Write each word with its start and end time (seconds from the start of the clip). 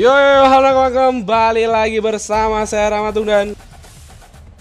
Yo, 0.00 0.08
yo, 0.08 0.48
halo 0.48 0.88
kembali 0.88 1.68
lagi 1.68 2.00
bersama 2.00 2.64
saya 2.64 2.88
Ramatung 2.96 3.28
dan 3.28 3.52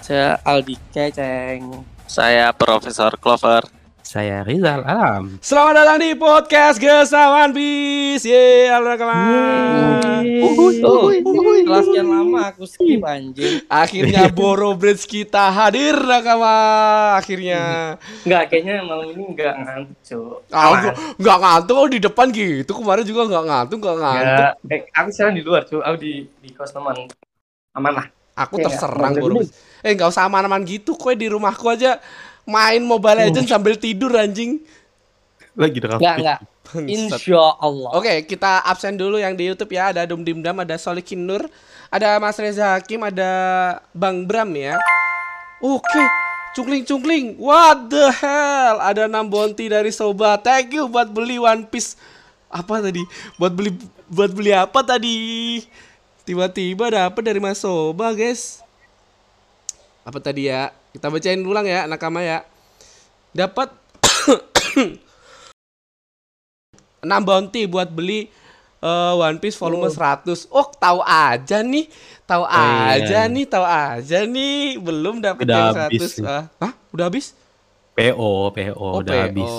Saya 0.04 0.36
Aldi 0.44 0.76
Keceng. 0.92 1.80
Saya 2.12 2.52
Profesor 2.52 3.16
Clover. 3.16 3.79
Saya 4.09 4.41
Rizal 4.41 4.81
Alam. 4.90 5.38
Selamat 5.38 5.86
datang 5.86 6.02
di 6.02 6.17
podcast 6.17 6.81
One 7.13 7.54
Piece 7.54 8.26
Yeay, 8.26 8.66
halo 8.66 8.98
kawan 8.98 10.26
Uhuy, 10.26 10.81
uhuy, 10.81 11.17
uhuy. 11.22 11.58
Setelah 11.62 11.84
sekian 11.86 12.08
lama 12.09 12.40
aku 12.50 12.66
skip 12.66 13.05
anjing. 13.05 13.62
Akhirnya 13.70 14.26
Boro 14.34 14.73
Bridge 14.73 15.05
kita 15.05 15.53
hadir 15.53 15.94
nakama 15.94 16.58
Akhirnya 17.22 17.61
Enggak, 18.25 18.50
kayaknya 18.50 18.81
malam 18.81 19.14
ini 19.14 19.30
enggak 19.30 19.53
ngantuk, 19.61 20.02
Cuk. 20.02 20.41
ah, 20.58 20.69
gua 20.73 20.94
Nggak 21.22 21.38
ngantuk 21.45 21.75
oh 21.78 21.89
di 21.94 22.00
depan 22.02 22.28
gitu 22.34 22.72
Kemarin 22.81 23.06
juga 23.06 23.22
nggak 23.30 23.45
ngantuk 23.45 23.78
nggak 23.78 23.97
ngantuk 24.02 24.45
Ya, 24.73 24.73
eh, 24.73 24.81
aku 24.89 25.09
sekarang 25.14 25.34
di 25.38 25.44
luar, 25.45 25.69
Cuk. 25.69 25.86
Aku 25.86 25.97
di 26.02 26.25
di 26.41 26.50
kos 26.58 26.73
teman. 26.73 26.97
Aman 27.78 27.94
lah. 27.94 28.09
Aku 28.34 28.58
Iya, 28.58 28.73
terserang 28.73 29.14
nggak 29.14 29.22
Boro 29.22 29.45
Eh 29.86 29.94
nggak 29.94 30.09
usah 30.09 30.25
aman-aman 30.25 30.66
gitu 30.66 30.97
Kue 30.97 31.14
di 31.14 31.30
rumahku 31.30 31.69
aja 31.69 32.02
Main 32.48 32.82
Mobile 32.84 33.28
Legends 33.28 33.50
sambil 33.50 33.76
tidur 33.80 34.14
anjing 34.16 34.62
Lagi 35.59 35.78
dekat. 35.84 36.00
Enggak, 36.00 36.16
enggak. 36.23 36.40
Insya 36.88 37.44
Allah. 37.59 37.92
Oke, 37.98 38.23
kita 38.30 38.64
absen 38.64 38.96
dulu 38.96 39.20
yang 39.20 39.36
di 39.36 39.50
YouTube 39.50 39.76
ya. 39.76 39.92
Ada 39.92 40.08
Dum 40.08 40.23
Dimdam, 40.23 40.56
ada 40.62 40.80
Solikin 40.80 41.26
Nur, 41.26 41.44
ada 41.92 42.16
Mas 42.22 42.40
Reza 42.40 42.78
Hakim, 42.80 43.04
ada 43.04 43.30
Bang 43.92 44.23
Bram 44.23 44.48
ya. 44.56 44.80
Oke, 45.59 46.04
cungling 46.56 46.88
cungling. 46.88 47.36
What 47.36 47.92
the 47.92 48.08
hell? 48.16 48.80
Ada 48.80 49.12
6 49.12 49.28
bounty 49.28 49.66
dari 49.68 49.92
Soba. 49.92 50.40
Thank 50.40 50.80
you 50.80 50.88
buat 50.88 51.12
beli 51.12 51.42
One 51.42 51.68
Piece. 51.68 52.00
Apa 52.48 52.80
tadi? 52.80 53.03
Buat 53.36 53.53
beli 53.58 53.76
buat 54.08 54.31
beli 54.31 54.56
apa 54.56 54.80
tadi? 54.86 55.59
Tiba-tiba 56.24 56.94
dapet 56.94 57.24
dari 57.26 57.42
Mas 57.42 57.59
Soba, 57.59 58.14
guys. 58.14 58.62
Apa 60.06 60.22
tadi 60.22 60.48
ya? 60.48 60.70
Kita 60.90 61.08
bacain 61.08 61.42
ulang 61.45 61.66
ya, 61.66 61.86
nakama 61.86 62.22
ya. 62.26 62.42
Dapat 63.32 63.70
6 67.00 67.08
bounty 67.23 67.64
buat 67.70 67.88
beli 67.94 68.28
eh, 68.81 69.14
One 69.16 69.38
Piece 69.40 69.56
volume 69.56 69.88
100. 69.88 70.50
Oh, 70.52 70.68
tahu 70.76 71.00
aja 71.06 71.62
nih. 71.64 71.86
Tahu 72.26 72.44
iya. 72.46 73.02
aja 73.02 73.20
nih, 73.26 73.46
tahu 73.50 73.66
aja 73.66 74.20
nih. 74.26 74.78
Belum 74.78 75.18
dapat 75.22 75.46
yang 75.46 75.73
habis 75.78 76.20
100. 76.20 76.22
nih. 76.22 76.30
Ah, 76.30 76.44
Hah? 76.62 76.73
Udah 76.94 77.06
habis? 77.09 77.34
PO, 77.98 78.53
PO 78.56 78.74
Oh, 78.80 79.02
udah 79.03 79.14
PO. 79.14 79.24
habis. 79.28 79.53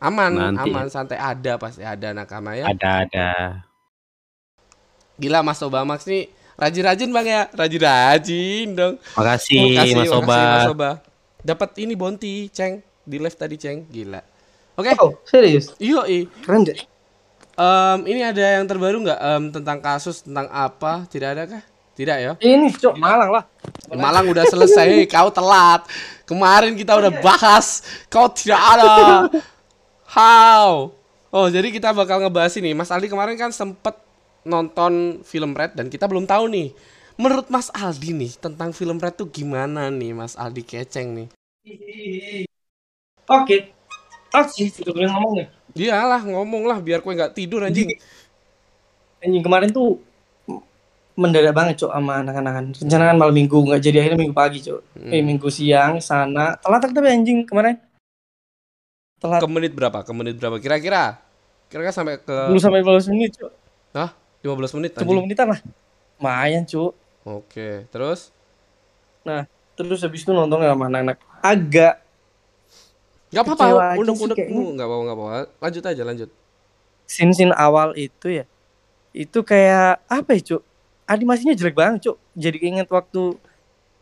Aman, 0.00 0.32
Nanti. 0.32 0.72
aman, 0.72 0.88
santai 0.88 1.20
ada 1.20 1.60
pasti 1.60 1.84
ada 1.84 2.16
nakama 2.16 2.56
ya. 2.56 2.64
Ada 2.72 3.04
ada. 3.04 3.28
Gila 5.20 5.44
Mas 5.44 5.60
Obamax 5.60 6.08
nih 6.08 6.32
rajin-rajin 6.60 7.08
Bang 7.08 7.26
ya. 7.26 7.48
Rajin-rajin 7.56 8.68
dong. 8.76 8.94
Makasih, 9.16 9.80
Makasih, 9.80 9.94
Mas 9.96 10.06
makasih, 10.06 10.12
Sobat. 10.12 10.44
Mas 10.44 10.68
Soba. 10.68 10.90
Dapat 11.40 11.70
ini 11.80 11.96
bounty, 11.96 12.52
Ceng. 12.52 12.84
Di 13.08 13.16
live 13.16 13.32
tadi, 13.32 13.56
Ceng. 13.56 13.88
Gila. 13.88 14.20
Oke. 14.76 14.92
Oh, 15.00 15.16
serius? 15.24 15.72
Iyo, 15.80 16.04
i. 16.04 16.28
Keren 16.44 16.68
deh. 16.68 16.76
Em, 17.60 17.98
ini 18.08 18.20
ada 18.24 18.40
yang 18.60 18.64
terbaru 18.64 19.04
nggak 19.04 19.20
Em, 19.20 19.44
tentang 19.52 19.78
kasus 19.80 20.24
tentang 20.24 20.48
apa? 20.48 21.04
Tidak 21.08 21.28
ada 21.28 21.44
kah? 21.44 21.62
Tidak 21.96 22.16
ya? 22.16 22.32
Ini, 22.40 22.72
Cuk, 22.76 22.96
Malang 22.96 23.28
lah. 23.28 23.44
Malang 23.92 24.24
udah 24.32 24.48
selesai, 24.48 25.04
kau 25.04 25.28
telat. 25.28 25.84
Kemarin 26.24 26.72
kita 26.72 26.96
udah 26.96 27.12
bahas, 27.20 27.84
kau 28.08 28.30
tidak 28.32 28.56
ada. 28.56 29.28
How? 30.08 30.94
Oh, 31.28 31.46
jadi 31.52 31.68
kita 31.68 31.92
bakal 31.92 32.24
ngebahas 32.24 32.56
ini. 32.56 32.72
Mas 32.72 32.88
Aldi 32.88 33.12
kemarin 33.12 33.36
kan 33.36 33.52
sempet 33.52 33.94
nonton 34.44 35.20
film 35.26 35.52
Red 35.52 35.76
dan 35.76 35.92
kita 35.92 36.08
belum 36.08 36.24
tahu 36.24 36.48
nih. 36.50 36.68
Menurut 37.20 37.52
Mas 37.52 37.68
Aldi 37.76 38.16
nih 38.16 38.32
tentang 38.40 38.72
film 38.72 38.96
Red 38.96 39.20
tuh 39.20 39.28
gimana 39.28 39.92
nih, 39.92 40.16
Mas 40.16 40.38
Aldi 40.40 40.64
Keceng 40.64 41.12
nih? 41.12 41.28
Oke. 43.28 43.76
Oh, 44.30 44.44
sih, 44.46 44.70
itu 44.70 44.88
boleh 44.88 45.10
ngomong 45.10 45.32
nih. 45.36 45.46
Iyalah, 45.76 46.22
ngomong 46.24 46.64
lah 46.64 46.78
biar 46.80 47.04
kue 47.04 47.12
nggak 47.12 47.36
tidur 47.36 47.66
anjing. 47.66 47.92
Anjing 49.20 49.44
kemarin 49.44 49.68
tuh 49.68 50.00
mendadak 51.20 51.52
banget 51.52 51.84
cok 51.84 51.92
sama 51.92 52.24
anak-anakan. 52.24 52.64
Rencana 52.72 53.04
kan 53.12 53.16
malam 53.20 53.34
minggu 53.36 53.58
nggak 53.60 53.80
jadi 53.84 53.96
akhirnya 54.00 54.18
minggu 54.24 54.36
pagi 54.36 54.58
cok. 54.64 54.80
Hmm. 54.96 55.12
Eh 55.12 55.20
minggu 55.20 55.48
siang 55.52 56.00
sana 56.00 56.56
telat 56.56 56.88
tapi 56.88 57.08
anjing 57.10 57.44
kemarin. 57.44 57.76
Telat 59.20 59.44
Ke 59.44 59.48
menit 59.50 59.72
berapa? 59.76 60.00
Ke 60.00 60.12
menit 60.16 60.40
berapa? 60.40 60.56
Kira-kira? 60.56 61.20
Kira-kira 61.68 61.92
sampai 61.92 62.16
ke 62.24 62.36
10 62.48 62.56
sampai 62.56 62.80
15 62.80 63.12
menit 63.12 63.36
cok. 63.36 63.52
Hah? 63.92 64.10
15 64.40 64.76
menit 64.80 64.90
10 64.96 65.04
anjing. 65.04 65.24
menitan 65.24 65.46
lah. 65.52 65.60
Lumayan 66.20 66.62
cok. 66.64 66.92
Oke, 67.24 67.84
terus 67.92 68.32
Nah 69.24 69.44
terus 69.76 70.00
habis 70.04 70.24
itu 70.24 70.32
nonton 70.32 70.60
sama 70.60 70.88
anak-anak. 70.88 71.16
Agak 71.40 72.04
Gak 73.30 73.46
Kecewa 73.46 73.94
apa-apa, 73.94 73.94
undang-undang 73.94 74.34
sih 74.34 74.42
kayaknya. 74.42 74.74
Gak 74.74 74.86
apa-apa, 74.90 75.02
gak 75.06 75.16
apa-apa. 75.16 75.40
Lanjut 75.62 75.84
aja, 75.86 76.02
lanjut. 76.02 76.30
scene-scene 77.10 77.54
awal 77.54 77.94
itu 77.94 78.42
ya. 78.42 78.44
Itu 79.10 79.42
kayak 79.42 80.02
apa 80.06 80.30
ya 80.34 80.42
cok? 80.54 80.62
Animasinya 81.10 81.54
jelek 81.54 81.74
banget 81.78 82.10
cok. 82.10 82.16
Jadi 82.34 82.58
inget 82.62 82.86
waktu 82.90 83.38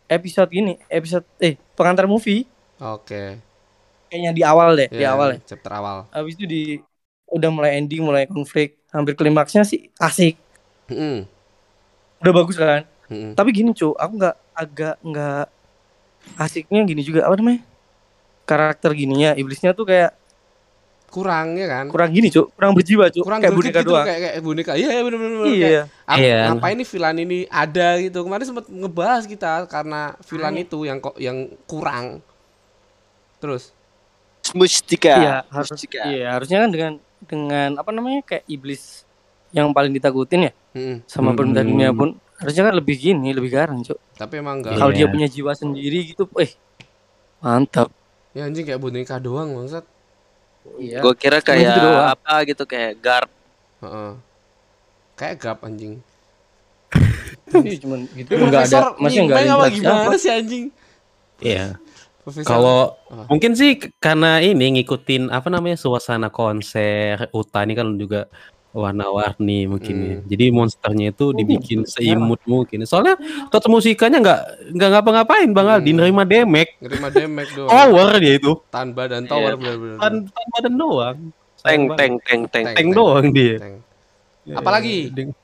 episode 0.09 0.49
gini. 0.49 0.81
Episode 0.89 1.25
eh 1.41 1.61
pengantar 1.77 2.09
movie. 2.09 2.49
Oke. 2.81 3.41
Kayaknya 4.09 4.33
di 4.33 4.43
awal 4.45 4.77
deh. 4.77 4.89
di 4.89 5.05
Ya, 5.05 5.13
awal 5.13 5.37
ya. 5.37 5.39
Chapter 5.45 5.73
awal. 5.77 6.09
Habis 6.13 6.37
itu 6.41 6.45
di 6.49 6.63
udah 7.29 7.53
mulai 7.53 7.77
ending, 7.77 8.01
mulai 8.01 8.25
konflik, 8.25 8.78
hampir 8.89 9.15
klimaksnya 9.15 9.63
sih 9.63 9.93
asik, 9.97 10.37
Mm-mm. 10.89 11.29
udah 12.21 12.33
bagus 12.33 12.57
kan. 12.57 12.83
Mm-mm. 13.09 13.33
Tapi 13.33 13.51
gini 13.53 13.73
cu, 13.73 13.93
aku 13.93 14.13
nggak 14.17 14.37
agak 14.53 14.95
nggak 15.01 15.47
asiknya 16.37 16.81
gini 16.85 17.01
juga 17.01 17.25
apa 17.25 17.37
namanya? 17.37 17.63
Karakter 18.45 18.93
gininya, 18.93 19.37
iblisnya 19.37 19.73
tuh 19.73 19.85
kayak 19.85 20.17
Kurang 21.09 21.57
ya 21.57 21.65
kan? 21.65 21.89
kurang 21.89 22.13
gini 22.13 22.29
cu, 22.29 22.53
kurang 22.53 22.77
berjiwa 22.77 23.09
cu, 23.09 23.25
Kurang 23.25 23.41
kayak 23.41 23.57
boneka 23.57 23.81
gitu, 23.81 23.97
doang. 23.97 24.05
Kayak, 24.05 24.21
kayak 24.29 24.45
boneka. 24.45 24.73
Iya, 24.77 24.89
iya 24.93 25.01
bener-bener. 25.01 25.41
Iya. 25.49 25.83
Apa, 26.05 26.17
Iya. 26.21 26.39
Ngapain 26.53 26.77
nih 26.77 26.89
villain 26.93 27.19
ini 27.25 27.39
ada 27.49 27.89
gitu. 27.97 28.19
Kemarin 28.29 28.45
sempat 28.45 28.65
ngebahas 28.69 29.25
kita 29.25 29.53
karena 29.73 30.21
villain 30.29 30.53
Makanya. 30.53 30.69
itu 30.69 30.79
yang 30.85 30.99
kok 31.01 31.17
yang 31.17 31.39
kurang. 31.65 32.21
Terus. 33.41 33.73
Mustika. 34.53 35.17
Iya, 35.17 35.37
harus 35.49 35.71
Mustika. 35.73 36.01
iya, 36.13 36.27
harusnya 36.37 36.59
kan 36.61 36.71
dengan 36.77 36.93
dengan 37.25 37.75
apa 37.77 37.91
namanya 37.91 38.23
kayak 38.23 38.45
iblis 38.47 39.03
yang 39.51 39.73
paling 39.73 39.91
ditakutin 39.91 40.49
ya 40.49 40.53
Mm-mm. 40.77 41.03
sama 41.09 41.33
Hmm. 41.33 41.37
pemerintah 41.37 41.65
dunia 41.65 41.91
pun 41.91 42.15
harusnya 42.39 42.71
kan 42.71 42.75
lebih 42.77 42.95
gini, 42.95 43.35
lebih 43.35 43.51
garang 43.51 43.83
cu. 43.83 43.99
Tapi 44.15 44.39
emang 44.39 44.63
enggak. 44.63 44.77
Iya. 44.77 44.79
Kalau 44.79 44.93
dia 44.95 45.07
punya 45.11 45.27
jiwa 45.27 45.53
sendiri 45.53 45.99
gitu, 46.07 46.31
eh 46.39 46.55
mantap. 47.41 47.91
Ya 48.31 48.47
anjing 48.47 48.63
kayak 48.63 48.79
boneka 48.79 49.19
doang 49.19 49.59
bangsat. 49.59 49.83
Iya. 50.79 51.03
Gue 51.03 51.19
kira 51.19 51.43
gitu 51.43 51.51
kayak 51.51 51.75
doang. 51.75 52.07
apa 52.15 52.35
gitu 52.47 52.63
kayak 52.63 52.93
guard. 53.03 53.31
Heeh. 53.83 54.11
Kayak 55.17 55.35
gap 55.41 55.59
anjing. 55.63 55.99
Iya, 57.49 57.81
cuman 57.81 58.05
gitu. 58.13 58.31
Enggak 58.37 58.69
ada, 58.69 58.93
masih 59.01 59.25
enggak 59.25 59.41
ada 59.41 59.69
gimana 59.73 60.17
sih 60.21 60.29
anjing? 60.29 60.65
Iya. 61.41 61.81
Kalau 62.43 62.99
Apa? 63.05 63.27
mungkin 63.27 63.53
sih 63.53 63.71
karena 63.97 64.39
ini 64.39 64.77
ngikutin 64.77 65.29
apa 65.29 65.49
namanya 65.49 65.75
suasana 65.75 66.29
konser 66.29 67.29
Uta 67.31 67.63
ini 67.63 67.73
kan 67.73 67.95
juga 67.95 68.29
warna-warni 68.71 69.65
mungkin 69.65 69.97
ya. 69.99 70.15
Hmm. 70.15 70.27
Jadi 70.27 70.45
monsternya 70.49 71.07
itu 71.11 71.33
dibikin 71.33 71.83
betul. 71.83 71.91
seimut 71.91 72.41
mungkin. 72.45 72.85
Soalnya 72.85 73.17
total 73.49 73.73
musikanya 73.73 74.19
nggak 74.19 74.41
nggak 74.73 74.89
ngapa-ngapain 74.93 75.51
Bang 75.51 75.69
Aldi 75.69 75.91
Hmm. 75.91 75.99
nerima 75.99 76.23
damage. 76.23 76.73
Nerima 76.79 77.09
damage 77.09 77.51
doang. 77.55 77.69
Power 77.69 78.09
dia 78.19 78.35
itu. 78.37 78.53
Tanpa 78.69 79.03
dan 79.07 79.25
tower 79.25 79.53
Iya. 79.53 79.59
bener-bener. 79.59 79.97
Tan 79.99 80.15
tan 80.25 80.47
badan 80.53 80.75
doang. 80.77 81.19
Tank, 81.59 81.83
tank, 81.97 82.15
tank. 82.23 82.43
Tank. 82.49 82.67
Tank 82.77 82.89
doang 82.93 83.27
dia. 83.29 83.57
Tank. 83.59 83.77
Apalagi? 84.49 85.11
deng- 85.11 85.37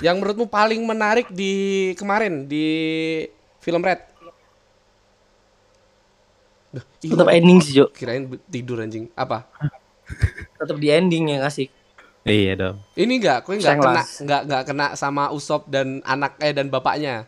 Yang 0.00 0.16
menurutmu 0.16 0.46
paling 0.48 0.80
menarik 0.80 1.28
di 1.28 1.52
kemarin 1.92 2.48
di 2.48 2.64
film 3.60 3.84
Red? 3.84 4.00
Duh, 6.70 6.84
Tetap 7.00 7.26
ending 7.28 7.58
sih, 7.58 7.74
Cuk. 7.76 7.90
kirain 7.92 8.22
tidur 8.46 8.78
anjing. 8.78 9.10
Apa? 9.12 9.42
Tetap 10.54 10.76
di 10.76 10.88
ending 10.88 11.34
yang 11.34 11.42
asik. 11.42 11.70
Iya 12.22 12.52
dong. 12.54 12.76
Ini 12.94 13.10
enggak, 13.16 13.38
kowe 13.42 13.56
enggak 13.56 13.74
kena 13.74 14.02
enggak 14.20 14.40
enggak 14.44 14.62
kena 14.68 14.86
sama 14.94 15.30
Usop 15.30 15.66
dan 15.66 15.98
anak 16.04 16.38
eh 16.38 16.52
dan 16.52 16.68
bapaknya. 16.68 17.26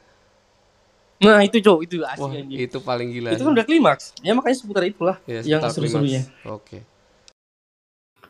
Nah, 1.19 1.39
itu, 1.41 1.59
Cuk, 1.59 1.87
itu 1.87 2.03
asik 2.03 2.19
Wah, 2.19 2.35
anjing. 2.35 2.59
itu 2.61 2.79
paling 2.79 3.09
gila. 3.09 3.31
Itu 3.31 3.43
kan 3.43 3.53
udah 3.55 3.62
klimaks. 3.62 4.11
Ya 4.21 4.35
makanya 4.35 4.56
seputar 4.59 4.83
itulah 4.83 5.17
Ya, 5.25 5.39
yang 5.41 5.62
seru-serunya. 5.65 6.27
Oke. 6.44 6.83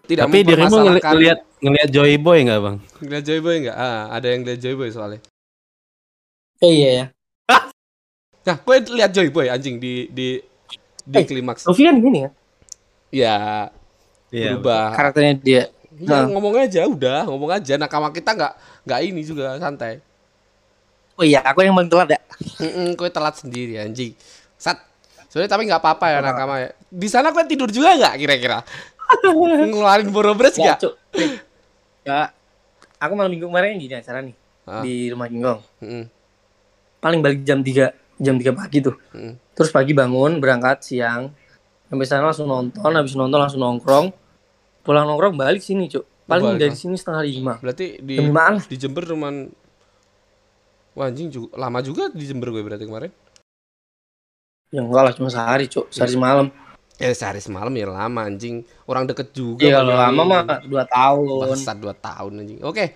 Tidak 0.03 0.25
Tapi 0.25 0.39
dirimu 0.43 0.69
mempermasalahkan- 0.69 1.13
ngelihat 1.15 1.39
ngelihat 1.59 1.89
Joy 1.89 2.13
Boy 2.17 2.39
nggak 2.43 2.61
bang? 2.61 2.77
ngeliat 3.01 3.25
Joy 3.25 3.41
Boy 3.41 3.55
enggak? 3.61 3.77
Ah, 3.77 4.03
ada 4.11 4.27
yang 4.29 4.43
lihat 4.43 4.61
Joy 4.61 4.75
Boy 4.75 4.89
soalnya. 4.89 5.21
Eh, 6.59 6.73
iya 6.73 6.91
ya. 6.93 7.05
Nah, 8.43 8.57
gue 8.59 8.77
lihat 8.93 9.11
Joy 9.11 9.29
Boy 9.31 9.47
anjing 9.47 9.79
di 9.79 10.07
di 10.09 10.29
di 11.05 11.17
Eh, 11.17 11.25
klimaks. 11.25 11.65
Luffy 11.65 11.83
kan 11.83 11.97
gini 11.97 12.19
ya. 12.19 12.31
Ya, 13.13 13.37
Iya. 14.31 14.57
berubah. 14.57 14.93
Karakternya 14.93 15.35
dia. 15.37 15.63
Ya, 15.93 16.09
Nah. 16.09 16.25
ngomong 16.27 16.57
aja 16.57 16.83
udah, 16.85 17.29
ngomong 17.29 17.51
aja. 17.53 17.77
Nakama 17.77 18.09
kita 18.09 18.33
nggak 18.33 18.53
nggak 18.83 19.01
ini 19.05 19.21
juga 19.23 19.55
santai. 19.57 20.01
Oh 21.15 21.23
iya, 21.23 21.39
aku 21.41 21.61
yang 21.61 21.77
paling 21.77 21.89
telat 21.89 22.09
ya. 22.11 22.21
Mm 22.59 22.97
kue 22.97 23.07
telat 23.07 23.37
sendiri 23.37 23.77
anjing. 23.77 24.17
Sat. 24.57 24.81
Soalnya 25.29 25.49
tapi 25.49 25.69
nggak 25.69 25.79
apa-apa 25.79 26.07
ya 26.09 26.19
nakama 26.19 26.55
ya. 26.59 26.71
Di 26.87 27.07
sana 27.07 27.29
kue 27.31 27.45
tidur 27.45 27.69
juga 27.69 27.93
nggak 27.93 28.15
kira-kira? 28.17 28.65
Ngeluarin 29.69 30.09
borobres 30.09 30.57
Ya, 30.57 30.75
nggak? 30.75 30.79
Ya, 32.03 32.33
aku 32.97 33.13
malam 33.13 33.29
minggu 33.29 33.47
kemarin 33.47 33.77
gini 33.77 33.93
acara 33.93 34.19
nih 34.19 34.35
Ah. 34.63 34.81
di 34.81 35.11
rumah 35.11 35.27
Kinggong. 35.27 35.61
Mm-mm, 35.79 36.05
Paling 36.99 37.21
balik 37.21 37.43
jam 37.43 37.61
3 37.61 37.91
jam 38.21 38.37
3 38.37 38.53
pagi 38.53 38.79
tuh. 38.85 38.97
mm. 39.15 39.57
Terus 39.57 39.71
pagi 39.71 39.93
bangun 39.93 40.41
berangkat 40.43 40.85
siang. 40.85 41.33
Sampai 41.89 42.09
sana 42.09 42.33
langsung 42.33 42.49
nonton, 42.49 42.93
habis 42.93 43.13
nonton 43.13 43.37
langsung 43.37 43.61
nongkrong. 43.61 44.13
Pulang 44.83 45.05
nongkrong 45.05 45.37
balik 45.37 45.61
sini, 45.61 45.93
Cuk. 45.93 46.05
Paling 46.25 46.57
balik, 46.57 46.61
dari 46.61 46.77
sini 46.77 46.97
setengah 46.97 47.23
lima. 47.23 47.55
Berarti 47.61 48.01
di 48.01 48.17
lah. 48.19 48.57
di 48.65 48.77
Jember 48.81 49.05
cuman 49.05 49.53
Wah 50.93 51.09
anjing 51.09 51.33
juga, 51.33 51.57
lama 51.57 51.81
juga 51.81 52.13
di 52.13 52.25
Jember 52.29 52.53
gue 52.53 52.61
berarti 52.61 52.85
kemarin. 52.85 53.09
Ya 54.69 54.85
enggak 54.85 55.03
lah, 55.09 55.13
cuma 55.17 55.33
sehari, 55.33 55.65
Cuk. 55.65 55.89
Sehari 55.89 56.13
semalam. 56.13 56.53
Eh 57.01 57.17
sehari 57.17 57.41
semalam 57.41 57.73
ya 57.73 57.89
lama 57.89 58.21
anjing. 58.29 58.61
Orang 58.85 59.09
deket 59.09 59.33
juga. 59.33 59.65
Iya, 59.65 59.81
kalau 59.81 59.97
lama 59.97 60.23
mah 60.29 60.43
2 60.61 60.69
tahun. 60.85 61.49
Bangsat 61.49 61.77
2 61.81 61.97
tahun 61.97 62.33
anjing. 62.45 62.59
Oke. 62.61 62.93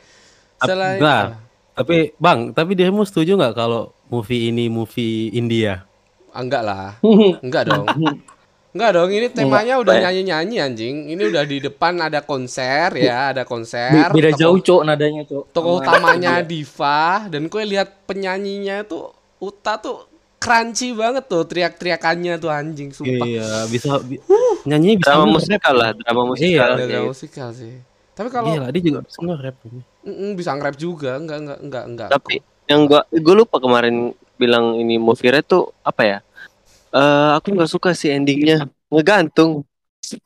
Ap- 0.61 0.69
Selain 0.69 1.01
Nah, 1.01 1.41
tapi 1.73 2.13
bang, 2.21 2.53
tapi 2.53 2.77
dirimu 2.77 3.05
setuju 3.05 3.37
nggak 3.37 3.57
kalau 3.57 3.96
movie 4.09 4.49
ini 4.49 4.67
movie 4.67 5.31
India? 5.31 5.83
Ah, 6.31 6.41
enggak 6.41 6.63
lah. 6.63 6.87
Enggak 7.45 7.65
dong. 7.67 7.87
Enggak 8.71 8.91
dong, 8.93 9.09
ini 9.09 9.27
temanya 9.29 9.81
udah 9.81 9.95
nyanyi-nyanyi 9.99 10.57
anjing. 10.61 10.97
Ini 11.09 11.23
udah 11.27 11.43
di 11.43 11.59
depan 11.59 11.97
ada 11.99 12.21
konser 12.21 12.93
ya, 12.93 13.33
ada 13.33 13.43
konser. 13.43 13.89
Be- 13.89 14.21
Beda 14.21 14.31
Tokoh- 14.31 14.39
jauh, 14.39 14.59
Cuk, 14.61 14.81
nadanya, 14.85 15.25
Cuk. 15.25 15.49
Tokoh 15.49 15.81
utamanya 15.81 16.45
Diva 16.45 17.25
dan 17.27 17.49
kue 17.49 17.65
lihat 17.65 18.05
penyanyinya 18.05 18.85
tuh 18.85 19.11
Uta 19.37 19.77
tuh 19.77 20.05
crunchy 20.37 20.93
banget 20.93 21.25
tuh 21.25 21.45
teriak-teriakannya 21.45 22.37
tuh 22.37 22.49
anjing 22.49 22.89
sumpah. 22.89 23.25
Iya, 23.25 23.65
bisa 23.67 23.97
bi- 23.99 24.21
nyanyi 24.63 24.97
bisa 24.97 25.13
Drama 25.15 25.29
musikal 25.31 25.75
lah, 25.75 25.91
drama 25.93 26.23
musikal. 26.27 26.69
Ada 26.71 26.77
Iya. 26.79 26.89
drama 26.91 27.09
musikal 27.11 27.49
sih. 27.51 27.75
Tapi 28.13 28.29
kalau 28.29 28.49
Gila, 28.51 28.69
dia 28.69 28.81
juga 28.83 29.01
bisa 29.03 29.19
nge-rap. 29.23 29.57
mm, 30.03 30.31
bisa 30.35 30.51
nge-rap 30.53 30.77
juga, 30.77 31.11
enggak 31.17 31.39
enggak 31.39 31.59
enggak 31.63 31.85
enggak. 31.87 32.09
Tapi 32.13 32.35
yang 32.67 32.85
gua 32.85 33.03
gua 33.11 33.35
lupa 33.37 33.57
kemarin 33.57 34.11
bilang 34.37 34.75
ini 34.75 34.97
movie 34.97 35.29
Red 35.29 35.45
tuh 35.45 35.73
apa 35.81 36.03
ya? 36.03 36.19
Eh 36.89 37.31
aku 37.33 37.51
nggak 37.51 37.69
suka 37.69 37.91
sih 37.93 38.11
endingnya 38.11 38.67
ngegantung 38.89 39.63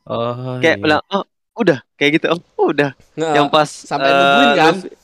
Oh, 0.03 0.61
kayak 0.61 0.77
iya. 0.77 0.83
bilang 0.83 1.01
oh 1.07 1.25
udah 1.55 1.81
kayak 1.95 2.21
gitu 2.21 2.25
oh 2.29 2.37
udah 2.69 2.93
Nggak, 3.11 3.33
yang 3.33 3.47
pas 3.47 3.65
sampai 3.65 4.07
eh, 4.07 4.13
nungguin 4.13 4.49
kan? 4.53 4.73
Luffy- 4.75 4.95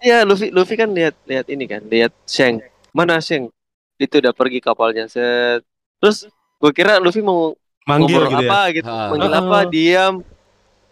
Iya 0.00 0.18
Luffy 0.22 0.46
Luffy 0.48 0.74
kan 0.74 0.88
lihat 0.88 1.14
lihat 1.24 1.46
ini 1.48 1.64
kan 1.64 1.82
lihat 1.82 2.12
Sheng 2.24 2.62
mana 2.90 3.18
Sheng 3.18 3.50
itu 3.96 4.14
udah 4.14 4.30
pergi 4.30 4.60
kapalnya 4.60 5.06
set 5.06 5.66
terus 5.98 6.28
gue 6.56 6.70
kira 6.70 6.98
Luffy 6.98 7.20
mau 7.20 7.58
manggil 7.82 8.22
gitu 8.22 8.38
ya. 8.38 8.48
apa 8.48 8.60
gitu 8.70 8.86
Ah. 8.86 9.08
manggil 9.08 9.30
Ah. 9.30 9.40
apa 9.40 9.58
diam 9.66 10.14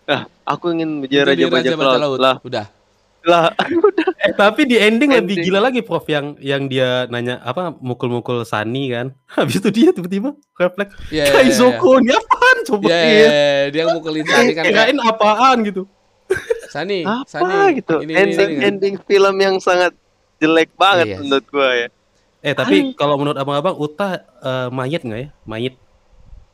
ah 0.05 0.23
aku 0.43 0.73
ingin 0.73 0.99
menjadi 0.99 1.29
Jadi 1.29 1.44
raja 1.44 1.46
bajak 1.46 1.73
bajak 1.76 2.00
laut 2.00 2.19
lah 2.19 2.37
Udah. 2.43 2.67
Lah 3.24 3.54
Eh, 4.22 4.30
tapi 4.32 4.64
di 4.64 4.74
ending, 4.74 5.10
lebih 5.10 5.34
Ending. 5.34 5.44
gila 5.44 5.60
lagi 5.60 5.80
Prof 5.80 6.06
yang 6.06 6.38
yang 6.38 6.66
dia 6.66 7.06
nanya 7.06 7.38
apa 7.38 7.74
mukul-mukul 7.74 8.42
Sunny 8.42 8.86
kan. 8.88 9.10
Habis 9.34 9.58
itu 9.58 9.69
dia 9.69 9.90
tiba-tiba 9.90 10.30
refleks 10.52 10.94
Iya. 11.08 11.10
iya, 11.10 11.24
iya, 11.24 11.32
Kaizoko 11.34 11.98
ini 11.98 12.10
apaan 12.12 12.56
coba 12.62 12.84
Iya, 12.84 12.98
iya, 12.98 13.10
iya. 13.10 13.30
dia 13.69 13.84
mukulin 13.88 14.22
Sani 14.22 14.52
kan 14.52 14.62
kayak, 14.62 14.66
Kirain 14.69 14.98
apaan 15.00 15.56
gitu. 15.64 15.82
Sani, 16.69 17.02
apa 17.02 17.26
Sani. 17.28 17.76
gitu 17.76 17.96
Ini, 17.98 18.06
ini, 18.06 18.14
ending 18.16 18.48
ini, 18.48 18.56
kan. 18.56 18.69
ending 18.69 18.94
film 19.02 19.36
yang 19.36 19.56
sangat 19.58 19.92
jelek 20.38 20.70
banget 20.74 21.06
Iya. 21.08 21.19
menurut 21.19 21.46
gua 21.48 21.70
ya 21.76 21.88
Eh 22.40 22.52
tapi 22.52 22.90
kalau 22.92 23.14
menurut 23.14 23.36
abang-abang 23.36 23.76
Uta 23.76 24.19
eh, 24.19 24.69
mayat 24.69 25.02
nggak 25.02 25.20
ya? 25.20 25.28
Mayat? 25.44 25.74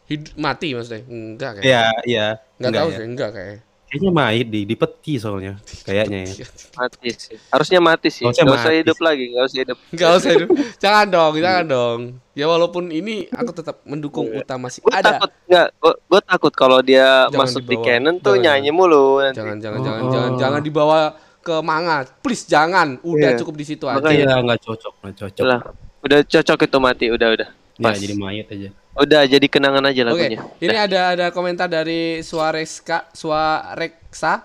Hid- 0.05 0.33
mati 0.35 0.73
maksudnya? 0.73 1.01
Enggak 1.05 1.51
kayak. 1.57 1.65
Iya, 1.65 1.83
iya. 2.05 2.27
Enggak 2.57 2.73
tahu 2.75 2.89
ya. 2.89 2.97
sih, 2.97 3.05
enggak 3.07 3.31
kayak. 3.31 3.57
Kayaknya 3.89 4.13
mayat 4.13 4.47
di 4.47 4.61
di 4.63 4.75
peti 4.75 5.17
soalnya. 5.17 5.57
Kayaknya 5.83 6.29
ya. 6.29 6.47
mati 6.77 7.09
sih 7.11 7.37
harusnya 7.49 7.81
mati 7.81 8.09
sih 8.09 8.23
Harusnya 8.23 8.45
nggak 8.45 8.55
usah 8.55 8.69
mati 8.69 8.79
hidup 8.79 8.95
sih. 8.95 9.05
lagi 9.05 9.25
nggak 9.27 9.45
usah 9.45 9.59
hidup 9.59 9.79
Enggak 9.89 10.11
usah 10.15 10.31
itu. 10.31 10.45
Jangan 10.85 11.07
dong, 11.09 11.33
jangan 11.35 11.65
dong. 11.67 12.01
Ya 12.33 12.47
walaupun 12.47 12.85
ini 12.89 13.15
aku 13.29 13.51
tetap 13.51 13.81
mendukung 13.83 14.29
Uta 14.31 14.55
masih 14.55 14.81
Gue 14.81 14.93
ada. 14.93 15.17
takut 15.17 15.31
nggak, 15.45 15.67
gue 15.81 16.21
takut 16.23 16.53
kalau 16.53 16.79
dia 16.79 17.27
Jangan 17.27 17.41
masuk 17.41 17.63
di 17.63 17.69
dibawa. 17.73 17.87
canon 17.89 18.15
tuh 18.15 18.35
Jangan, 18.35 18.45
nyanyi 18.45 18.71
mulu 18.71 19.05
nanti. 19.19 19.37
Jangan 19.37 19.57
jangan 19.59 19.79
Oh, 19.79 19.85
jangan 19.85 20.03
jangan 20.07 20.31
jangan 20.37 20.61
dibawa 20.61 20.99
ke 21.41 21.55
manga. 21.59 21.99
Please 22.21 22.45
jangan. 22.45 22.89
Udah 23.01 23.31
Iya. 23.33 23.39
cukup 23.41 23.55
di 23.57 23.65
situ 23.65 23.85
aja. 23.85 23.97
Makanya- 23.97 24.21
Iya, 24.23 24.37
nggak 24.39 24.61
cocok, 24.61 24.93
nggak 25.01 25.15
cocok. 25.17 25.45
Lah, 25.45 25.61
udah 25.99 26.19
cocok 26.23 26.59
itu 26.63 26.77
mati, 26.79 27.07
udah 27.09 27.29
udah. 27.33 27.49
Ya, 27.75 27.83
Pas. 27.85 27.97
jadi 27.97 28.15
mayat 28.15 28.47
aja. 28.51 28.69
Udah 28.99 29.23
jadi 29.31 29.47
kenangan 29.47 29.87
aja 29.87 30.03
lagunya. 30.03 30.43
ini 30.59 30.75
ada 30.75 31.15
ada 31.15 31.27
komentar 31.31 31.71
dari 31.71 32.19
Suareksa 32.27 33.07
Suareksa. 33.15 34.43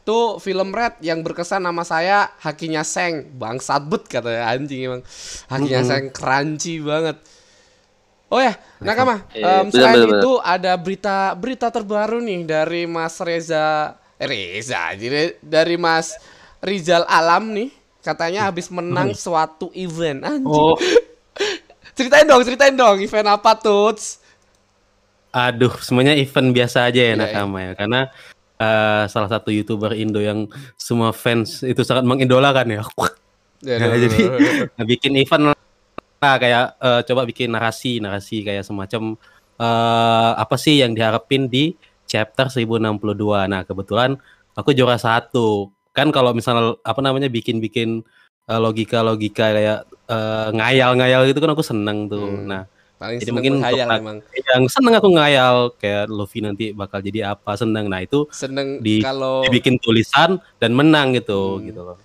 Tuh 0.00 0.40
film 0.40 0.72
Red 0.72 1.04
yang 1.04 1.20
berkesan 1.20 1.60
nama 1.60 1.84
saya 1.84 2.32
Hakinya 2.40 2.80
Seng. 2.80 3.36
Bangsat 3.36 3.84
bet 3.84 4.08
katanya 4.08 4.56
anjing 4.56 4.80
emang. 4.88 5.02
Hakinya 5.52 5.84
Seng 5.84 6.08
crunchy 6.08 6.80
banget. 6.80 7.20
Oh 8.30 8.40
ya, 8.40 8.54
Nakama. 8.78 9.26
Iya, 9.34 9.66
em, 9.66 9.66
benar, 9.68 9.74
selain 9.74 9.98
benar, 10.06 10.20
itu 10.22 10.32
ada 10.38 10.72
berita 10.78 11.16
berita 11.34 11.66
terbaru 11.68 12.22
nih 12.22 12.40
dari 12.46 12.82
Mas 12.86 13.18
Reza 13.18 13.98
eh, 14.22 14.26
Reza, 14.30 14.94
jadi 14.94 15.34
dari 15.42 15.74
Mas 15.74 16.14
Rizal 16.62 17.04
Alam 17.10 17.52
nih. 17.52 17.70
Katanya 18.00 18.48
habis 18.48 18.72
menang 18.72 19.12
suatu 19.12 19.68
event. 19.76 20.24
Anjing. 20.24 20.48
Oh, 20.48 20.72
Ceritain 22.00 22.24
dong, 22.24 22.40
ceritain 22.40 22.72
dong 22.72 22.96
event 23.04 23.28
apa 23.28 23.52
tuh? 23.60 23.92
aduh, 25.30 25.76
semuanya 25.84 26.16
event 26.16 26.48
biasa 26.56 26.88
aja 26.88 26.96
ya 26.96 27.12
Iya, 27.12 27.20
Nakama 27.20 27.60
ya. 27.60 27.72
Karena 27.76 28.00
eh, 28.56 29.04
salah 29.12 29.28
satu 29.28 29.52
youtuber 29.52 29.92
Indo 29.92 30.16
yang 30.24 30.48
semua 30.80 31.12
fans 31.12 31.60
itu 31.60 31.84
sangat 31.84 32.08
mengidolakan 32.08 32.72
ya. 32.72 32.82
Nah, 33.76 33.98
jadi 34.08 34.18
Nah, 34.80 34.84
bikin 34.90 35.12
event 35.20 35.52
lah 35.52 36.36
kayak 36.40 36.64
eh, 36.80 37.00
coba 37.04 37.28
bikin 37.28 37.52
narasi 37.52 38.00
narasi 38.00 38.48
kayak 38.48 38.64
semacam 38.64 39.20
eh 39.60 40.32
apa 40.40 40.56
sih 40.56 40.80
yang 40.80 40.96
diharapin 40.96 41.44
di 41.52 41.76
chapter 42.08 42.48
1062 42.48 42.96
nah 43.44 43.60
kebetulan 43.60 44.16
aku 44.56 44.72
juara 44.72 44.96
satu 44.96 45.68
kan 45.92 46.08
kalau 46.08 46.32
misalnya 46.32 46.80
apa 46.80 47.00
namanya 47.04 47.28
bikin-bikin 47.28 48.00
logika 48.48 49.04
logika 49.04 49.52
kayak 49.52 49.84
eh, 50.10 50.48
ngayal-ngayal 50.52 51.22
gitu 51.24 51.38
kan 51.38 51.50
aku 51.50 51.62
seneng 51.62 52.06
tuh 52.06 52.26
Hmm. 52.26 52.44
nah 52.44 52.62
paling 52.96 53.16
Jadi 53.16 53.24
seneng 53.24 53.36
mungkin 53.38 53.52
untuk- 53.56 54.00
emang. 54.02 54.16
yang 54.44 54.62
seneng 54.66 54.94
aku 54.94 55.08
ngayal 55.10 55.54
kayak 55.74 56.04
Luffy 56.06 56.38
nanti 56.38 56.64
bakal 56.70 57.00
jadi 57.00 57.30
apa 57.30 57.54
seneng 57.54 57.86
nah 57.86 57.98
itu 57.98 58.28
Seneng 58.28 58.76
Di- 58.78 59.00
kalau 59.00 59.40
dibikin 59.40 59.78
tulisan 59.78 60.30
dan 60.56 60.70
menang 60.72 61.14
gitu 61.14 61.56
Hmm. 61.56 61.64
gitu 61.64 61.80
loh 61.82 61.98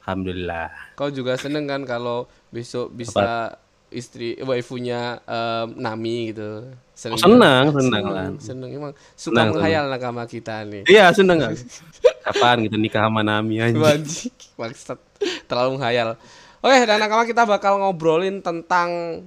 alhamdulillah 0.00 0.68
kau 0.94 1.08
juga 1.08 1.34
seneng 1.34 1.64
kan 1.64 1.82
kalau 1.82 2.24
besok 2.48 2.88
bisa 2.90 3.56
istri 3.90 4.34
waifunya 4.40 5.22
em, 5.22 5.70
Nami 5.76 6.32
gitu. 6.32 6.66
Seneng, 6.92 7.14
Oh, 7.16 7.22
senang, 7.24 7.64
juga. 7.68 7.78
senang 7.80 8.04
lah. 8.06 8.26
seneng 8.38 8.70
emang 8.72 8.92
suka 9.12 9.34
Senang, 9.34 9.48
menghayal 9.52 9.84
nakama 9.88 10.22
kita 10.24 10.62
nih. 10.62 10.82
iya 10.88 11.10
seneng 11.10 11.38
kan 11.40 11.54
kapan 12.24 12.56
gitu 12.64 12.76
nikah 12.76 13.06
sama 13.06 13.20
Nami 13.20 13.58
anjing 13.60 13.82
Anjing, 13.82 14.30
maksud 14.54 14.98
terlalu 15.44 15.76
menghayal. 15.76 16.14
Oke, 16.64 16.78
dan 16.88 16.96
nakama 16.96 17.28
kita 17.28 17.44
bakal 17.44 17.76
ngobrolin 17.76 18.40
tentang 18.40 19.20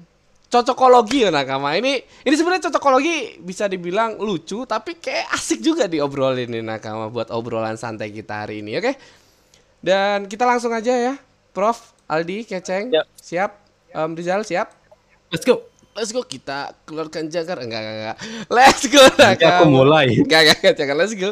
cocokologi 0.49 1.21
ya 1.21 1.29
nakama. 1.29 1.77
Ini 1.77 2.01
ini 2.25 2.33
sebenarnya 2.33 2.73
cocokologi 2.73 3.37
bisa 3.37 3.69
dibilang 3.69 4.17
lucu 4.17 4.65
tapi 4.65 4.97
kayak 4.97 5.29
asik 5.37 5.61
juga 5.61 5.85
diobrolin 5.85 6.49
nih 6.49 6.65
nakama 6.65 7.13
buat 7.13 7.29
obrolan 7.29 7.77
santai 7.77 8.09
kita 8.09 8.41
hari 8.41 8.65
ini, 8.65 8.81
oke? 8.81 8.89
Dan 9.77 10.25
kita 10.25 10.49
langsung 10.49 10.73
aja 10.73 10.89
ya, 10.89 11.13
Prof, 11.53 11.77
Aldi, 12.09 12.49
Keceng, 12.49 12.89
Ya. 12.89 13.05
siap, 13.13 13.53
Em, 13.93 14.17
Rizal 14.17 14.41
siap. 14.41 14.73
Let's 15.29 15.45
go. 15.45 15.61
Let's 15.93 16.09
go 16.09 16.21
kita 16.21 16.73
keluarkan 16.85 17.25
jangkar 17.27 17.61
enggak 17.61 17.81
enggak 17.81 17.95
enggak. 17.97 18.17
Let's 18.49 18.83
go 18.85 19.01
Nanti 19.13 19.45
aku 19.45 19.65
Nakama. 19.65 19.69
mulai. 19.69 20.07
Enggak 20.13 20.39
enggak 20.41 20.57
enggak 20.61 20.75
jangan 20.77 20.95
let's 20.97 21.13
go. 21.13 21.29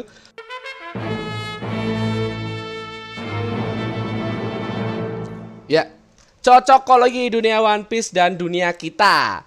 Cocokologi 6.46 7.34
dunia 7.34 7.58
One 7.58 7.82
Piece 7.90 8.14
dan 8.14 8.38
dunia 8.38 8.70
kita. 8.70 9.42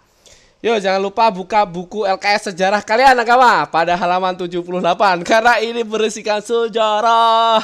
Yo, 0.59 0.75
jangan 0.75 0.99
lupa 0.99 1.31
buka 1.31 1.63
buku 1.63 2.03
LKS 2.03 2.51
sejarah 2.51 2.83
kalian 2.83 3.15
Nakama 3.15 3.63
pada 3.71 3.95
halaman 3.95 4.35
78 4.35 4.67
karena 5.23 5.63
ini 5.63 5.87
berisikan 5.87 6.43
sejarah. 6.43 7.63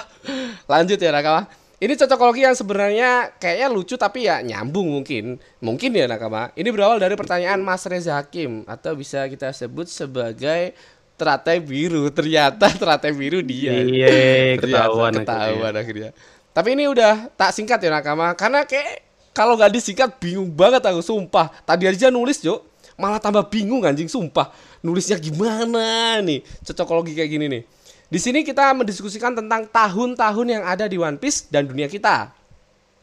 Lanjut 0.71 0.95
ya 0.95 1.11
Nakama. 1.11 1.51
Ini 1.75 1.91
cocokologi 1.99 2.47
yang 2.47 2.55
sebenarnya 2.55 3.35
kayaknya 3.35 3.67
lucu 3.67 3.99
tapi 3.99 4.31
ya 4.31 4.39
nyambung 4.39 4.95
mungkin. 4.95 5.35
Mungkin 5.59 5.91
ya 5.91 6.07
Nakama. 6.07 6.55
Ini 6.55 6.71
berawal 6.71 7.03
dari 7.03 7.19
pertanyaan 7.19 7.59
Mas 7.59 7.83
Reza 7.83 8.15
Hakim 8.15 8.63
atau 8.63 8.95
bisa 8.95 9.27
kita 9.27 9.51
sebut 9.51 9.91
sebagai 9.91 10.71
teratai 11.19 11.59
biru. 11.59 12.07
Ternyata 12.15 12.71
teratai 12.79 13.11
biru 13.11 13.43
dia. 13.43 13.75
Iya, 13.75 14.55
ketahuan 14.63 15.11
ketahuan 15.19 15.75
akhirnya. 15.75 16.15
Tapi 16.55 16.79
ini 16.79 16.87
udah 16.87 17.27
tak 17.35 17.51
singkat 17.51 17.83
ya 17.83 17.91
Nakama 17.91 18.31
karena 18.39 18.63
kayak 18.63 19.03
kalau 19.35 19.59
nggak 19.59 19.75
disingkat 19.75 20.15
bingung 20.15 20.47
banget 20.47 20.79
aku 20.87 21.03
sumpah. 21.03 21.51
Tadi 21.67 21.91
aja 21.91 22.07
nulis 22.07 22.39
Jo, 22.39 22.63
malah 22.95 23.19
tambah 23.19 23.43
bingung 23.51 23.83
anjing 23.83 24.07
sumpah. 24.07 24.55
Nulisnya 24.79 25.19
gimana 25.19 26.23
nih? 26.23 26.39
Cocokologi 26.63 27.11
kayak 27.11 27.29
gini 27.35 27.45
nih. 27.51 27.63
Di 28.07 28.19
sini 28.21 28.47
kita 28.47 28.71
mendiskusikan 28.71 29.35
tentang 29.35 29.67
tahun-tahun 29.67 30.47
yang 30.47 30.63
ada 30.63 30.87
di 30.87 30.95
One 30.95 31.19
Piece 31.19 31.51
dan 31.51 31.67
dunia 31.67 31.91
kita. 31.91 32.31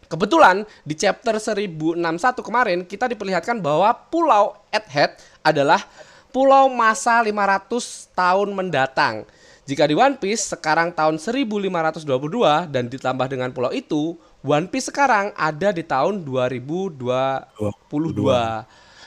Kebetulan 0.09 0.65
di 0.89 0.97
chapter 0.97 1.37
1061 1.37 2.01
kemarin 2.41 2.79
kita 2.89 3.13
diperlihatkan 3.13 3.61
bahwa 3.61 3.93
Pulau 4.09 4.57
Egghead 4.73 5.21
adalah 5.45 5.85
pulau 6.33 6.73
masa 6.73 7.21
500 7.21 8.09
tahun 8.17 8.49
mendatang. 8.57 9.29
Jika 9.69 9.85
di 9.87 9.95
One 9.95 10.19
Piece 10.19 10.51
sekarang 10.53 10.91
tahun 10.91 11.21
1522 11.21 12.73
dan 12.73 12.89
ditambah 12.89 13.27
dengan 13.31 13.55
pulau 13.55 13.71
itu, 13.71 14.19
One 14.43 14.67
Piece 14.67 14.91
sekarang 14.91 15.31
ada 15.39 15.71
di 15.71 15.87
tahun 15.87 16.27
2022. 16.27 17.07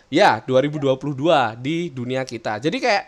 Ya, 0.08 0.40
2022 0.48 1.60
di 1.60 1.92
dunia 1.92 2.24
kita. 2.24 2.64
Jadi 2.64 2.78
kayak 2.80 3.04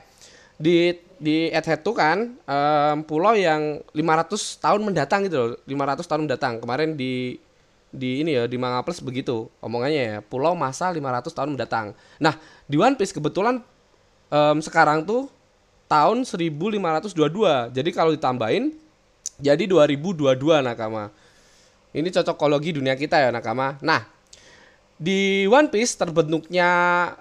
di 0.60 0.91
di 1.17 1.50
Egghead 1.50 1.81
tuh 1.81 1.96
kan 1.96 2.36
em, 2.36 2.98
pulau 3.07 3.31
yang 3.34 3.79
500 3.96 4.60
tahun 4.60 4.81
mendatang 4.84 5.24
gitu 5.24 5.38
loh. 5.39 5.50
500 5.63 6.03
tahun 6.03 6.22
mendatang. 6.27 6.53
Kemarin 6.60 7.00
di 7.00 7.39
di 7.88 8.19
ini 8.19 8.36
ya 8.36 8.43
di 8.43 8.60
Manga 8.60 8.84
Plus 8.84 9.00
begitu 9.00 9.48
omongannya 9.63 10.03
ya 10.03 10.17
pulau 10.19 10.51
masa 10.51 10.91
500 10.91 11.31
tahun 11.31 11.50
mendatang. 11.55 11.96
Nah 12.19 12.36
di 12.67 12.75
One 12.75 13.00
Piece 13.00 13.15
kebetulan 13.15 13.63
em, 14.27 14.57
sekarang 14.60 15.07
tuh 15.07 15.31
tahun 15.88 16.27
1522 16.27 17.72
jadi 17.72 17.89
kalau 17.96 18.12
ditambahin 18.12 18.75
jadi 19.39 19.63
2022 19.63 20.36
nakama. 20.60 21.07
Ini 21.96 22.10
cocokologi 22.12 22.75
dunia 22.75 22.96
kita 23.00 23.20
ya 23.22 23.29
nakama. 23.32 23.79
Nah 23.84 24.03
di 24.98 25.46
One 25.46 25.70
Piece 25.70 25.94
terbentuknya 25.94 26.70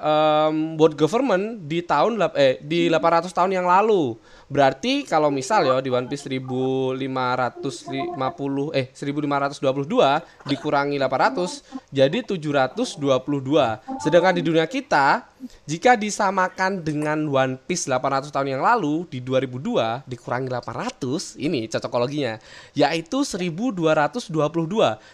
em, 0.01 0.81
world 0.81 0.97
government 0.97 1.69
di 1.69 1.85
tahun 1.85 2.17
eh 2.33 2.57
di 2.65 2.89
800 2.89 3.29
tahun 3.31 3.53
yang 3.53 3.69
lalu. 3.69 4.17
Berarti 4.47 5.03
kalau 5.03 5.27
misal 5.35 5.67
ya 5.67 5.83
di 5.83 5.91
One 5.91 6.07
Piece 6.07 6.31
1550 6.31 7.03
eh 8.79 8.87
1522 8.95 10.47
dikurangi 10.47 10.97
800 11.03 11.91
jadi 11.91 12.23
722. 12.23 13.03
Sedangkan 13.99 14.39
di 14.39 14.43
dunia 14.47 14.71
kita 14.71 15.27
jika 15.67 15.99
disamakan 15.99 16.79
dengan 16.79 17.27
One 17.27 17.59
Piece 17.59 17.91
800 17.91 18.31
tahun 18.31 18.55
yang 18.55 18.63
lalu 18.63 19.03
di 19.11 19.19
2002 19.19 20.07
dikurangi 20.07 20.47
800 20.47 21.43
ini 21.43 21.67
cocokologinya 21.67 22.39
yaitu 22.79 23.27
1222 23.27 24.31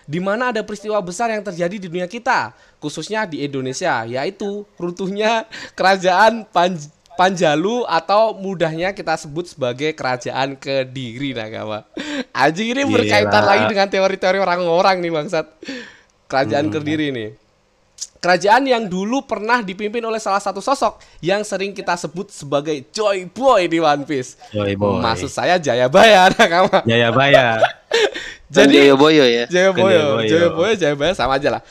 di 0.05 0.21
mana 0.21 0.53
ada 0.53 0.61
peristiwa 0.61 1.01
besar 1.01 1.33
yang 1.33 1.41
terjadi 1.41 1.81
di 1.81 1.89
dunia 1.89 2.07
kita 2.07 2.53
khususnya 2.79 3.25
di 3.25 3.43
Indonesia 3.43 4.05
yaitu 4.05 4.69
runtuhnya 4.77 5.49
kerajaan 5.79 6.45
Panj 6.53 7.02
Panjalu 7.13 7.85
atau 7.85 8.33
mudahnya 8.33 8.97
kita 8.97 9.15
sebut 9.21 9.53
sebagai 9.53 9.93
kerajaan 9.93 10.57
Kediri 10.57 11.37
Nagawa. 11.37 11.85
Anjing 12.33 12.73
ini 12.73 12.83
Gila. 12.89 12.95
berkaitan 12.99 13.43
lagi 13.45 13.65
dengan 13.69 13.89
teori-teori 13.93 14.39
orang-orang 14.41 14.97
nih 15.05 15.13
bangsat. 15.13 15.47
Kerajaan 16.27 16.73
Kediri 16.73 17.13
nih. 17.13 17.31
Kerajaan 18.23 18.63
yang 18.71 18.87
dulu 18.87 19.27
pernah 19.27 19.67
dipimpin 19.67 19.99
oleh 19.99 20.23
salah 20.23 20.39
satu 20.39 20.63
sosok 20.63 21.03
yang 21.19 21.43
sering 21.43 21.75
kita 21.75 21.99
sebut 21.99 22.31
sebagai 22.31 22.87
Joy 22.95 23.27
Boy 23.27 23.67
di 23.67 23.83
One 23.83 24.07
Piece. 24.07 24.39
Joy 24.55 24.79
Boy. 24.79 25.03
Maksud 25.03 25.27
saya 25.27 25.59
Jayabaya 25.59 26.31
Nakama. 26.39 26.87
Jayabaya. 26.87 27.59
Jadi 28.55 28.85
Joyo 28.85 28.95
Boyo 29.01 29.25
ya. 29.25 29.45
Jayabaya, 29.49 29.91
Jayabaya. 29.91 30.29
Jayabaya, 30.29 30.73
Jayabaya 30.79 31.13
sama 31.19 31.35
aja 31.41 31.59
lah. 31.59 31.63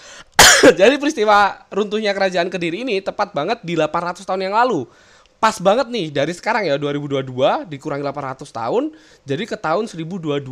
Jadi 0.80 0.98
peristiwa 0.98 1.62
runtuhnya 1.70 2.12
kerajaan 2.12 2.50
Kediri 2.50 2.84
ini 2.84 3.00
tepat 3.00 3.32
banget 3.32 3.62
di 3.64 3.78
800 3.80 4.26
tahun 4.26 4.50
yang 4.50 4.56
lalu. 4.58 4.90
Pas 5.42 5.58
banget 5.58 5.90
nih 5.90 6.14
dari 6.14 6.38
sekarang 6.38 6.70
ya 6.70 6.78
2022 6.78 7.26
dikurangi 7.66 8.06
800 8.06 8.46
tahun 8.46 8.94
jadi 9.26 9.44
ke 9.50 9.58
tahun 9.58 9.90
1222 9.90 10.46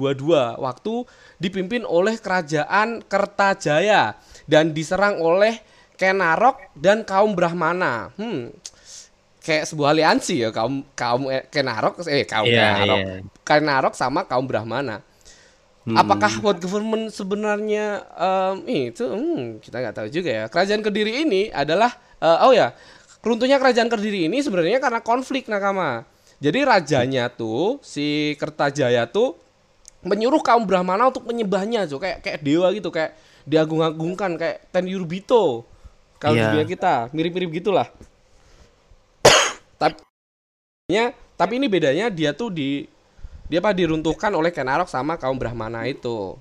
waktu 0.57 0.93
dipimpin 1.37 1.85
oleh 1.85 2.17
kerajaan 2.17 3.05
Kertajaya 3.05 4.17
dan 4.49 4.73
diserang 4.73 5.21
oleh 5.21 5.61
Kenarok 5.93 6.73
dan 6.73 7.05
kaum 7.05 7.37
Brahmana. 7.37 8.09
Hmm. 8.17 8.49
Kayak 9.45 9.69
sebuah 9.69 9.93
aliansi 9.93 10.41
ya 10.41 10.49
kaum 10.49 10.81
kaum 10.97 11.29
eh, 11.29 11.45
Kenarok 11.53 12.01
eh 12.09 12.25
kaum 12.25 12.49
Iya, 12.49 12.81
Kenarok. 12.81 12.97
iya. 12.97 13.13
Kenarok 13.45 13.93
sama 13.93 14.25
kaum 14.25 14.49
Brahmana. 14.49 15.05
Hmm. 15.85 15.95
Apakah 16.01 16.33
world 16.41 16.65
government 16.65 17.13
sebenarnya 17.13 18.09
em, 18.17 18.89
itu 18.89 19.05
hmm, 19.05 19.61
kita 19.61 19.85
nggak 19.85 19.95
tahu 20.01 20.07
juga 20.09 20.29
ya. 20.33 20.43
Kerajaan 20.49 20.81
Kediri 20.81 21.29
ini 21.29 21.53
adalah 21.53 21.93
eh, 22.17 22.39
oh 22.41 22.57
ya 22.57 22.73
runtuhnya 23.23 23.59
kerajaan 23.59 23.91
Kediri 23.91 24.27
ini 24.31 24.39
sebenarnya 24.39 24.79
karena 24.79 24.99
konflik 25.03 25.47
nakama. 25.51 26.07
Jadi 26.39 26.63
rajanya 26.63 27.27
tuh 27.27 27.83
si 27.83 28.35
Kertajaya 28.39 29.03
tuh 29.11 29.35
menyuruh 29.99 30.39
kaum 30.39 30.63
Brahmana 30.63 31.11
untuk 31.11 31.27
menyembahnya 31.27 31.83
tuh 31.83 31.99
kayak 31.99 32.23
kayak 32.23 32.39
dewa 32.39 32.71
gitu 32.71 32.87
kayak 32.87 33.19
diagung-agungkan 33.43 34.39
kayak 34.39 34.71
Ten 34.71 34.87
Yurbito 34.87 35.67
kalau 36.15 36.35
di 36.35 36.43
Iya. 36.43 36.51
dunia 36.55 36.67
kita 36.67 37.11
mirip-mirip 37.11 37.51
gitulah. 37.59 37.87
tapi 39.79 39.99
tapi 41.39 41.53
ini 41.55 41.67
bedanya 41.71 42.11
dia 42.11 42.35
tuh 42.35 42.51
di 42.51 42.83
dia 43.49 43.59
apa 43.63 43.73
diruntuhkan 43.73 44.29
oleh 44.35 44.53
Kenarok 44.53 44.87
sama 44.87 45.17
kaum 45.17 45.35
Brahmana 45.35 45.87
itu. 45.89 46.37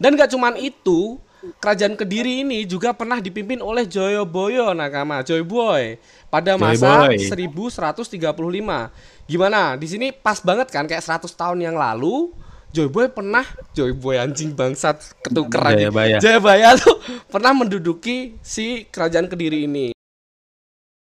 Dan 0.00 0.16
gak 0.16 0.32
cuman 0.32 0.56
itu, 0.56 1.20
kerajaan 1.60 1.96
Kediri 1.96 2.44
ini 2.44 2.68
juga 2.68 2.92
pernah 2.92 3.18
dipimpin 3.18 3.64
oleh 3.64 3.88
Joyoboyo 3.88 4.76
Nakama, 4.76 5.24
Joy 5.24 5.42
Boy 5.44 5.96
pada 6.28 6.56
Joy 6.56 6.60
masa 6.60 7.08
Boy. 7.08 7.16
1135. 7.16 9.26
Gimana? 9.26 9.60
Di 9.80 9.86
sini 9.88 10.12
pas 10.12 10.38
banget 10.40 10.68
kan 10.68 10.84
kayak 10.84 11.02
100 11.02 11.32
tahun 11.32 11.58
yang 11.64 11.76
lalu 11.76 12.32
Joy 12.70 12.86
Boy 12.86 13.10
pernah 13.10 13.42
Joy 13.74 13.96
Boy 13.96 14.20
anjing 14.20 14.54
bangsat 14.54 15.16
ketuker 15.26 15.60
lagi. 15.60 15.88
Jayabaya. 15.88 16.16
Jayabaya 16.22 16.68
tuh 16.78 16.96
pernah 17.26 17.52
menduduki 17.56 18.38
si 18.44 18.86
kerajaan 18.92 19.26
Kediri 19.26 19.66
ini. 19.66 19.90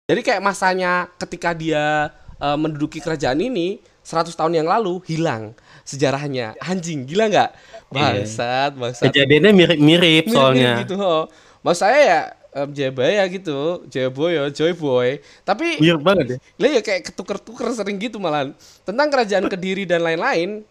Jadi 0.06 0.20
kayak 0.22 0.42
masanya 0.44 1.10
ketika 1.18 1.56
dia 1.56 2.12
eh, 2.38 2.58
menduduki 2.58 3.00
kerajaan 3.00 3.40
ini 3.40 3.80
100 4.06 4.38
tahun 4.38 4.62
yang 4.62 4.68
lalu 4.70 5.02
hilang 5.10 5.50
sejarahnya. 5.82 6.54
Anjing, 6.62 7.10
gila 7.10 7.26
nggak? 7.26 7.50
Bangsat, 7.90 8.74
bangsat. 8.74 9.08
Kejadiannya 9.10 9.52
mirip-mirip 9.54 10.24
soalnya. 10.30 10.82
gitu. 10.82 10.98
Oh. 10.98 11.30
Maksud 11.62 11.82
saya 11.86 11.98
ya 12.02 12.20
em, 12.56 12.68
Jayabaya 12.74 13.22
gitu, 13.30 13.84
Jayaboyo, 13.90 14.48
Joy 14.50 14.72
Boy. 14.74 15.18
Tapi 15.42 15.78
Mirip 15.78 16.02
banget 16.02 16.26
ya. 16.26 16.36
lah 16.62 16.70
ya 16.78 16.80
kayak 16.82 17.02
ketuker-tuker 17.12 17.68
sering 17.74 17.98
gitu 17.98 18.16
malah. 18.22 18.50
Tentang 18.86 19.06
kerajaan 19.10 19.46
Kediri 19.50 19.84
dan 19.84 20.02
lain-lain, 20.02 20.62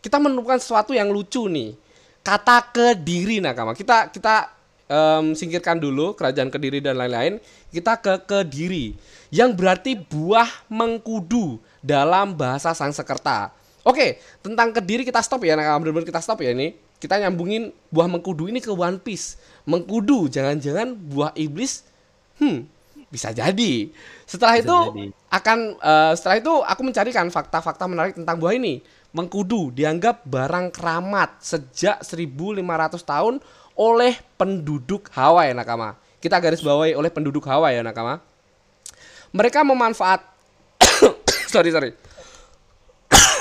kita 0.00 0.16
menemukan 0.18 0.58
sesuatu 0.58 0.94
yang 0.96 1.10
lucu 1.10 1.46
nih. 1.46 1.76
Kata 2.24 2.64
Kediri 2.72 3.38
Nakama. 3.42 3.76
Kita 3.76 4.08
kita 4.08 4.48
em, 4.88 5.36
singkirkan 5.36 5.76
dulu 5.76 6.14
kerajaan 6.16 6.48
Kediri 6.48 6.80
dan 6.80 6.96
lain-lain. 6.96 7.42
Kita 7.70 7.98
ke 8.00 8.22
Kediri 8.24 8.94
yang 9.34 9.52
berarti 9.52 9.98
buah 9.98 10.48
mengkudu 10.70 11.58
dalam 11.82 12.32
bahasa 12.38 12.70
Sangsekerta. 12.72 13.50
Oke, 13.84 14.16
tentang 14.40 14.72
Kediri 14.72 15.04
kita 15.04 15.20
stop 15.20 15.44
ya, 15.44 15.60
Nakama. 15.60 15.84
Bener-bener 15.84 16.08
kita 16.08 16.24
stop 16.24 16.40
ya 16.40 16.56
ini. 16.56 16.72
Kita 16.96 17.20
nyambungin 17.20 17.68
buah 17.92 18.08
mengkudu 18.08 18.48
ini 18.48 18.64
ke 18.64 18.72
One 18.72 18.96
Piece. 18.96 19.36
Mengkudu, 19.68 20.32
jangan-jangan 20.32 20.96
buah 20.96 21.36
iblis. 21.36 21.84
Hmm, 22.40 22.64
bisa 23.12 23.28
jadi. 23.36 23.92
Setelah 24.24 24.56
Bisa 24.56 24.64
itu 24.64 24.76
jadi. 24.88 25.06
akan 25.28 25.58
eh, 25.76 26.12
setelah 26.16 26.36
itu 26.40 26.52
aku 26.64 26.80
mencarikan 26.80 27.26
fakta-fakta 27.28 27.84
menarik 27.84 28.16
tentang 28.16 28.40
buah 28.40 28.56
ini. 28.56 28.80
mengkudu 29.14 29.70
dianggap 29.70 30.26
barang 30.26 30.74
keramat 30.74 31.38
sejak 31.38 32.02
1500 32.02 32.98
tahun 32.98 33.38
oleh 33.78 34.18
penduduk 34.34 35.06
Hawaii 35.14 35.54
nakama. 35.54 35.94
Kita 36.18 36.42
garis 36.42 36.58
bawahi 36.58 36.98
oleh 36.98 37.14
penduduk 37.14 37.46
Hawaii 37.46 37.78
ya 37.78 37.86
nakama. 37.86 38.18
Mereka 39.30 39.62
memanfaat 39.62 40.18
sorry 41.54 41.70
sorry 41.70 41.94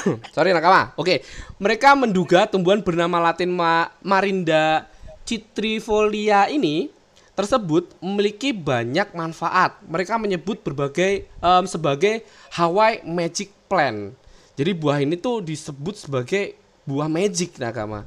sorry 0.36 0.51
nakama. 0.51 0.91
Oke, 1.00 1.24
mereka 1.57 1.95
menduga 1.95 2.45
tumbuhan 2.48 2.83
bernama 2.83 3.31
Latin 3.31 3.51
Ma- 3.51 3.91
Marinda 4.03 4.88
citrifolia 5.24 6.51
ini 6.51 6.91
tersebut 7.33 7.89
memiliki 8.03 8.53
banyak 8.53 9.15
manfaat. 9.15 9.79
Mereka 9.88 10.19
menyebut 10.22 10.62
berbagai 10.62 11.25
em, 11.25 11.63
sebagai 11.65 12.22
Hawaii 12.53 13.01
Magic 13.07 13.50
Plant. 13.65 14.13
Jadi 14.53 14.72
buah 14.77 15.01
ini 15.01 15.17
tuh 15.17 15.41
disebut 15.41 15.98
sebagai 15.98 16.53
buah 16.86 17.10
magic 17.10 17.57
nakama. 17.57 18.05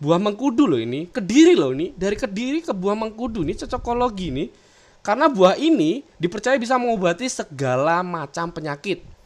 Buah 0.00 0.16
mengkudu 0.16 0.64
loh 0.64 0.80
ini, 0.80 1.10
kediri 1.10 1.58
loh 1.58 1.74
ini, 1.74 1.92
dari 1.92 2.16
kediri 2.16 2.64
ke 2.64 2.72
buah 2.72 2.96
mengkudu 2.96 3.44
ini 3.44 3.52
cocokologi 3.52 4.32
nih. 4.32 4.48
Karena 5.04 5.28
buah 5.28 5.60
ini 5.60 6.00
dipercaya 6.16 6.56
bisa 6.56 6.80
mengobati 6.80 7.28
segala 7.28 8.00
macam 8.00 8.48
penyakit. 8.48 9.17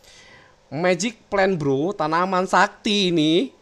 Magic 0.72 1.20
plant 1.28 1.52
bro, 1.54 1.92
tanaman 1.92 2.48
sakti 2.48 3.12
ini. 3.12 3.52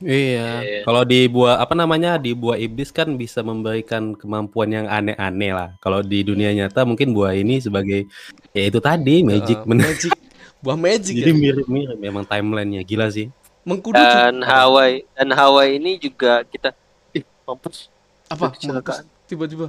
Iya. 0.00 0.80
Kalau 0.88 1.04
di 1.04 1.28
buah 1.28 1.60
apa 1.60 1.76
namanya 1.76 2.16
di 2.16 2.32
buah 2.32 2.56
iblis 2.56 2.88
kan 2.88 3.12
bisa 3.12 3.44
memberikan 3.44 4.16
kemampuan 4.16 4.72
yang 4.72 4.86
aneh-aneh 4.88 5.52
lah. 5.52 5.76
Kalau 5.84 6.00
di 6.00 6.24
dunia 6.24 6.48
nyata 6.56 6.88
mungkin 6.88 7.12
buah 7.12 7.36
ini 7.36 7.60
sebagai 7.60 8.08
ya 8.56 8.62
itu 8.64 8.80
tadi 8.80 9.20
magic 9.20 9.60
bener. 9.68 9.92
magic, 9.92 10.12
buah 10.64 10.78
magic 10.80 11.12
Jadi 11.20 11.28
ya. 11.28 11.36
mirip-mirip 11.36 11.96
memang 12.00 12.24
timelinenya 12.24 12.80
gila 12.80 13.12
sih. 13.12 13.28
Mengkudu 13.60 14.00
juga- 14.00 14.32
Dan 14.32 14.40
Hawaii 14.40 15.04
dan 15.12 15.28
Hawaii 15.36 15.76
ini 15.76 16.00
juga 16.00 16.40
kita 16.48 16.72
ih 17.12 17.20
mampus 17.44 17.92
apa 18.24 18.56
kecelakaan. 18.56 19.04
mampus 19.04 19.28
tiba-tiba 19.28 19.68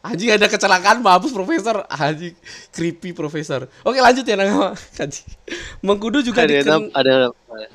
anjing 0.00 0.32
ada 0.32 0.48
kecelakaan 0.48 1.04
mampus 1.04 1.32
profesor. 1.32 1.84
Anjing 1.88 2.36
creepy 2.72 3.12
profesor. 3.12 3.68
Oke 3.84 4.00
lanjut 4.00 4.24
ya 4.24 4.36
anjing. 5.04 5.28
Mengkudu 5.84 6.24
juga 6.24 6.44
ada 6.44 6.52
diken... 6.56 6.88
ada 6.92 7.12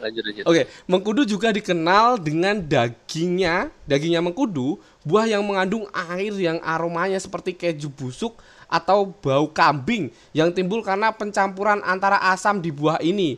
lanjut 0.01 0.23
lanjut. 0.23 0.43
oke 0.47 0.61
mengkudu 0.87 1.21
juga 1.27 1.51
dikenal 1.51 2.17
dengan 2.17 2.57
dagingnya 2.57 3.69
dagingnya 3.83 4.23
mengkudu 4.23 4.79
buah 5.03 5.27
yang 5.27 5.43
mengandung 5.43 5.85
air 5.91 6.31
yang 6.39 6.57
aromanya 6.63 7.19
seperti 7.19 7.53
keju 7.53 7.91
busuk 7.91 8.39
atau 8.65 9.13
bau 9.13 9.45
kambing 9.51 10.09
yang 10.33 10.49
timbul 10.49 10.81
karena 10.81 11.13
pencampuran 11.13 11.83
antara 11.85 12.17
asam 12.33 12.57
di 12.57 12.73
buah 12.73 12.97
ini. 13.03 13.37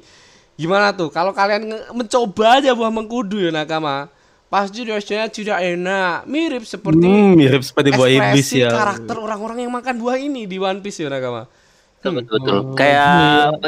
Gimana 0.58 0.90
tuh? 0.90 1.14
Kalau 1.14 1.36
kalian 1.36 1.70
mencoba 1.94 2.58
aja 2.58 2.74
buah 2.74 2.90
mengkudu 2.90 3.38
ya 3.38 3.52
nakama 3.54 4.10
pasti 4.48 4.80
rasanya 4.84 5.28
tidak 5.28 5.60
enak 5.60 6.24
mirip 6.24 6.64
seperti 6.64 7.04
Hmm, 7.04 7.36
mirip 7.36 7.60
seperti 7.62 7.90
buah 7.92 8.10
iblis 8.10 8.48
ekspresi 8.48 8.64
ya. 8.64 8.72
karakter 8.72 9.16
orang-orang 9.16 9.58
yang 9.62 9.72
makan 9.72 9.96
buah 9.98 10.18
ini 10.18 10.44
di 10.44 10.56
One 10.56 10.80
Piece 10.80 11.00
ya 11.00 11.08
Nakama. 11.08 11.52
Betul, 11.98 12.12
betul, 12.18 12.36
betul. 12.38 12.58
Kayak 12.74 13.12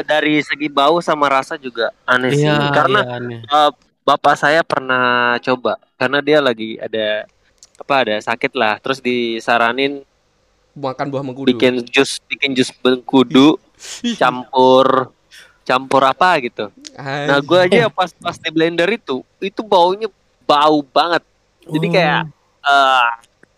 dari 0.06 0.40
segi 0.40 0.68
bau 0.68 0.98
sama 0.98 1.28
rasa 1.28 1.54
juga 1.54 1.92
aneh 2.04 2.32
sih. 2.32 2.46
Iya, 2.46 2.70
Karena 2.70 3.00
iya, 3.02 3.12
aneh. 3.14 3.40
uh, 3.44 3.70
bapak 4.00 4.34
saya 4.34 4.60
pernah 4.62 5.04
coba 5.38 5.76
karena 5.94 6.18
dia 6.18 6.38
lagi 6.40 6.80
ada 6.80 7.28
apa 7.76 7.94
ada 8.00 8.16
sakit 8.18 8.52
lah 8.54 8.76
terus 8.76 8.98
disaranin 8.98 10.00
Makan 10.70 11.10
buah 11.10 11.20
mengkudu. 11.20 11.50
bikin 11.50 11.82
jus 11.84 12.22
bikin 12.24 12.54
jus 12.54 12.70
bengkudu 12.72 13.58
Ih, 14.00 14.14
campur 14.14 15.10
campur 15.62 16.02
apa 16.02 16.40
gitu 16.40 16.72
nah 16.96 17.38
gue 17.38 17.58
aja 17.60 17.88
pas 17.88 18.08
pas 18.12 18.34
di 18.34 18.48
blender 18.48 18.88
itu 18.88 19.20
itu 19.38 19.60
baunya 19.60 20.08
bau 20.50 20.82
banget 20.82 21.22
jadi 21.62 21.86
kayak 21.88 22.20
eh 22.60 23.08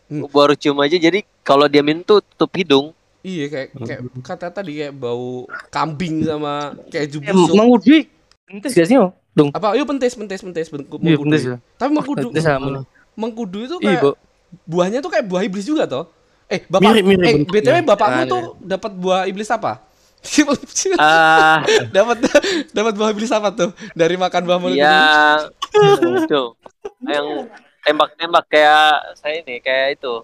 Hmm. 0.07 0.29
baru 0.29 0.53
cium 0.53 0.77
aja 0.77 0.93
jadi 0.93 1.25
kalau 1.41 1.65
dia 1.65 1.81
minum 1.81 2.05
tuh 2.05 2.21
tutup 2.21 2.53
hidung 2.53 2.93
Iya 3.23 3.49
kayak 3.49 3.69
kayak 3.79 4.01
kata 4.21 4.51
tadi 4.51 4.73
kayak 4.77 4.93
bau 4.93 5.47
kambing 5.71 6.21
sama 6.21 6.75
keju 6.91 7.23
Eh, 7.23 7.31
busuk. 7.31 7.55
Mang 7.55 7.71
Udwi, 7.71 8.11
pentas 8.45 8.75
gak 8.75 8.85
sih 8.85 8.99
oh? 8.99 9.15
Dong. 9.33 9.49
Apa? 9.49 9.73
Yuk 9.73 9.87
pentes 9.87 10.13
pentes 10.13 10.43
pentes 10.43 10.67
mengku- 10.69 10.99
Iya, 10.99 11.17
ya. 11.39 11.57
Tapi 11.73 11.91
mengkudu 11.93 12.29
Pentas 12.29 12.45
sama. 12.45 12.83
mengkudu 13.15 13.59
itu 13.63 13.77
Iya, 13.79 13.87
kayak 13.89 14.03
Bo. 14.03 14.11
buahnya 14.67 14.99
tuh 14.99 15.09
kayak 15.09 15.25
buah 15.25 15.43
iblis 15.43 15.65
juga 15.65 15.87
toh. 15.87 16.11
Eh, 16.45 16.67
bapak 16.67 16.83
Mirip-mirip 16.85 17.23
eh 17.23 17.35
bentuknya. 17.41 17.63
BTW 17.63 17.77
bapakmu 17.87 18.21
Ada. 18.21 18.29
tuh 18.29 18.43
dapat 18.61 18.93
buah 18.93 19.21
iblis 19.25 19.49
apa? 19.49 19.73
ah 20.99 21.63
dapat 21.89 22.17
dapat 22.71 22.93
buah 22.93 23.11
iblis 23.11 23.31
apa 23.31 23.49
tuh 23.51 23.71
dari 23.93 24.15
makan 24.15 24.43
buah 24.43 24.59
mengkudu? 24.59 24.79
ya 24.79 25.47
itu 26.21 26.43
yang 27.05 27.47
tembak-tembak 27.81 28.45
kayak 28.49 28.89
saya 29.15 29.41
ini 29.41 29.59
kayak 29.59 29.97
itu 29.97 30.23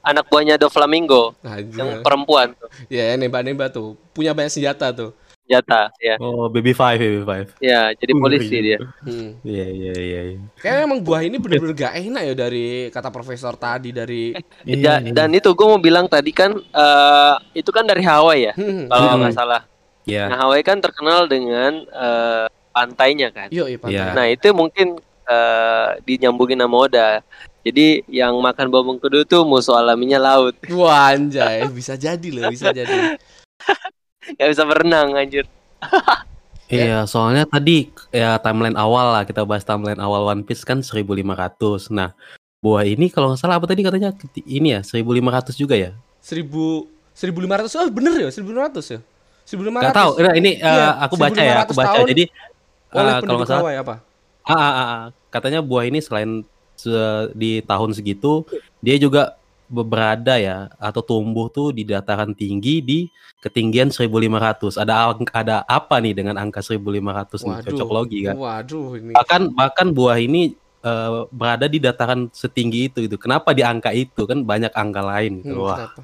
anak 0.00 0.24
buahnya 0.26 0.56
Do 0.56 0.68
Flamingo 0.68 1.32
Anjing. 1.40 1.74
yang 1.74 1.90
perempuan 2.00 2.52
tuh 2.52 2.68
Ya, 2.86 3.14
nembak-nembak 3.14 3.68
tuh. 3.70 3.96
Punya 4.10 4.30
banyak 4.30 4.52
senjata 4.52 4.90
tuh. 4.90 5.12
jata 5.44 5.92
ya 5.98 6.16
Oh, 6.18 6.48
baby 6.48 6.72
five, 6.72 6.96
baby 6.96 7.20
five. 7.20 7.52
ya 7.58 7.92
jadi 7.92 8.12
Uh, 8.12 8.18
polisi 8.18 8.48
iya. 8.50 8.60
dia 8.62 8.78
Hmm. 9.02 9.28
Iya, 9.42 9.66
iya, 9.66 9.92
iya. 9.94 10.20
iya. 10.26 10.40
Kayaknya 10.56 10.82
emang 10.82 11.00
buah 11.00 11.20
ini 11.20 11.36
bener-bener 11.36 11.76
gak 11.78 11.94
enak 11.94 12.22
ya 12.22 12.34
dari 12.34 12.66
kata 12.88 13.08
profesor 13.10 13.52
tadi 13.54 13.92
dari 13.92 14.32
Da- 14.80 15.04
dan 15.04 15.28
itu 15.30 15.52
gue 15.52 15.66
mau 15.66 15.76
bilang 15.76 16.04
tadi 16.06 16.32
kan 16.32 16.48
eh, 16.54 17.34
itu 17.54 17.68
kan 17.68 17.84
dari 17.84 18.00
Hawaii 18.00 18.40
ya 18.42 18.52
Hmm. 18.54 18.88
kalau 18.88 19.04
Hmm. 19.06 19.20
nggak 19.20 19.34
salah 19.34 19.62
Iya. 20.04 20.32
nah 20.32 20.36
Hawaii 20.42 20.60
kan 20.62 20.80
terkenal 20.80 21.24
dengan 21.26 21.72
eh, 21.86 22.44
pantainya 22.70 23.28
kan 23.28 23.48
Yuk, 23.48 23.66
iya, 23.66 23.76
pantai. 23.78 23.92
Iya. 23.94 24.04
nah 24.12 24.26
itu 24.26 24.48
mungkin 24.50 24.96
eh, 25.28 25.88
dinyambungin 26.04 26.60
sama 26.60 26.76
Oda 26.76 27.08
jadi 27.64 28.04
yang 28.12 28.36
makan 28.44 28.68
buah 28.68 28.84
mengkudu 28.84 29.24
tuh 29.24 29.42
musuh 29.48 29.80
alaminya 29.80 30.20
laut 30.20 30.52
Wah, 30.78 31.16
anjay, 31.16 31.64
bisa 31.72 31.96
jadi 31.96 32.28
loh, 32.28 32.52
bisa 32.52 32.70
jadi. 32.70 33.16
nggak 34.36 34.50
bisa 34.56 34.64
berenang 34.64 35.16
anjir 35.16 35.44
Iya, 36.64 37.04
soalnya 37.04 37.44
tadi 37.44 37.92
ya 38.08 38.40
timeline 38.40 38.74
awal 38.74 39.12
lah 39.12 39.28
kita 39.28 39.44
bahas 39.44 39.68
timeline 39.68 40.00
awal 40.00 40.24
One 40.24 40.48
Piece 40.48 40.64
kan 40.64 40.80
1500. 40.80 41.92
Nah, 41.92 42.16
buah 42.64 42.88
ini 42.88 43.12
kalau 43.12 43.30
nggak 43.30 43.40
salah 43.44 43.60
apa 43.60 43.68
tadi 43.68 43.84
katanya 43.84 44.16
ini 44.48 44.72
ya 44.72 44.80
1500 44.80 45.60
juga 45.60 45.76
ya? 45.76 45.92
1000 46.24 46.88
1500. 47.12 47.68
Oh, 47.68 47.88
bener 47.92 48.12
ya, 48.16 48.30
1500 48.32 48.96
ya. 48.96 49.00
1500. 49.44 49.92
Gak 49.92 49.92
tahu. 49.92 50.10
Nah, 50.24 50.34
ini 50.40 50.50
eh, 50.56 50.64
Iya, 50.64 50.88
aku 51.04 51.14
baca 51.20 51.40
ya, 51.44 51.54
aku 51.68 51.72
1500 51.76 51.80
baca. 51.84 51.98
Jadi 52.08 52.24
eh, 52.32 53.16
kalau 53.20 53.36
nggak 53.44 53.50
salah 53.52 53.72
apa? 53.76 53.94
Ah, 54.44 54.52
ah, 54.52 54.60
ah, 54.60 54.86
ah. 54.92 55.04
katanya 55.32 55.64
buah 55.64 55.88
ini 55.88 56.04
selain 56.04 56.44
se- 56.76 57.32
di 57.32 57.64
tahun 57.64 57.96
segitu 57.96 58.44
dia 58.84 59.00
juga 59.00 59.40
be- 59.72 59.86
berada 59.88 60.36
ya 60.36 60.68
atau 60.76 61.00
tumbuh 61.00 61.48
tuh 61.48 61.72
di 61.72 61.82
dataran 61.88 62.36
tinggi 62.36 62.84
di 62.84 62.98
ketinggian 63.40 63.88
1500. 63.88 64.76
Ada 64.76 65.16
ada 65.32 65.56
apa 65.64 65.96
nih 66.00 66.12
dengan 66.12 66.36
angka 66.36 66.60
1500 66.60 67.40
nih 67.40 67.56
cocok 67.64 67.88
logi 67.88 68.18
kan? 68.28 68.36
Waduh, 68.36 69.00
ini. 69.00 69.12
Bahkan 69.16 69.40
bahkan 69.56 69.88
buah 69.96 70.20
ini 70.20 70.52
eh, 70.84 71.10
berada 71.32 71.64
di 71.64 71.80
dataran 71.80 72.28
setinggi 72.28 72.92
itu 72.92 73.08
gitu. 73.08 73.16
Kenapa 73.16 73.56
di 73.56 73.64
angka 73.64 73.96
itu 73.96 74.28
kan 74.28 74.44
banyak 74.44 74.72
angka 74.76 75.00
lain 75.00 75.40
gitu. 75.40 75.56
Hmm, 75.56 75.64
Wah. 75.64 75.76
kenapa? 75.80 76.02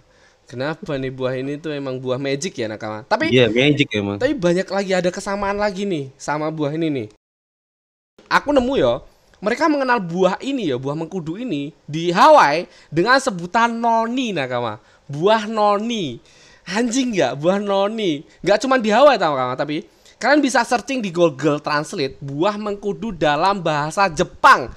Kenapa 0.50 0.98
nih 0.98 1.12
buah 1.14 1.35
ini 1.38 1.62
tuh 1.62 1.70
emang 1.70 2.03
buah 2.03 2.18
magic 2.18 2.59
ya 2.59 2.66
nakama? 2.66 3.07
Tapi 3.07 3.31
Iya, 3.31 3.46
magic 3.46 3.87
emang. 3.94 4.18
tapi 4.18 4.35
banyak 4.35 4.66
lagi 4.66 4.92
ada 4.98 5.07
kesamaan 5.14 5.55
lagi 5.55 5.87
nih 5.87 6.11
sama 6.18 6.50
buah 6.50 6.74
ini 6.74 6.88
nih. 6.90 7.07
Aku 8.30 8.54
nemu 8.54 8.78
ya, 8.78 9.02
mereka 9.42 9.66
mengenal 9.66 9.98
buah 9.98 10.38
ini 10.38 10.70
ya, 10.70 10.78
buah 10.78 10.94
mengkudu 10.94 11.34
ini 11.34 11.74
di 11.82 12.14
Hawaii 12.14 12.70
dengan 12.86 13.18
sebutan 13.18 13.74
noni 13.74 14.30
nakama. 14.30 14.78
Buah 15.10 15.50
noni. 15.50 16.22
Anjing 16.70 17.10
nggak 17.10 17.34
buah 17.42 17.58
noni. 17.58 18.22
Nggak 18.46 18.58
cuma 18.62 18.78
di 18.78 18.94
Hawaii 18.94 19.18
tau 19.18 19.34
kamu, 19.34 19.58
tapi 19.58 19.76
kalian 20.22 20.38
bisa 20.38 20.62
searching 20.62 21.02
di 21.02 21.10
Google 21.10 21.58
Translate 21.58 22.14
buah 22.22 22.54
mengkudu 22.54 23.10
dalam 23.10 23.58
bahasa 23.58 24.06
Jepang. 24.06 24.70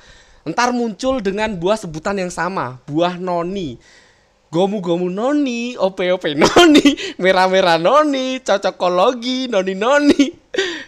Ntar 0.43 0.73
muncul 0.73 1.21
dengan 1.21 1.53
buah 1.53 1.77
sebutan 1.77 2.17
yang 2.17 2.33
sama, 2.33 2.81
buah 2.89 3.21
noni. 3.21 3.77
Gomu 4.53 4.77
gomu 4.85 5.09
noni, 5.09 5.73
ope 5.81 6.13
ope 6.13 6.37
noni, 6.37 6.93
merah 7.23 7.49
merah 7.49 7.81
noni, 7.81 8.37
cocokologi 8.45 9.49
noni 9.49 9.73
noni. 9.73 10.23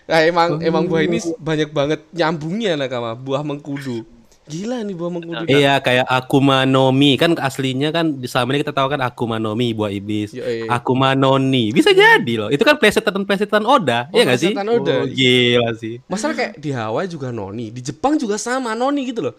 Nah 0.05 0.21
emang 0.21 0.61
emang 0.61 0.85
buah 0.85 1.01
ini 1.01 1.17
banyak 1.41 1.73
banget 1.73 2.05
nyambungnya 2.13 2.77
nakama 2.77 3.17
buah 3.17 3.41
mengkudu. 3.41 4.05
Gila 4.45 4.85
nih 4.85 4.93
buah 4.93 5.09
mengkudu. 5.09 5.49
Iya 5.49 5.81
kayak 5.81 6.05
Akuma 6.05 6.69
no 6.69 6.93
Mi 6.93 7.17
kan 7.17 7.33
aslinya 7.33 7.89
kan 7.89 8.21
di 8.21 8.29
sama 8.29 8.53
ini 8.53 8.61
kita 8.61 8.77
tahu 8.77 8.93
kan 8.93 9.01
Akuma 9.01 9.41
no 9.41 9.57
Mi 9.57 9.73
buah 9.73 9.89
iblis. 9.89 10.37
Yo, 10.37 10.45
eh. 10.45 10.69
Akuma 10.69 11.17
Noni 11.17 11.73
bisa 11.73 11.89
jadi 11.89 12.33
loh. 12.37 12.53
Itu 12.53 12.61
kan 12.61 12.77
plesetan 12.77 13.25
plesetan 13.25 13.65
Oda, 13.65 14.05
Oh, 14.13 14.21
ya 14.21 14.29
nggak 14.29 14.37
sih? 14.37 14.53
Oda. 14.53 15.01
Oh, 15.01 15.09
gila 15.09 15.73
sih. 15.73 15.97
Masalah 16.05 16.37
kayak 16.37 16.61
di 16.61 16.69
Hawaii 16.69 17.09
juga 17.09 17.33
noni, 17.33 17.73
di 17.73 17.81
Jepang 17.81 18.21
juga 18.21 18.37
sama 18.37 18.77
noni 18.77 19.09
gitu 19.09 19.25
loh. 19.25 19.33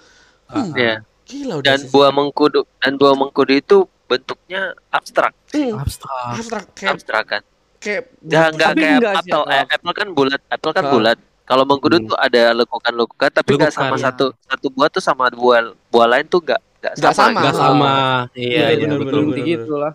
Hmm, 0.50 0.74
ya 0.74 1.06
Gila 1.22 1.62
udah 1.62 1.66
dan 1.70 1.78
sih. 1.86 1.94
buah 1.94 2.10
mengkudu 2.10 2.66
dan 2.82 2.98
buah 2.98 3.14
mengkudu 3.14 3.54
itu 3.54 3.78
bentuknya 4.06 4.60
abstrak 4.88 5.32
Hmm, 5.50 5.76
Abstrak. 5.76 6.26
abstrak 6.32 6.64
kayak 6.72 6.92
abstrak 6.94 7.24
kan 7.26 7.42
kayak 7.78 8.02
nggak 8.18 8.46
nggak 8.52 8.70
kayak 8.72 8.96
enggak 8.96 9.14
sih, 9.20 9.30
Pak. 9.30 9.44
eh, 9.48 9.64
apple 9.70 9.92
kan 9.92 10.08
bulat 10.10 10.40
apple 10.48 10.72
kan 10.72 10.84
bulat 10.88 11.18
Kalau 11.44 11.62
mengkudu 11.62 11.96
Hmm. 11.96 12.10
tuh 12.10 12.18
ada 12.18 12.42
lekukan-lekukan 12.52 13.30
tapi 13.32 13.54
nggak 13.54 13.70
sama 13.70 13.94
ya. 13.94 14.10
satu 14.10 14.34
satu 14.34 14.66
buah 14.66 14.90
tuh 14.90 14.98
sama 14.98 15.30
buah 15.30 15.62
buah 15.86 16.08
lain 16.08 16.26
tuh 16.26 16.42
nggak 16.42 16.58
nggak 16.58 16.92
Nggak 16.96 17.14
sama. 17.14 17.22
sama. 17.22 17.38
Nggak 17.38 17.46
gitu. 17.46 17.62
sama. 17.62 17.86
Iya, 17.86 18.50
Bener, 18.50 18.66
iya 18.66 18.74
bener, 18.76 18.98
betul. 18.98 19.20
Seperti 19.22 19.42
gitu 19.46 19.74
lah. 19.76 19.92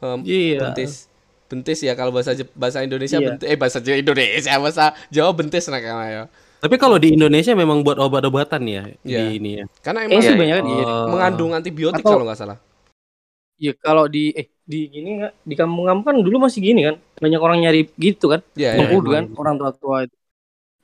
Em, 0.00 0.18
Iya. 0.22 0.58
bentis 0.62 0.92
bentis 1.44 1.78
ya 1.78 1.92
kalau 1.92 2.08
bahasa 2.08 2.32
bahasa 2.54 2.78
Indonesia 2.80 3.16
Iya. 3.16 3.26
bentis 3.30 3.46
eh 3.46 3.54
bahasa 3.54 3.78
Jawa 3.78 3.96
Indonesia 3.98 4.52
bahasa 4.58 4.84
Jawa 5.06 5.30
bentis 5.30 5.64
nakama 5.66 6.04
ya 6.06 6.24
Tapi 6.56 6.74
kalau 6.74 6.96
di 6.96 7.12
Indonesia 7.12 7.52
memang 7.52 7.78
buat 7.80 7.98
obat-obatan 7.98 8.62
ya 8.64 8.82
Iya. 8.98 9.18
di 9.20 9.24
ini 9.34 9.50
ya. 9.54 9.64
karena 9.78 10.00
Eh 10.00 10.06
emang 10.06 10.18
sih 10.18 10.26
Iya, 10.26 10.40
banyak 10.40 10.56
kan 10.56 10.64
iya. 10.66 10.84
Oh. 10.86 11.06
mengandung 11.10 11.50
antibiotik 11.52 12.00
Atau- 12.00 12.12
kalau 12.14 12.24
nggak 12.24 12.38
salah 12.38 12.56
Ya 13.64 13.72
kalau 13.76 14.04
di 14.06 14.22
eh 14.36 14.46
di 14.64 14.78
gini 14.88 15.08
nggak 15.18 15.32
di 15.42 15.54
kampung-kampung 15.56 16.04
kan 16.04 16.16
dulu 16.20 16.36
masih 16.44 16.60
gini 16.60 16.80
kan 16.84 16.96
banyak 17.16 17.40
orang 17.40 17.58
nyari 17.62 17.80
gitu 17.96 18.26
kan 18.28 18.40
Iya, 18.52 18.68
iya. 18.76 18.78
mengkudu 18.80 19.08
emang. 19.08 19.16
kan 19.16 19.24
orang 19.40 19.54
tua-tua 19.60 19.96
itu 20.04 20.16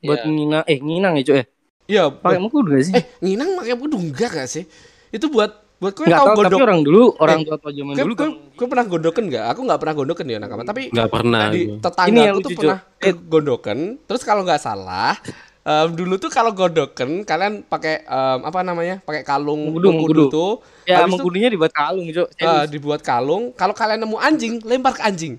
buat 0.01 0.19
Iya. 0.21 0.29
nginang 0.33 0.65
eh 0.65 0.79
nginang 0.81 1.13
ya 1.19 1.23
cuy 1.29 1.37
eh 1.37 1.47
iya 1.87 2.03
pakai 2.09 2.41
mengkudu 2.41 2.69
gak 2.73 2.85
sih 2.89 2.95
eh 2.97 3.05
nginang 3.21 3.49
pakai 3.59 3.77
kudu 3.77 3.97
enggak 4.01 4.31
gak 4.33 4.49
sih 4.49 4.65
itu 5.11 5.27
buat 5.29 5.51
buat 5.77 5.93
kau 5.93 6.05
nggak 6.05 6.21
tahu 6.21 6.29
tahu 6.37 6.45
tapi 6.45 6.61
orang 6.61 6.81
dulu 6.85 7.03
orang 7.17 7.39
Eh, 7.41 7.47
tua-tua 7.49 7.71
zaman 7.73 7.93
kau, 7.97 8.05
dulu 8.05 8.15
kan 8.17 8.29
kau 8.57 8.67
pernah 8.69 8.85
gondoken 8.87 9.25
nggak 9.29 9.45
aku 9.49 9.61
nggak 9.65 9.81
pernah 9.81 9.95
gondoken 9.97 10.27
ya 10.29 10.39
nakama 10.39 10.63
tapi 10.63 10.83
Nggak 10.93 11.09
pernah. 11.09 11.43
di 11.49 11.61
gitu. 11.61 11.75
tetangga 11.81 12.23
aku 12.31 12.39
tuh 12.41 12.51
pernah 12.57 12.79
gondoken 13.27 13.79
terus 14.05 14.23
kalau 14.23 14.43
nggak 14.45 14.61
salah 14.61 15.17
em, 15.63 15.89
dulu 15.91 16.17
tuh 16.17 16.29
kalau 16.29 16.51
gondoken 16.51 17.23
kalian 17.23 17.63
pakai 17.63 18.03
em, 18.03 18.39
apa 18.43 18.61
namanya 18.61 18.99
pakai 19.01 19.23
kalung 19.23 19.69
Mengkudu, 19.69 19.89
mengkudu. 19.91 20.25
tuh. 20.29 20.53
Ya 20.85 20.99
habis 20.99 21.07
itu- 21.07 21.13
mengkudunya 21.17 21.49
dibuat 21.49 21.71
kalung 21.71 22.07
cuy 22.07 22.27
eh, 22.27 22.65
dibuat 22.67 23.01
kalung. 23.01 23.53
Kalau 23.53 23.73
kalian 23.73 24.01
nemu 24.01 24.17
anjing 24.17 24.59
lempar 24.63 24.93
ke 24.93 25.03
anjing. 25.03 25.37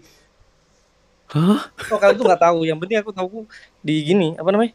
Hah? 1.27 1.63
oh 1.87 1.97
kalau 1.97 2.11
itu 2.11 2.23
nggak 2.23 2.41
tahu? 2.41 2.57
Yang 2.63 2.77
penting 2.77 2.97
aku 2.99 3.11
tahu 3.11 3.27
di 3.79 3.95
gini 4.03 4.35
apa 4.35 4.49
namanya? 4.49 4.73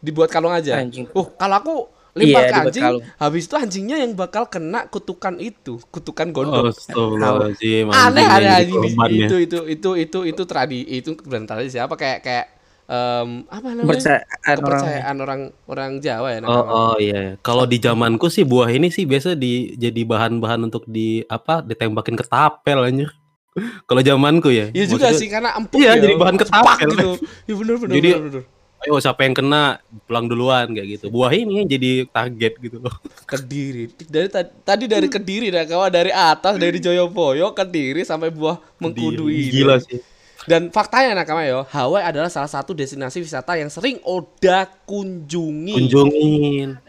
Dibuat 0.00 0.28
kalung 0.28 0.50
aja. 0.50 0.80
Anjing. 0.80 1.04
Oh 1.12 1.28
kalau 1.30 1.56
aku 1.56 1.74
lempar 2.10 2.42
Iya, 2.42 2.50
ke 2.50 2.56
anjing 2.58 2.82
kalung. 2.82 3.04
habis 3.16 3.42
itu 3.44 3.54
anjingnya 3.54 3.96
yang 3.98 4.12
bakal 4.14 4.42
kena 4.44 4.88
kutukan 4.88 5.36
itu 5.38 5.78
kutukan 5.88 6.26
Oh, 6.28 6.34
gondok. 6.34 6.64
Astagfirullahaladzim. 6.72 7.86
aneh 7.86 8.24
jadi 8.24 8.48
anjing. 8.66 8.82
itu 9.20 9.36
itu 9.38 9.58
itu 9.68 9.90
itu 9.94 10.18
itu 10.26 10.42
tradi 10.42 10.80
itu 10.90 11.14
bukan 11.14 11.44
tradisi 11.44 11.76
apa? 11.76 11.94
Kayak 11.94 12.18
kayak 12.24 12.46
em, 12.90 13.46
apa 13.46 13.68
namanya 13.70 13.86
kepercayaan 13.86 14.26
orang 14.58 14.58
kepercayaan 14.58 15.16
orang 15.16 15.40
orang 15.64 15.90
Jawa 15.98 16.28
ya 16.28 16.38
Oh, 16.42 16.64
oh 16.66 16.94
iya. 16.98 17.38
Kalau 17.38 17.64
di 17.64 17.78
zamanku 17.78 18.26
sih 18.26 18.42
buah 18.42 18.66
ini 18.68 18.90
sih 18.90 19.06
biasa 19.06 19.32
di 19.32 19.72
jadi 19.74 20.02
bahan-bahan 20.02 20.60
untuk 20.60 20.82
di 20.84 21.22
apa 21.24 21.62
ditembakin 21.62 22.18
ke 22.18 22.26
tapel 22.26 22.82
anjir. 22.82 23.10
Kalau 23.86 24.00
zamanku 24.00 24.50
ya. 24.50 24.70
Iya 24.70 24.84
juga 24.88 25.10
sih 25.12 25.26
karena 25.26 25.54
empuk 25.54 25.78
Iya, 25.78 25.94
ya. 25.94 26.02
jadi 26.02 26.14
bahan 26.16 26.36
ketapel. 26.36 26.88
gitu. 26.88 27.10
Iya 27.46 27.54
benar 27.56 27.74
benar 27.78 27.94
Jadi- 27.94 28.12
benar, 28.12 28.26
benar. 28.28 28.44
Ayo 28.80 28.96
siapa 28.96 29.28
yang 29.28 29.36
kena 29.36 29.76
pulang 30.08 30.24
duluan 30.24 30.72
kayak 30.72 30.88
gitu. 30.96 31.12
Buah 31.12 31.28
ini 31.30 31.68
jadi 31.68 32.08
target 32.08 32.56
gitu 32.58 32.80
loh. 32.80 32.94
Kediri. 33.28 33.92
Dari 34.00 34.24
ta- 34.26 34.48
tadi 34.64 34.88
dari 34.88 35.04
Kediri 35.04 35.52
dah 35.52 35.68
kawan 35.68 35.92
dari 35.92 36.08
atas 36.08 36.56
dari 36.56 36.80
Joyoboyo 36.80 37.52
Kediri 37.52 38.00
sampai 38.02 38.32
buah 38.32 38.56
Mengkudu 38.80 39.28
ini. 39.28 39.52
Gila 39.52 39.76
sih. 39.78 40.00
Dan 40.48 40.72
faktanya 40.72 41.12
nakama 41.12 41.44
yo, 41.44 41.68
Hawaii 41.68 42.04
adalah 42.04 42.32
salah 42.32 42.48
satu 42.48 42.72
destinasi 42.72 43.20
wisata 43.20 43.60
yang 43.60 43.68
sering 43.68 44.00
Oda 44.00 44.64
kunjungi. 44.88 45.76
Kunjungin. 45.76 46.80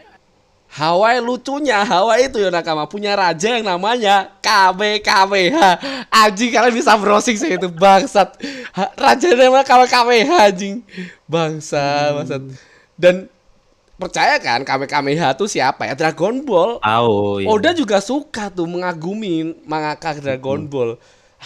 Hawaii 0.72 1.20
lucunya 1.20 1.84
Hawaii 1.84 2.32
itu 2.32 2.40
ya 2.40 2.48
nakama 2.48 2.88
punya 2.88 3.12
raja 3.12 3.60
yang 3.60 3.60
namanya 3.60 4.32
KWKWH. 4.40 5.60
Anjing 6.08 6.48
kalian 6.48 6.72
bisa 6.72 6.96
browsing 6.96 7.36
sih 7.36 7.60
itu 7.60 7.68
bangsat. 7.68 8.40
Ha- 8.72 8.92
Raja 8.96 9.36
namanya 9.36 9.68
KWKWH 9.68 10.32
anjing. 10.48 10.80
Bangsa, 11.28 12.16
bangsat. 12.16 12.40
Dan 12.96 13.28
percaya 14.00 14.40
kan 14.40 14.64
KWKWH 14.64 15.36
itu 15.36 15.44
siapa 15.60 15.84
ya? 15.84 15.92
Dragon 15.92 16.40
Ball. 16.40 16.80
Tahu. 16.80 17.44
iya. 17.44 17.52
Oda 17.52 17.76
juga 17.76 18.00
suka 18.00 18.48
tuh 18.48 18.64
mengagumi 18.64 19.52
mangaka 19.68 20.16
Dragon 20.16 20.64
Ball. 20.64 20.96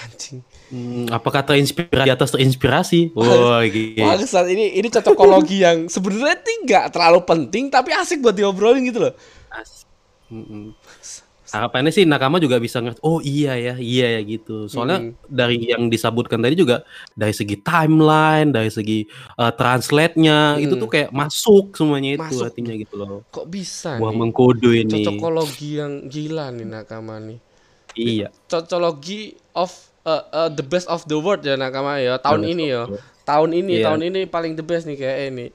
Anjing. 0.06 0.38
Hmm, 0.66 1.06
apakah 1.14 1.46
terinspirasi 1.46 2.10
atas 2.10 2.34
terinspirasi? 2.34 3.14
Wah, 3.14 3.62
gitu. 3.70 4.02
Bangsat 4.02 4.50
ini 4.50 4.74
ini 4.74 4.88
cocokologi 4.90 5.62
yang 5.62 5.86
sebenarnya 5.86 6.42
nggak 6.42 6.84
terlalu 6.90 7.22
penting 7.22 7.70
tapi 7.70 7.94
asik 7.94 8.18
buat 8.18 8.34
diobrolin 8.34 8.82
gitu 8.82 9.06
loh. 9.06 9.14
As- 9.50 9.86
Mm-mm. 10.26 10.74
Harapannya 11.46 11.94
sih 11.94 12.02
nakama 12.02 12.42
juga 12.42 12.58
bisa 12.58 12.82
ngerti. 12.82 12.98
Oh 13.06 13.22
iya 13.22 13.54
ya, 13.54 13.74
iya 13.78 14.18
ya 14.18 14.20
gitu. 14.26 14.66
Soalnya 14.66 14.98
Mm. 14.98 15.10
dari 15.30 15.56
yang 15.62 15.86
disebutkan 15.86 16.42
tadi 16.42 16.58
juga 16.58 16.82
dari 17.14 17.30
segi 17.30 17.62
timeline, 17.62 18.50
dari 18.50 18.66
segi 18.66 19.06
uh, 19.38 19.54
translate-nya 19.54 20.58
itu 20.58 20.74
Mm. 20.74 20.82
tuh 20.82 20.90
kayak 20.90 21.10
masuk 21.14 21.78
semuanya 21.78 22.18
itu 22.18 22.26
Masuk. 22.26 22.50
artinya 22.50 22.74
gitu 22.74 22.94
loh. 22.98 23.22
Kok 23.30 23.46
bisa 23.46 23.94
Buah 24.02 24.10
nih? 24.10 24.18
mengkudu 24.18 24.70
ini. 24.74 24.90
Cocokologi 24.90 25.78
yang 25.78 26.10
gila 26.10 26.50
nih 26.50 26.66
nakama 26.66 27.22
nih. 27.22 27.38
Iya. 27.94 28.28
Cocokologi 28.50 29.38
of 29.54 29.70
uh, 30.06 30.22
uh, 30.32 30.48
the 30.48 30.62
best 30.62 30.86
of 30.86 31.02
the 31.04 31.14
world 31.14 31.42
ya 31.42 31.54
nakama 31.54 31.98
ya 31.98 32.16
tahun 32.16 32.46
ini 32.46 32.64
ya. 32.70 32.86
Tahun 33.26 33.50
ini, 33.50 33.82
Iya. 33.82 33.90
tahun 33.90 34.06
ini 34.06 34.20
paling 34.24 34.54
the 34.54 34.62
best 34.62 34.86
nih 34.86 34.94
kayak 34.94 35.18
ini. 35.28 35.46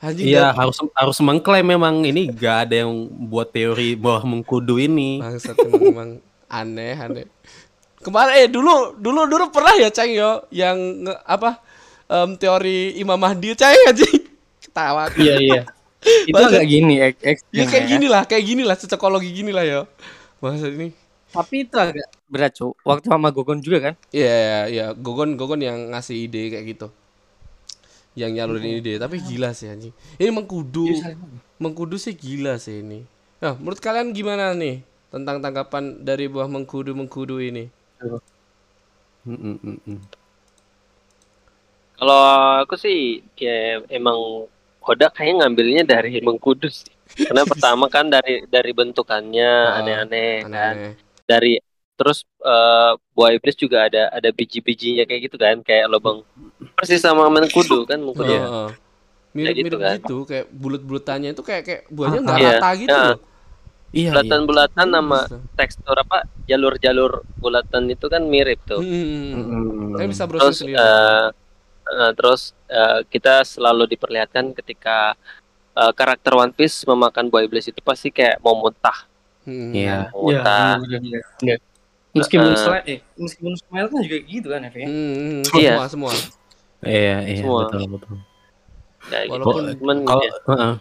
Anjing 0.00 0.26
Iya, 0.26 0.48
dan- 0.48 0.56
harus 0.58 0.80
harus 0.90 1.18
mengklaim 1.20 1.68
memang 1.68 2.00
ini 2.00 2.24
gak 2.26 2.64
ada 2.64 2.80
yang 2.80 2.92
buat 3.22 3.44
teori 3.46 3.92
buah 3.94 4.24
mengkudu 4.24 4.80
ini. 4.80 5.20
bangsat 5.20 5.52
emang, 5.60 5.82
emang 5.84 6.10
aneh 6.48 6.96
aneh. 6.96 7.26
Kemarin 7.98 8.32
eh 8.34 8.48
dulu 8.48 8.96
dulu 8.96 9.28
dulu 9.28 9.44
pernah 9.50 9.76
ya 9.76 9.90
Ceng 9.90 10.08
yo 10.10 10.40
yang 10.48 10.78
nge- 11.04 11.20
apa 11.20 11.60
em, 12.06 12.32
teori 12.34 12.96
Imam 12.96 13.20
Mahdi 13.20 13.52
Ceng 13.52 13.76
anjing. 13.84 14.24
Ketawa. 14.58 15.12
iya 15.14 15.36
iya 15.36 15.62
itu 16.24 16.32
Bahasa- 16.32 16.48
agak 16.54 16.64
gini 16.64 16.94
ek, 16.96 17.16
ek, 17.20 17.38
Ya 17.50 17.64
kayak 17.66 17.86
gini 17.86 18.06
lah, 18.06 18.22
kayak 18.24 18.44
gini 18.46 18.62
lah 18.62 18.72
cocokologi 18.74 19.28
gini 19.34 19.52
lah 19.52 19.64
ya. 19.66 19.80
Bahasa 20.38 20.64
ini. 20.66 20.96
tapi 21.28 21.60
itu 21.60 21.76
agak 21.76 22.08
berat 22.28 22.52
cuy 22.54 22.72
waktu 22.84 23.06
sama 23.08 23.28
Gogon 23.32 23.60
juga 23.64 23.92
kan 23.92 23.94
Iya, 24.12 24.32
iya, 24.32 24.60
iya. 24.68 24.86
Gogon 24.92 25.34
Gogon 25.40 25.60
yang 25.64 25.92
ngasih 25.92 26.28
ide 26.28 26.52
kayak 26.52 26.66
gitu. 26.76 26.88
Yang 28.18 28.30
nyalurin 28.34 28.82
ide, 28.82 28.98
tapi 28.98 29.22
gila 29.22 29.54
sih 29.54 29.70
anjing. 29.70 29.94
Ini 30.18 30.30
mengkudu. 30.34 30.90
Mengkudu 31.62 31.96
sih 31.96 32.14
gila 32.14 32.58
sih 32.58 32.82
ini. 32.82 33.06
Nah, 33.38 33.54
menurut 33.54 33.78
kalian 33.78 34.10
gimana 34.10 34.50
nih 34.52 34.82
tentang 35.08 35.38
tanggapan 35.38 36.02
dari 36.02 36.26
buah 36.26 36.50
mengkudu 36.50 36.92
mengkudu 36.98 37.38
ini? 37.38 37.70
Mm, 39.28 39.58
mm, 39.62 39.78
mm. 39.86 40.00
Kalau 41.98 42.22
aku 42.62 42.78
sih 42.78 43.22
ya 43.34 43.82
emang 43.90 44.46
Oda 44.88 45.12
kayaknya 45.12 45.44
ngambilnya 45.44 45.82
dari 45.84 46.16
Mengkudu 46.24 46.72
sih. 46.72 46.88
Karena 47.28 47.44
pertama 47.52 47.92
kan 47.92 48.08
dari 48.08 48.48
dari 48.48 48.72
bentukannya 48.72 49.50
Ah, 49.52 49.78
aneh-aneh 49.84 50.48
kan. 50.48 50.48
Aneh-aneh. 50.48 50.92
Dari 51.28 51.52
terus 51.98 52.22
eh, 52.40 52.92
buah 53.12 53.30
iblis 53.34 53.52
juga 53.54 53.84
ada 53.84 54.08
ada 54.08 54.30
biji-bijinya 54.30 55.02
kayak 55.02 55.20
gitu 55.26 55.36
kan, 55.36 55.58
kayak 55.60 55.90
lubang 55.90 56.22
persis 56.72 57.02
sama 57.02 57.26
Mengkudu 57.26 57.82
kan 57.84 57.98
Mengkudu. 57.98 58.30
Iya. 58.30 58.40
Heeh. 58.40 58.70
Mirip-mirip 59.28 59.66
gitu 59.66 59.78
kan. 59.78 59.96
gitu, 59.98 60.16
kayak 60.24 60.46
bulat-bulatannya 60.48 61.30
itu 61.30 61.42
kayak 61.42 61.62
kayak 61.62 61.82
buahnya 61.90 62.18
nggak 62.22 62.38
Iya, 62.38 62.50
rata 62.54 62.70
gitu 62.74 62.88
iya. 62.88 63.02
loh. 63.04 63.18
Iya, 63.88 64.00
iya. 64.00 64.10
Bulatan-bulatan 64.10 64.86
sama 64.90 65.20
Bisa. 65.22 65.36
tekstur 65.54 65.96
apa 65.96 66.18
jalur-jalur 66.44 67.12
bulatan 67.36 67.82
itu 67.88 68.06
kan 68.06 68.22
mirip 68.22 68.60
tuh. 68.62 68.78
Hmm, 68.78 68.88
hmm, 68.88 69.32
hmm. 69.32 69.44
Mm. 69.48 69.90
Kalian 69.92 70.10
bisa 70.10 70.24
Terus 70.24 70.56
sendiri. 70.56 70.76
eh, 70.76 71.26
eh, 71.88 72.10
terus 72.14 72.40
eh, 72.68 72.98
kita 73.06 73.34
selalu 73.42 73.84
diperlihatkan 73.86 74.52
ketika 74.54 75.12
eh, 75.72 75.92
karakter 75.92 76.32
One 76.34 76.52
Piece 76.52 76.84
memakan 76.84 77.28
buah 77.28 77.42
iblis 77.42 77.66
itu 77.66 77.80
pasti 77.80 78.08
kayak 78.08 78.38
mau 78.38 78.56
muntah, 78.56 79.04
Hmm. 79.44 79.72
Iya. 79.72 80.12
mau 80.12 80.28
muntah. 80.28 80.80
Iya. 81.40 81.56
Meskipun 82.18 82.50
Eh. 82.50 82.58
slide 82.58 82.86
eh 82.86 82.98
meskipun 83.14 83.52
smile 83.54 83.86
kan 83.86 83.98
juga 84.00 84.18
gitu 84.22 84.46
kan 84.48 84.60
Ev, 84.62 84.74
ya 84.74 84.86
Hmm, 84.86 85.12
hmm, 85.12 85.40
Iya. 85.54 85.72
semua 85.74 85.86
semua. 85.86 86.12
Iya, 86.78 87.16
iya, 87.24 87.36
Semua. 87.38 87.60
betul, 87.64 87.80
betul. 87.90 88.14
Kayak 89.04 89.24
gitu. 89.24 89.32
Walaupun 89.34 89.62
Kalau 90.04 90.22
ya, 90.22 90.32
heeh. 90.46 90.72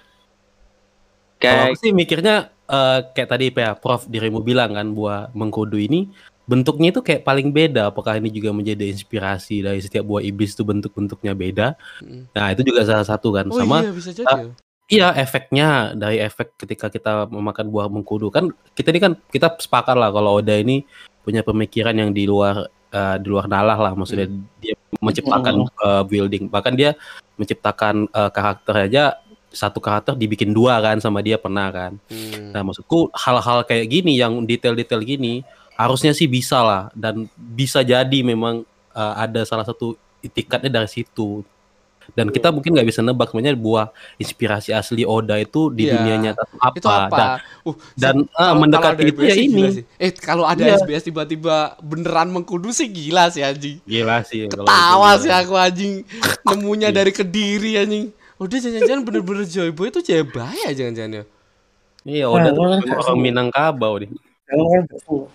Kalau 1.38 1.54
kayak 1.56 1.70
aku 1.70 1.78
sih 1.78 1.92
mikirnya 1.92 2.36
eh, 2.68 3.00
kayak 3.14 3.30
tadi 3.30 3.46
ya 3.50 3.72
Prof 3.74 4.06
dirimu 4.06 4.42
bilang 4.42 4.74
kan 4.74 4.92
buah 4.92 5.32
mengkudu 5.32 5.78
ini 5.78 6.10
bentuknya 6.44 6.90
itu 6.92 7.02
kayak 7.02 7.22
paling 7.22 7.50
beda. 7.50 7.90
Apakah 7.90 8.18
ini 8.18 8.30
juga 8.30 8.52
menjadi 8.52 8.88
inspirasi 8.88 9.62
dari 9.62 9.80
setiap 9.80 10.04
buah 10.04 10.22
iblis 10.22 10.52
itu 10.52 10.62
bentuk-bentuknya 10.62 11.34
beda? 11.34 11.68
Nah 12.32 12.46
itu 12.52 12.62
juga 12.64 12.84
salah 12.84 13.04
satu 13.04 13.32
kan. 13.32 13.48
Oh 13.48 13.56
Sama 13.56 13.84
iya 13.84 13.92
bisa 13.92 14.12
jadi. 14.12 14.28
ya. 14.28 14.50
iya 14.88 15.08
efeknya 15.14 15.68
dari 15.94 16.16
efek 16.18 16.56
ketika 16.56 16.88
kita 16.88 17.28
memakan 17.28 17.68
buah 17.68 17.92
mengkudu 17.92 18.32
kan 18.32 18.48
kita 18.72 18.96
ini 18.96 19.00
kan 19.02 19.14
kita 19.28 19.52
sepakat 19.60 20.00
lah 20.00 20.08
kalau 20.10 20.40
Oda 20.40 20.56
ini 20.56 20.88
punya 21.28 21.44
pemikiran 21.44 21.92
yang 21.92 22.16
di 22.16 22.24
luar 22.24 22.72
eh, 22.72 23.16
di 23.20 23.28
luar 23.28 23.52
nalah 23.52 23.76
lah. 23.76 23.92
Maksudnya 23.92 24.32
dia 24.64 24.80
menciptakan 25.04 25.68
eh, 25.68 26.04
building. 26.08 26.48
Bahkan 26.48 26.74
dia 26.80 26.96
menciptakan 27.36 28.08
eh, 28.08 28.32
karakter 28.32 28.76
aja 28.88 29.04
satu 29.52 29.84
karakter 29.84 30.16
dibikin 30.16 30.56
dua 30.56 30.80
kan 30.80 31.04
sama 31.04 31.20
dia 31.20 31.36
pernah 31.36 31.68
kan. 31.68 32.00
Hmm. 32.08 32.56
Nah, 32.56 32.64
maksudku 32.64 33.12
hal-hal 33.12 33.68
kayak 33.68 33.92
gini 33.92 34.16
yang 34.16 34.48
detail-detail 34.48 35.04
gini 35.04 35.44
harusnya 35.76 36.16
sih 36.16 36.32
bisa 36.32 36.64
lah. 36.64 36.88
Dan 36.96 37.28
bisa 37.36 37.84
jadi 37.84 38.20
memang 38.24 38.64
uh, 38.96 39.14
ada 39.20 39.44
salah 39.44 39.68
satu 39.68 40.00
itikatnya 40.24 40.72
dari 40.72 40.90
situ. 40.90 41.44
Dan 42.18 42.34
kita 42.34 42.50
mungkin 42.50 42.74
nggak 42.74 42.90
bisa 42.90 43.06
nebak 43.06 43.30
sebenarnya 43.30 43.54
buah 43.54 43.88
inspirasi 44.18 44.74
asli 44.74 45.06
Oda 45.06 45.38
itu 45.38 45.70
di 45.70 45.86
Iya. 45.86 45.94
dunia 45.94 46.16
nyata 46.18 46.42
tuh 46.42 46.58
apa. 46.58 46.74
Itu 46.74 46.88
apa? 46.90 47.06
Dan, 47.14 47.30
Uh, 47.62 47.76
dan, 47.94 48.16
kalau- 48.18 48.34
kalau 48.34 48.58
mendekati 48.58 49.02
itu 49.06 49.22
SBS 49.22 49.22
ya 49.22 49.36
sih 49.36 49.46
ini. 49.46 49.62
sih. 49.70 49.84
Eh 49.96 50.12
kalau 50.12 50.44
ada 50.44 50.58
Iya. 50.60 50.82
SBS 50.82 51.04
tiba-tiba 51.06 51.56
beneran 51.80 52.28
mengkudu 52.28 52.74
sih 52.74 52.90
gila 52.90 53.30
sih 53.30 53.46
anjing. 53.46 53.78
gila 53.86 54.26
sih. 54.26 54.50
Ketawa 54.50 55.14
sih 55.16 55.30
aku 55.30 55.54
anjing 55.54 56.02
nemunya 56.44 56.90
dari 56.90 57.14
kediri 57.14 57.78
anjing. 57.78 58.10
Udah 58.36 58.58
jangan-jangan 58.58 59.02
bener-bener 59.02 59.46
Joyboy 59.46 59.88
itu 59.88 60.02
Jebaya 60.04 60.70
jangan-jangan 60.70 61.22
ya. 61.22 61.24
Iya, 62.02 62.26
Oda 62.26 62.50
tuh 62.50 62.64
Nah, 62.64 62.80
memang 62.80 62.98
orang 62.98 63.20
Minangkabau 63.20 63.94
nih. 64.00 64.10
Yang 64.48 64.88
gak 64.88 65.00
sumo. 65.04 65.26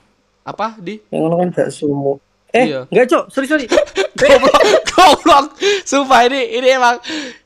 Apa 0.42 0.66
di? 0.76 0.98
Yang 1.10 1.22
kan 1.30 1.48
gak 1.52 1.70
sumo. 1.70 2.12
Eh, 2.52 2.68
Iya. 2.68 2.84
enggak, 2.92 3.06
Cok. 3.08 3.24
Sorry, 3.32 3.48
sorry. 3.48 3.64
goblok 4.22 4.62
goblok 4.92 5.46
sumpah 5.82 6.22
ini 6.30 6.54
ini 6.54 6.68
emang 6.70 6.94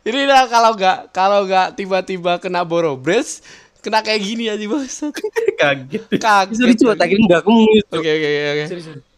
ini 0.05 0.29
dah 0.29 0.45
kalau 0.45 0.77
nggak 0.77 0.99
kalau 1.09 1.49
nggak 1.49 1.73
tiba-tiba 1.73 2.37
kena 2.37 2.66
borobres 2.66 3.40
kena 3.81 4.05
kayak 4.05 4.21
gini 4.21 4.51
aja 4.51 4.61
bangsat 4.61 5.14
Kaget. 5.62 6.05
kaget 6.21 6.57
sorry, 6.59 6.75
Cok. 6.75 6.95
Tak 6.99 7.07
kira 7.09 7.21
enggak 7.23 7.40
aku 7.40 7.55
oke 7.88 8.11
oke 8.11 8.29
oke. 8.53 8.64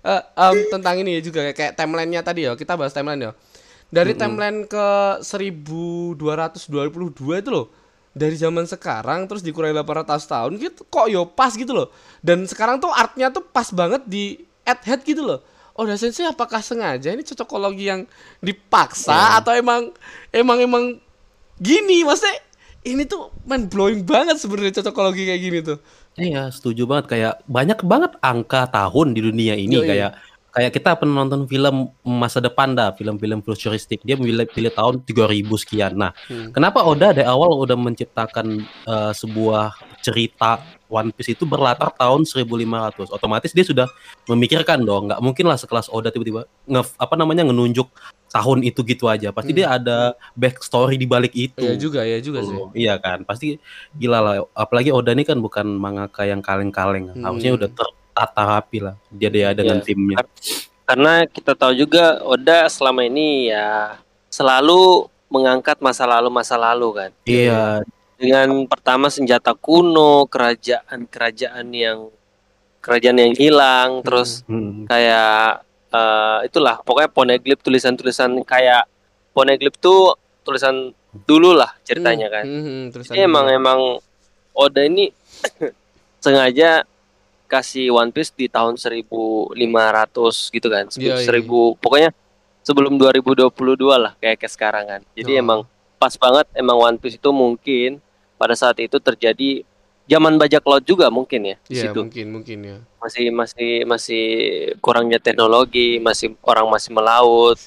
Eh, 0.09 0.23
tentang 0.71 0.95
ini 1.03 1.19
juga 1.19 1.51
kayak, 1.51 1.57
kayak 1.57 1.73
timelinenya 1.75 2.23
tadi 2.23 2.47
ya 2.47 2.55
kita 2.55 2.79
bahas 2.79 2.95
timeline 2.95 3.27
ya 3.27 3.33
dari 3.89 4.13
timeline 4.13 4.69
ke 4.69 4.87
1222 5.25 7.41
itu 7.41 7.51
loh 7.51 7.67
dari 8.13 8.37
zaman 8.37 8.67
sekarang 8.67 9.27
terus 9.27 9.41
dikurangi 9.41 9.75
800 9.75 10.21
tahun 10.25 10.53
gitu 10.59 10.81
kok 10.87 11.07
yo 11.09 11.27
pas 11.27 11.51
gitu 11.53 11.73
loh 11.73 11.89
dan 12.21 12.45
sekarang 12.45 12.79
tuh 12.79 12.93
artnya 12.93 13.33
tuh 13.33 13.43
pas 13.43 13.67
banget 13.71 14.05
di 14.05 14.43
at 14.63 14.83
head 14.85 15.01
gitu 15.03 15.25
loh 15.25 15.41
Oda 15.79 15.95
Sensei 15.95 16.27
apakah 16.27 16.59
sengaja? 16.59 17.15
Ini 17.15 17.23
cocokologi 17.23 17.87
yang 17.87 18.03
dipaksa 18.43 19.39
atau 19.39 19.55
emang 19.55 19.95
emang 20.35 20.59
emang 20.59 20.85
gini? 21.63 22.03
Maksudnya 22.03 22.43
ini 22.83 23.07
tuh 23.07 23.31
mind 23.47 23.71
blowing 23.71 24.03
banget 24.03 24.43
sebenarnya 24.43 24.83
cocokologi 24.83 25.31
kayak 25.31 25.43
gini 25.43 25.59
tuh. 25.63 25.79
Iya, 26.19 26.51
setuju 26.51 26.83
banget. 26.91 27.07
Kayak 27.15 27.35
banyak 27.47 27.79
banget 27.87 28.13
angka 28.19 28.67
tahun 28.75 29.15
di 29.15 29.21
dunia 29.23 29.55
ini. 29.55 29.79
Yoi. 29.79 29.87
kayak 29.87 30.11
kayak 30.49 30.73
kita 30.73 30.97
pernah 30.97 31.23
nonton 31.23 31.45
film 31.45 31.93
masa 32.03 32.41
depan 32.41 32.73
dah, 32.73 32.91
film-film 32.93 33.41
futuristik. 33.41 34.01
Dia 34.03 34.17
pilih, 34.17 34.49
pilih 34.49 34.73
tahun 34.73 35.05
3000 35.05 35.55
sekian. 35.61 35.93
Nah, 35.95 36.11
Hmm. 36.27 36.51
kenapa 36.51 36.83
Oda 36.83 37.13
dari 37.13 37.29
awal 37.29 37.53
udah 37.55 37.77
menciptakan 37.77 38.65
eh, 38.65 39.13
sebuah 39.13 39.73
cerita 40.01 40.59
One 40.89 41.13
Piece 41.13 41.37
itu 41.37 41.45
berlatar 41.45 41.93
tahun 41.93 42.25
1500. 42.25 43.13
Otomatis 43.13 43.53
dia 43.53 43.61
sudah 43.61 43.87
memikirkan 44.25 44.81
dong, 44.81 45.13
nggak 45.13 45.21
mungkin 45.21 45.45
lah 45.45 45.61
sekelas 45.61 45.93
Oda 45.93 46.09
tiba-tiba 46.09 46.49
nge 46.65 46.97
apa 46.97 47.15
namanya 47.15 47.45
ngenunjuk 47.45 47.93
tahun 48.29 48.65
itu 48.65 48.81
gitu 48.85 49.05
aja. 49.05 49.29
Pasti 49.31 49.53
Hmm. 49.53 49.59
dia 49.61 49.69
ada 49.69 49.99
backstory 50.33 50.97
di 50.97 51.05
balik 51.05 51.33
itu. 51.37 51.61
Iya 51.61 51.75
juga 51.77 52.01
ya 52.09 52.19
juga 52.25 52.41
sih 52.41 52.57
Oh, 52.57 52.73
iya 52.73 52.97
kan, 52.97 53.25
pasti 53.25 53.61
gila 53.93 54.19
lah. 54.21 54.35
Apalagi 54.57 54.89
Oda 54.91 55.13
ini 55.13 55.29
kan 55.29 55.37
bukan 55.39 55.69
mangaka 55.69 56.25
yang 56.25 56.41
kaleng-kaleng. 56.41 57.13
Hmm. 57.13 57.25
Harusnya 57.25 57.53
udah 57.53 57.69
tertata 58.19 58.43
rapi 58.59 58.79
lah 58.83 58.95
dia 59.15 59.31
dia 59.31 59.55
dengan 59.55 59.79
Iya. 59.79 59.87
timnya. 59.87 60.19
Karena 60.83 61.23
kita 61.31 61.55
tahu 61.55 61.73
juga 61.79 62.19
Oda 62.27 62.67
selama 62.67 63.07
ini 63.07 63.55
ya 63.55 63.95
selalu 64.27 65.07
mengangkat 65.31 65.79
masa 65.79 66.03
lalu 66.09 66.29
masa 66.35 66.59
lalu 66.59 66.89
kan. 66.99 67.11
Iya, 67.23 67.87
Dengan 68.19 68.67
pertama 68.67 69.07
senjata 69.15 69.55
kuno, 69.55 70.27
kerajaan-kerajaan 70.27 71.71
yang 71.71 72.11
kerajaan 72.83 73.15
yang 73.21 73.35
hilang, 73.39 74.03
terus 74.03 74.43
hmm, 74.51 74.91
kayak 74.91 75.63
eh, 75.95 76.39
itulah 76.51 76.83
pokoknya 76.83 77.15
poneglyph 77.15 77.63
tulisan-tulisan 77.63 78.35
kayak 78.43 78.91
poneglyph 79.31 79.79
tuh 79.79 80.19
tulisan 80.43 80.91
dulu 81.31 81.55
lah 81.55 81.71
ceritanya 81.87 82.27
kan. 82.27 82.43
Hmm, 82.43 82.63
hmm, 82.67 82.83
terus 82.91 83.07
Jadi 83.15 83.23
emang 83.23 83.47
emang 83.47 83.79
Oda 84.57 84.83
ini 84.83 85.15
sengaja 86.25 86.83
kasih 87.49 87.91
One 87.91 88.13
Piece 88.13 88.31
di 88.31 88.47
tahun 88.47 88.77
1500 88.77 90.53
gitu 90.53 90.69
kan. 90.69 90.85
Iya. 90.95 91.17
1000 91.19 91.75
pokoknya 91.77 92.11
sebelum 92.61 93.01
2022 93.01 93.49
lah 93.97 94.13
kayak 94.19 94.37
kayak 94.39 94.53
sekarang 94.53 94.85
kan. 94.87 95.01
Jadi 95.17 95.33
Oh. 95.35 95.43
emang 95.43 95.61
pas 95.97 96.15
banget 96.15 96.47
emang 96.53 96.77
One 96.79 96.99
Piece 96.99 97.17
itu 97.17 97.31
mungkin 97.33 97.99
pada 98.37 98.55
saat 98.55 98.79
itu 98.79 99.01
terjadi 99.01 99.65
zaman 100.05 100.37
bajak 100.37 100.63
laut 100.63 100.85
juga 100.85 101.09
mungkin 101.09 101.41
ya 101.45 101.57
di 101.65 101.75
Iya 101.75 101.83
situ. 101.91 102.01
mungkin 102.01 102.27
mungkin 102.31 102.59
ya. 102.63 102.77
Masih 102.99 103.25
masih 103.29 103.71
masih 103.85 104.25
kurangnya 104.79 105.19
teknologi, 105.19 105.99
masih 105.99 106.33
orang 106.43 106.69
masih 106.69 106.91
melaut, 106.93 107.59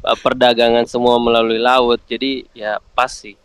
eh, 0.00 0.18
perdagangan 0.18 0.84
semua 0.84 1.16
melalui 1.16 1.56
laut. 1.56 2.00
Jadi 2.04 2.48
ya 2.52 2.80
pas 2.92 3.12
sih. 3.12 3.36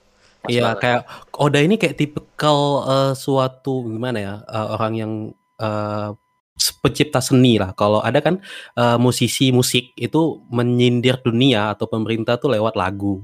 Iya 0.44 0.76
kayak 0.76 1.08
Oda 1.40 1.64
ini 1.64 1.80
kayak 1.80 1.96
tipikal 1.96 2.58
eh, 2.84 3.14
suatu 3.16 3.88
gimana 3.88 4.18
ya 4.20 4.34
eh, 4.44 4.68
orang 4.72 4.94
yang 4.94 5.12
eh, 5.64 6.10
s- 6.54 6.76
pencipta 6.78 7.24
seni 7.24 7.56
lah. 7.58 7.72
Kalau 7.74 8.04
ada 8.04 8.20
kan 8.20 8.44
eh, 8.76 8.98
musisi 9.00 9.50
musik 9.50 9.96
itu 9.96 10.44
menyindir 10.52 11.24
dunia 11.24 11.72
atau 11.72 11.88
pemerintah 11.88 12.36
tuh 12.36 12.52
lewat 12.52 12.76
lagu. 12.76 13.24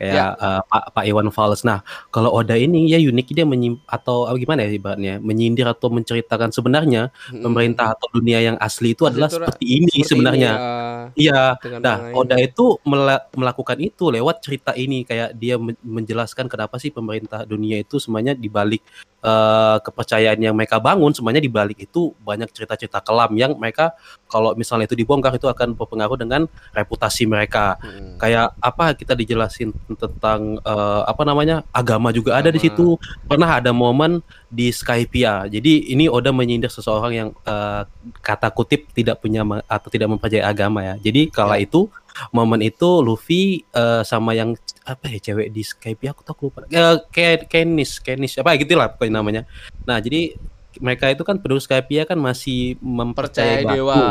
Kayak 0.00 0.32
eh, 0.40 0.60
Pak 0.64 0.96
Pak 0.96 1.04
Iwan 1.04 1.28
Fals. 1.28 1.60
Nah, 1.60 1.84
kalau 2.08 2.32
Oda 2.32 2.56
ini 2.56 2.88
ya 2.88 2.96
unik 2.96 3.36
dia 3.36 3.44
menyim 3.44 3.76
atau 3.84 4.24
apa 4.24 4.40
gimana 4.40 4.64
ya 4.64 4.72
ibaratnya 4.72 5.20
menyindir 5.20 5.68
atau 5.68 5.92
menceritakan 5.92 6.48
sebenarnya 6.56 7.12
Hmm. 7.28 7.44
pemerintah 7.44 7.92
atau 7.92 8.08
dunia 8.08 8.40
yang 8.40 8.56
asli 8.56 8.96
itu 8.96 9.04
adalah 9.04 9.28
Itu 9.28 9.36
seperti 9.36 9.64
ini 9.68 9.92
Seperti 9.92 10.08
sebenarnya. 10.08 10.52
ini, 10.56 11.28
ya, 11.28 11.52
Iya. 11.60 11.76
Nah, 11.84 12.16
Oda 12.16 12.40
ini. 12.40 12.48
itu 12.48 12.80
mela- 12.88 13.28
melakukan 13.36 13.76
itu 13.76 14.08
lewat 14.08 14.40
cerita 14.40 14.72
ini 14.72 15.04
kayak 15.04 15.36
dia 15.36 15.60
men- 15.60 15.76
menjelaskan 15.84 16.48
kenapa 16.48 16.80
sih 16.80 16.88
pemerintah 16.88 17.44
dunia 17.44 17.76
itu 17.76 18.00
semuanya 18.00 18.32
dibalik 18.32 18.80
eh, 19.20 19.76
kepercayaan 19.84 20.40
yang 20.40 20.56
mereka 20.56 20.80
bangun 20.80 21.12
semuanya 21.12 21.40
dibalik 21.40 21.76
itu 21.80 22.12
banyak 22.24 22.48
cerita-cerita 22.52 23.00
kelam 23.04 23.32
yang 23.36 23.56
mereka 23.56 23.94
kalau 24.30 24.54
misalnya 24.54 24.86
itu 24.86 24.96
dibongkar 24.96 25.34
itu 25.36 25.46
akan 25.46 25.74
berpengaruh 25.76 26.18
dengan 26.18 26.46
reputasi 26.72 27.26
mereka. 27.26 27.76
Hmm. 27.82 28.16
Kayak 28.16 28.56
apa 28.62 28.94
kita 28.96 29.12
dijelasin 29.16 29.74
tentang 29.98 30.58
eh, 30.62 31.02
apa 31.04 31.22
namanya 31.26 31.62
agama 31.74 32.10
juga 32.10 32.36
ada 32.38 32.48
di 32.48 32.58
Agama. 32.60 32.66
situ. 32.70 32.86
Pernah 33.26 33.60
ada 33.60 33.70
momen 33.74 34.24
di 34.50 34.74
Skypia. 34.74 35.46
Jadi 35.46 35.92
ini 35.94 36.10
Oda 36.10 36.34
menyindir 36.34 36.72
seseorang 36.72 37.12
yang 37.12 37.28
eh, 37.46 37.82
kata 38.20 38.50
kutip 38.50 38.90
tidak 38.96 39.22
punya 39.22 39.42
atau 39.68 39.88
tidak 39.88 40.10
mempercayai 40.10 40.46
agama 40.46 40.82
ya. 40.82 40.94
Jadi 40.98 41.30
kala 41.30 41.60
itu 41.60 41.86
momen 42.28 42.60
itu 42.60 43.00
Luffy 43.00 43.64
eh, 43.72 44.02
sama 44.04 44.36
yang 44.36 44.52
apa 44.84 45.08
ya 45.08 45.18
cewek 45.32 45.48
di 45.48 45.62
Skypia 45.64 46.12
aku 46.12 46.22
tak 46.24 46.36
lupa. 46.40 46.68
Ke- 47.08 47.48
Kenis, 47.48 47.96
Kenis 48.00 48.36
apa 48.36 48.56
gitu 48.60 48.76
lah 48.76 48.92
pokoknya 48.92 49.16
namanya. 49.16 49.42
Nah, 49.88 49.96
jadi 49.96 50.36
mereka 50.78 51.10
itu 51.10 51.24
kan 51.26 51.40
penduduk 51.40 51.64
Skypia 51.64 52.06
kan 52.06 52.20
masih 52.20 52.78
mempercayai 52.78 53.66
percaya 53.66 53.76
dewa. 53.76 54.04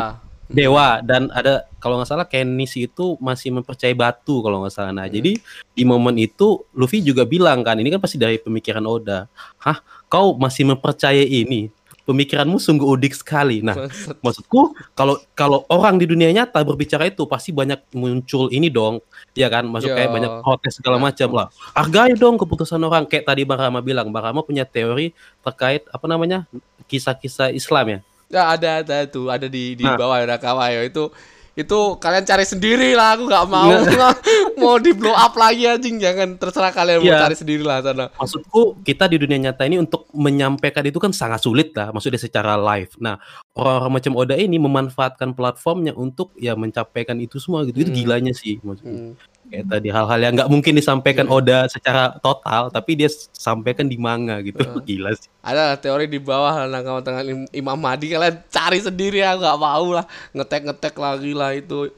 dewa 0.49 0.87
dan 1.05 1.29
ada 1.29 1.69
kalau 1.77 2.01
nggak 2.01 2.09
salah 2.09 2.27
Kenis 2.27 2.75
itu 2.75 3.15
masih 3.21 3.53
mempercayai 3.55 3.95
batu 3.95 4.41
kalau 4.43 4.65
nggak 4.65 4.73
salah. 4.73 4.91
Nah, 4.91 5.07
Hmm. 5.07 5.15
jadi 5.15 5.31
di 5.71 5.83
momen 5.87 6.17
itu 6.19 6.67
Luffy 6.75 6.99
juga 6.99 7.23
bilang 7.23 7.63
kan, 7.63 7.79
ini 7.79 7.87
kan 7.87 8.01
pasti 8.03 8.19
dari 8.19 8.35
pemikiran 8.41 8.83
Oda. 8.83 9.29
Hah, 9.63 9.79
kau 10.11 10.35
masih 10.35 10.67
mempercayai 10.67 11.23
ini? 11.23 11.71
Pemikiranmu 12.09 12.57
sungguh 12.57 12.89
udik 12.89 13.13
sekali. 13.13 13.61
Nah, 13.61 13.77
maksudku 14.25 14.73
kalau 14.97 15.21
kalau 15.37 15.61
orang 15.69 16.01
di 16.01 16.09
dunia 16.09 16.33
nyata 16.33 16.65
berbicara 16.65 17.05
itu 17.05 17.29
pasti 17.29 17.53
banyak 17.53 17.85
muncul 17.93 18.49
ini 18.49 18.73
dong, 18.73 18.97
ya 19.37 19.45
kan? 19.45 19.69
Masuk 19.69 19.93
Ya. 19.93 20.01
kayak 20.01 20.09
banyak 20.09 20.31
protes 20.41 20.81
segala 20.81 20.97
macam 20.97 21.29
lah. 21.37 21.47
Hargai 21.77 22.17
dong 22.17 22.41
keputusan 22.41 22.81
orang. 22.81 23.05
Kayak 23.05 23.29
tadi 23.29 23.45
Bang 23.45 23.61
Rama 23.61 23.85
bilang, 23.85 24.09
Bang 24.09 24.25
Rama 24.25 24.41
punya 24.41 24.65
teori 24.65 25.13
terkait 25.45 25.85
apa 25.85 26.05
namanya 26.09 26.49
kisah-kisah 26.85 27.53
Islam 27.53 27.85
ya. 27.87 27.99
Ya 28.29 28.43
ada 28.49 28.69
ada 28.81 28.97
tuh 29.05 29.29
ada 29.29 29.45
di 29.45 29.73
di 29.73 29.85
Nah. 29.85 29.93
bawah 29.93 30.17
ada 30.17 30.41
kawayo 30.41 30.81
itu 30.81 31.13
itu 31.59 31.79
kalian 31.95 32.23
cari 32.23 32.43
sendiri 32.43 32.93
lah 32.93 33.13
aku 33.13 33.23
nggak 33.25 33.45
mau 33.45 33.69
mau 34.61 34.75
di 34.75 34.91
blow 34.91 35.11
up 35.11 35.33
lagi 35.33 35.65
anjing 35.65 35.97
jangan 35.97 36.35
terserah 36.35 36.71
kalian 36.71 36.99
mau 36.99 37.07
Iya. 37.09 37.21
cari 37.23 37.35
sendiri 37.35 37.61
lah 37.61 37.79
sana 37.79 38.05
Maksudku 38.11 38.79
kita 38.81 39.05
di 39.05 39.17
dunia 39.17 39.37
nyata 39.41 39.63
ini 39.63 39.77
untuk 39.77 40.07
menyampaikan 40.11 40.83
itu 40.83 40.97
kan 40.97 41.11
sangat 41.11 41.39
sulit 41.39 41.71
lah, 41.71 41.89
maksudnya 41.89 42.17
secara 42.17 42.55
live. 42.55 42.91
Nah 42.97 43.19
orang-orang 43.53 43.93
macam 43.93 44.13
Oda 44.15 44.35
ini 44.35 44.55
memanfaatkan 44.55 45.31
platformnya 45.31 45.91
untuk 45.93 46.31
ya 46.35 46.53
mencapaikan 46.53 47.17
itu 47.17 47.37
semua 47.37 47.63
gitu. 47.63 47.81
Itu 47.81 47.91
Hmm. 47.91 47.99
gilanya 47.99 48.33
sih 48.33 48.59
maksudku. 48.59 48.87
Hmm. 48.89 49.13
Kayak 49.49 49.65
tadi 49.65 49.89
hal-hal 49.89 50.19
yang 50.21 50.33
nggak 50.37 50.49
mungkin 50.49 50.73
disampaikan 50.77 51.25
Iya. 51.25 51.33
Oda 51.33 51.59
secara 51.65 52.03
total, 52.17 52.69
tapi 52.69 52.93
dia 52.93 53.09
sampaikan 53.33 53.89
di 53.89 53.97
manga 53.97 54.37
gitu. 54.39 54.61
Heeh. 54.61 54.81
Gila 54.87 55.11
sih. 55.17 55.25
ada 55.41 55.73
teori 55.73 56.05
di 56.05 56.21
bawah 56.21 56.69
dengan 57.01 57.25
Im- 57.25 57.49
Imam 57.51 57.75
Mahdi 57.75 58.13
kalian 58.13 58.45
cari 58.45 58.77
sendiri 58.77 59.19
ya 59.19 59.33
nggak 59.33 59.57
mau 59.57 59.89
lah 59.89 60.05
ngetek 60.31 60.69
ngetek 60.69 60.95
lagi 60.95 61.33
lah 61.33 61.51
itu 61.51 61.89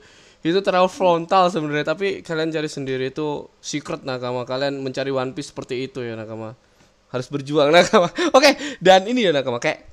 itu 0.42 0.58
terlalu 0.64 0.88
frontal 0.88 1.52
sebenarnya 1.52 1.92
tapi 1.92 2.24
kalian 2.24 2.50
cari 2.50 2.66
sendiri 2.66 3.12
itu 3.12 3.46
secret 3.60 4.02
nakama 4.02 4.42
kalian 4.42 4.80
mencari 4.80 5.12
One 5.12 5.36
Piece 5.36 5.52
seperti 5.52 5.86
itu 5.86 6.02
ya 6.02 6.16
nakama 6.16 6.56
harus 7.12 7.28
berjuang 7.28 7.70
nakama 7.76 8.08
oke 8.32 8.50
dan 8.80 9.06
ini 9.06 9.28
ya 9.28 9.36
nakama 9.36 9.60
kayak 9.60 9.86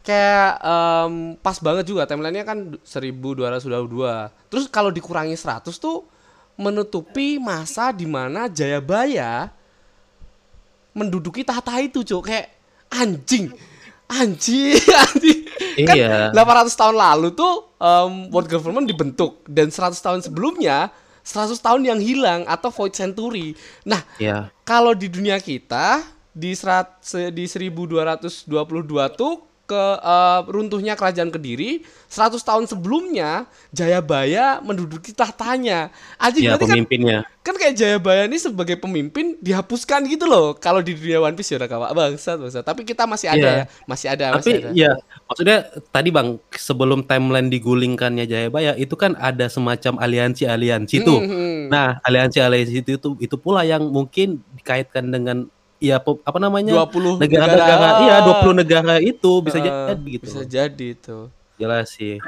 kayak 0.00 0.58
em, 0.58 1.12
pas 1.38 1.54
banget 1.60 1.86
juga 1.86 2.02
timelinenya 2.02 2.42
kan 2.42 2.58
1222 2.82 3.46
terus 4.50 4.64
kalau 4.66 4.90
dikurangi 4.90 5.36
100 5.36 5.68
tuh 5.76 6.02
menutupi 6.54 7.36
masa 7.36 7.90
di 7.90 8.04
mana 8.04 8.46
Jayabaya 8.46 9.48
menduduki 10.92 11.42
tahta 11.42 11.80
itu, 11.80 12.04
Cuk. 12.04 12.28
Kayak 12.28 12.52
anjing. 12.92 13.48
Anjing, 14.12 14.76
anjing. 15.08 15.40
Iya. 15.80 16.28
Kan 16.28 16.36
800 16.36 16.76
tahun 16.76 16.96
lalu 17.00 17.32
tuh 17.32 17.72
um, 17.80 18.28
world 18.28 18.48
government 18.48 18.84
dibentuk 18.84 19.40
dan 19.48 19.72
100 19.72 19.96
tahun 19.96 20.20
sebelumnya 20.20 20.92
100 21.24 21.56
tahun 21.56 21.80
yang 21.86 22.00
hilang 22.02 22.44
atau 22.44 22.68
void 22.68 22.92
century. 22.92 23.56
Nah, 23.88 24.04
Iya. 24.20 24.52
kalau 24.68 24.92
di 24.92 25.08
dunia 25.08 25.40
kita 25.40 26.04
di 26.28 26.52
serat 26.52 27.00
se- 27.00 27.32
di 27.32 27.48
1222 27.48 28.52
tuh 29.16 29.40
ke 29.64 29.82
eh, 29.98 30.40
runtuhnya 30.50 30.98
kerajaan 30.98 31.30
Kediri 31.30 31.80
100 32.08 32.36
tahun 32.38 32.64
sebelumnya 32.68 33.48
Jayabaya 33.72 34.60
menduduki 34.60 35.16
tahtanya. 35.16 35.88
Anjing 36.20 36.44
Iya 36.44 36.54
berarti 36.54 36.66
kan 36.68 36.76
pemimpinnya. 36.76 37.18
kan 37.40 37.54
kayak 37.56 37.74
Jayabaya 37.74 38.28
ini 38.28 38.36
sebagai 38.36 38.76
pemimpin 38.76 39.40
dihapuskan 39.40 40.04
gitu 40.06 40.28
loh. 40.28 40.52
Kalau 40.54 40.78
di 40.78 40.92
dunia 40.92 41.18
One 41.18 41.32
Piece 41.32 41.50
ya 41.50 41.62
kawan 41.62 41.90
bangsat 41.90 42.36
bangsat. 42.36 42.62
Tapi 42.62 42.84
kita 42.84 43.08
masih 43.08 43.32
ada 43.32 43.38
Iya. 43.40 43.50
ya, 43.50 43.64
masih 43.88 44.06
ada, 44.12 44.26
masih 44.36 44.52
Tapi 44.52 44.52
ada. 44.60 44.70
ya 44.76 44.90
maksudnya 45.26 45.56
tadi 45.88 46.08
bang 46.12 46.28
sebelum 46.52 47.00
timeline 47.02 47.48
digulingkannya 47.48 48.28
Jayabaya 48.28 48.76
itu 48.76 48.92
kan 48.94 49.16
ada 49.16 49.48
semacam 49.48 49.96
aliansi-aliansi 49.98 50.96
tuh. 51.00 51.20
Mhm. 51.22 51.72
Nah 51.72 51.96
aliansi-aliansi 52.04 52.84
itu, 52.84 52.90
itu 53.00 53.08
itu 53.18 53.36
pula 53.40 53.64
yang 53.64 53.88
mungkin 53.88 54.44
dikaitkan 54.54 55.08
dengan 55.08 55.48
ya 55.82 55.98
apa 55.98 56.38
namanya 56.38 56.78
20 56.78 57.18
negara-negara 57.18 57.74
negara. 57.74 58.00
iya 58.00 58.16
20 58.22 58.54
negara 58.54 58.94
itu 58.98 59.32
bisa 59.42 59.58
Eh, 59.58 59.66
jadi 59.66 60.06
gitu. 60.08 60.24
Bisa 60.24 60.42
jadi 60.44 60.86
itu. 60.94 61.18
Jelas 61.58 61.90
sih. 61.90 62.22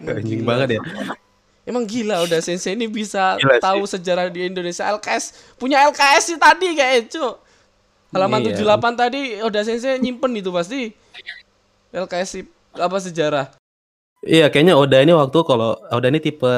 Anjing 0.00 0.42
banget 0.42 0.78
ya. 0.78 0.80
Emang 1.64 1.82
gila 1.82 2.20
udah 2.22 2.38
Sensei 2.38 2.72
ini 2.72 2.84
bisa 2.84 3.34
Gila 3.34 3.56
sih. 3.56 3.62
tahu 3.62 3.82
sejarah 3.84 4.28
di 4.28 4.46
Indonesia 4.46 4.84
LKS. 4.86 5.56
Punya 5.56 5.82
LKS 5.84 6.22
sih 6.26 6.38
tadi 6.38 6.72
kayak 6.72 7.08
cu. 7.08 7.26
Halaman 8.10 8.44
Iya. 8.44 8.54
78 8.54 8.94
tadi 8.94 9.20
udah 9.40 9.62
Sensei 9.64 9.98
nyimpen 9.98 10.30
itu 10.34 10.48
pasti. 10.48 10.92
LKS 11.90 12.28
sih 12.30 12.44
apa 12.72 12.96
sejarah. 12.98 13.46
Iya, 14.20 14.48
kayaknya 14.48 14.74
Oda 14.74 14.98
ini 14.98 15.12
waktu 15.12 15.38
kalau 15.42 15.76
Oda 15.90 16.08
ini 16.08 16.16
tipe 16.16 16.48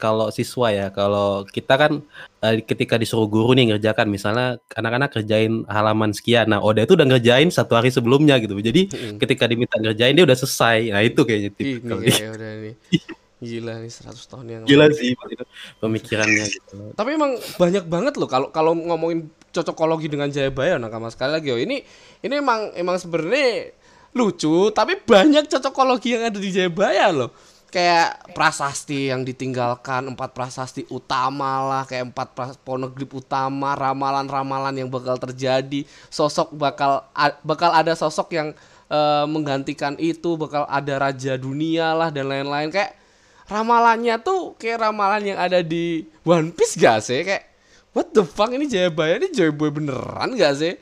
kalau 0.00 0.32
siswa 0.32 0.72
ya, 0.72 0.88
kalau 0.88 1.44
kita 1.44 1.76
kan 1.76 2.00
eh, 2.40 2.64
ketika 2.64 2.96
disuruh 2.96 3.28
guru 3.28 3.52
nih 3.52 3.76
ngerjakan, 3.76 4.08
misalnya 4.08 4.56
anak-anak 4.72 5.12
kerjain 5.12 5.68
halaman 5.68 6.16
sekian, 6.16 6.48
nah 6.48 6.64
Oda 6.64 6.88
itu 6.88 6.96
udah 6.96 7.04
ngerjain 7.04 7.52
satu 7.52 7.76
hari 7.76 7.92
sebelumnya 7.92 8.40
gitu. 8.40 8.56
Jadi 8.56 8.88
Mm-mm. 8.88 9.16
ketika 9.20 9.44
diminta 9.44 9.76
ngerjain 9.76 10.16
dia 10.16 10.24
udah 10.24 10.38
selesai. 10.40 10.88
Nah 10.96 11.04
itu 11.04 11.20
kayaknya 11.28 11.50
tipe 11.52 11.84
Ini 11.84 12.08
kayak 12.16 12.30
udah 12.40 12.50
nih. 12.64 12.74
Gila 13.40 13.80
nih 13.80 13.88
100 13.88 14.20
tahun 14.20 14.46
yang 14.52 14.62
gila 14.68 14.84
lalu. 14.92 15.00
sih 15.00 15.16
itu 15.16 15.44
pemikirannya 15.80 16.44
gitu. 16.44 16.92
Tapi 16.92 17.10
emang 17.16 17.40
banyak 17.56 17.88
banget 17.88 18.20
loh 18.20 18.28
kalau 18.28 18.52
kalau 18.52 18.76
ngomongin 18.76 19.32
cocokologi 19.48 20.12
dengan 20.12 20.28
Jayabaya 20.28 20.76
nakama 20.76 21.08
sekali 21.08 21.40
lagi 21.40 21.48
oh 21.48 21.56
ini 21.56 21.80
ini 22.20 22.34
emang 22.36 22.76
emang 22.76 23.00
sebenarnya 23.00 23.72
lucu 24.12 24.68
tapi 24.76 25.00
banyak 25.00 25.48
cocokologi 25.48 26.20
yang 26.20 26.28
ada 26.28 26.36
di 26.36 26.52
Jayabaya 26.52 27.08
loh. 27.16 27.32
Kayak 27.70 28.34
prasasti 28.34 29.14
yang 29.14 29.22
ditinggalkan, 29.22 30.10
empat 30.10 30.34
prasasti 30.34 30.90
utama 30.90 31.62
lah, 31.62 31.82
kayak 31.86 32.10
empat 32.10 32.28
pras- 32.34 32.58
poneglyph 32.58 33.22
utama, 33.22 33.78
ramalan-ramalan 33.78 34.74
yang 34.74 34.90
bakal 34.90 35.14
terjadi, 35.22 35.86
sosok 36.10 36.50
bakal 36.58 37.06
bakal 37.46 37.70
ada 37.70 37.94
sosok 37.94 38.34
yang 38.34 38.48
eh, 38.90 39.24
menggantikan 39.30 39.94
itu, 40.02 40.34
bakal 40.34 40.66
ada 40.66 40.98
raja 40.98 41.38
dunia 41.38 41.94
lah 41.94 42.10
dan 42.10 42.26
lain-lain 42.26 42.74
kayak 42.74 42.98
ramalannya 43.46 44.18
tuh 44.18 44.58
kayak 44.58 44.90
ramalan 44.90 45.22
yang 45.34 45.38
ada 45.38 45.62
di 45.62 46.06
One 46.26 46.50
Piece 46.50 46.74
gak 46.74 47.06
sih? 47.06 47.22
Kayak 47.22 47.50
what 47.94 48.10
the 48.10 48.26
fuck 48.26 48.50
ini 48.50 48.66
Jayabaya 48.66 49.18
ini 49.18 49.30
Jayabaya 49.30 49.70
beneran 49.70 50.28
gak 50.34 50.54
sih? 50.58 50.74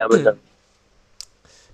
Ya 0.00 0.04
benar. 0.08 0.49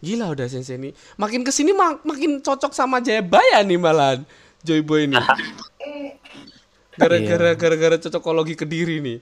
Gila 0.07 0.31
udah 0.39 0.47
sensei 0.47 0.79
ini. 0.79 0.95
Makin 1.19 1.43
ke 1.43 1.51
sini 1.51 1.75
mak 1.75 2.07
makin 2.07 2.39
cocok 2.39 2.71
sama 2.71 3.03
Jayabaya 3.03 3.67
nih 3.67 3.75
malahan 3.75 4.23
Joyboy 4.63 5.11
ini. 5.11 5.19
Gara-gara 7.01 7.59
gara-gara 7.59 7.97
cocokologi 7.99 8.55
kediri 8.55 9.03
nih. 9.03 9.19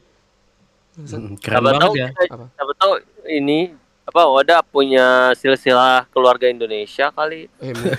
Mm, 0.95 1.41
Keren 1.41 1.75
tahu 1.81 1.95
ya. 1.99 2.13
Apa? 2.31 2.47
siapa 2.55 2.73
tahu 2.79 2.93
ini 3.27 3.75
apa 4.05 4.21
Oda 4.31 4.63
punya 4.63 5.33
silsilah 5.35 6.07
keluarga 6.13 6.47
Indonesia 6.47 7.11
kali. 7.11 7.49
Eh 7.59 7.73
mungkin, 7.75 7.99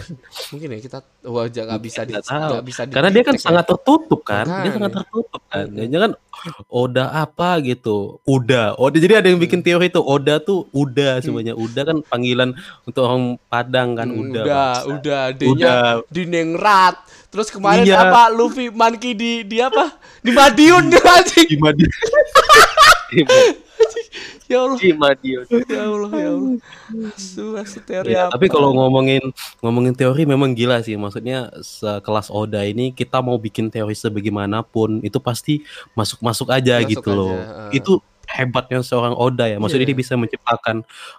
mungkin 0.53 0.67
ya 0.77 0.79
kita 0.79 0.99
wajah 1.25 1.63
gak 1.67 1.81
bisa 1.81 2.01
di, 2.01 2.13
nggak 2.13 2.63
bisa 2.63 2.81
Karena 2.85 3.09
dia 3.09 3.23
kan 3.25 3.35
sangat 3.35 3.65
tertutup 3.65 4.21
kan, 4.21 4.45
dia 4.45 4.53
Makanya. 4.53 4.73
sangat 4.73 4.91
tertutup 4.93 5.41
kan. 5.45 5.65
Dia 5.67 5.99
kan 5.99 6.11
Oda 6.67 7.09
apa 7.11 7.57
gitu, 7.59 8.21
Uda. 8.21 8.77
Oda 8.77 8.97
jadi 8.97 9.17
ada 9.17 9.27
yang 9.27 9.41
bikin 9.41 9.59
teori 9.59 9.89
tuh 9.89 10.05
Oda 10.05 10.37
tuh 10.37 10.69
Uda 10.69 11.17
semuanya. 11.19 11.57
Uda 11.57 11.81
kan 11.83 11.97
panggilan 12.01 12.53
untuk 12.83 13.01
orang 13.01 13.23
Padang 13.45 13.97
kan 13.97 14.07
Hmm, 14.07 14.21
Uda. 14.21 14.41
udah, 14.43 14.69
bangsa. 14.77 14.87
udah, 14.93 15.23
D-nya 15.33 15.51
Udah. 15.51 15.83
di 16.07 16.21
Nengrat. 16.23 16.95
Terus 17.27 17.49
kemarin 17.49 17.83
Iya. 17.83 18.05
apa 18.05 18.29
Luffy 18.29 18.69
Monkey 18.69 19.11
di 19.11 19.41
di 19.41 19.57
apa? 19.59 19.97
Di 20.21 20.29
Madiun 20.29 20.87
anjing. 20.93 21.47
Gimana? 21.49 21.81
Ya 24.45 24.61
Allah, 24.61 24.77
Di 24.77 24.93
Madiun. 24.93 25.45
ya 25.65 25.81
Allah, 25.89 26.11
ya 26.13 26.29
Allah. 26.29 26.53
Asu, 27.09 27.57
asu 27.57 27.79
teori 27.81 28.13
Ya, 28.13 28.29
apa? 28.29 28.37
tapi 28.37 28.45
kalau 28.45 28.77
ngomongin 28.77 29.25
ngomongin 29.57 29.97
teori 29.97 30.21
memang 30.29 30.53
gila 30.53 30.85
sih. 30.85 30.93
Maksudnya 30.93 31.49
sekelas 31.65 32.29
Oda 32.29 32.61
ini 32.61 32.93
kita 32.93 33.25
mau 33.25 33.41
bikin 33.41 33.73
teori 33.73 33.97
sebagaimanapun 33.97 35.01
itu 35.01 35.17
pasti 35.17 35.65
masuk-masuk 35.97 36.53
aja 36.53 36.77
Masuk 36.77 36.89
gitu 36.93 37.09
aja, 37.09 37.17
loh. 37.17 37.33
heeh. 37.41 37.69
Itu 37.81 37.91
hebatnya 38.29 38.81
seorang 38.81 39.13
Oda 39.13 39.45
ya. 39.45 39.57
Maksudnya 39.57 39.85
Iya. 39.85 39.91
dia 39.93 40.01
bisa 40.01 40.13
menciptakan 40.15 40.75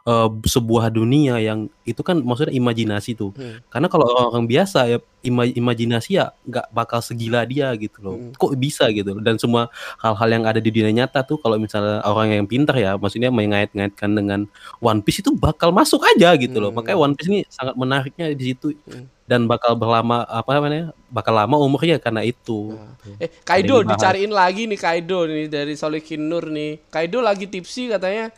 eh, 0.07 0.29
sebuah 0.47 0.91
dunia 0.91 1.39
yang 1.39 1.67
itu 1.87 2.03
kan 2.03 2.19
maksudnya 2.21 2.53
imajinasi 2.53 3.15
tuh. 3.15 3.31
Hmm. 3.35 3.63
Karena 3.71 3.87
kalau 3.87 4.07
orang 4.07 4.45
biasa 4.45 4.87
ya 4.87 4.99
ima- 5.23 5.47
imajinasi 5.49 6.19
ya 6.19 6.31
nggak 6.47 6.71
bakal 6.71 6.99
segila 7.01 7.43
dia 7.47 7.71
gitu 7.79 7.99
loh. 8.03 8.15
Hmm. 8.19 8.33
Kok 8.35 8.55
bisa 8.59 8.87
gitu? 8.91 9.15
Dan 9.23 9.39
semua 9.39 9.71
hal-hal 9.99 10.29
yang 10.31 10.45
ada 10.47 10.59
di 10.59 10.71
dunia 10.71 10.93
nyata 11.05 11.23
tuh 11.23 11.39
kalau 11.39 11.57
misalnya 11.57 12.03
orang 12.03 12.35
yang 12.35 12.47
pintar 12.47 12.77
ya, 12.77 12.95
maksudnya 12.95 13.31
mengait-ngaitkan 13.31 14.11
dengan 14.11 14.41
One 14.79 15.03
Piece 15.03 15.23
itu 15.23 15.31
bakal 15.35 15.71
masuk 15.71 16.03
aja 16.05 16.35
gitu 16.37 16.59
loh. 16.59 16.71
Hmm. 16.71 16.83
Makanya 16.83 16.99
One 16.99 17.15
Piece 17.15 17.31
ini 17.31 17.41
sangat 17.49 17.75
menariknya 17.75 18.31
di 18.33 18.45
situ 18.55 18.75
Hmm. 18.87 19.07
Dan 19.27 19.51
bakal 19.51 19.75
berlama 19.75 20.23
apa 20.31 20.51
namanya? 20.55 20.95
Bakal 21.11 21.35
lama 21.35 21.59
umurnya 21.59 21.99
karena 21.99 22.23
itu. 22.23 22.79
Eh, 23.19 23.31
Kaido 23.43 23.83
dicariin 23.83 24.31
lagi 24.31 24.71
nih 24.71 24.79
Kaido 24.79 25.27
nih 25.27 25.51
dari 25.51 25.75
Solikin 25.75 26.31
Nur 26.31 26.47
nih. 26.47 26.79
Kaido 26.89 27.19
lagi 27.19 27.51
tipsi 27.51 27.91
katanya. 27.91 28.31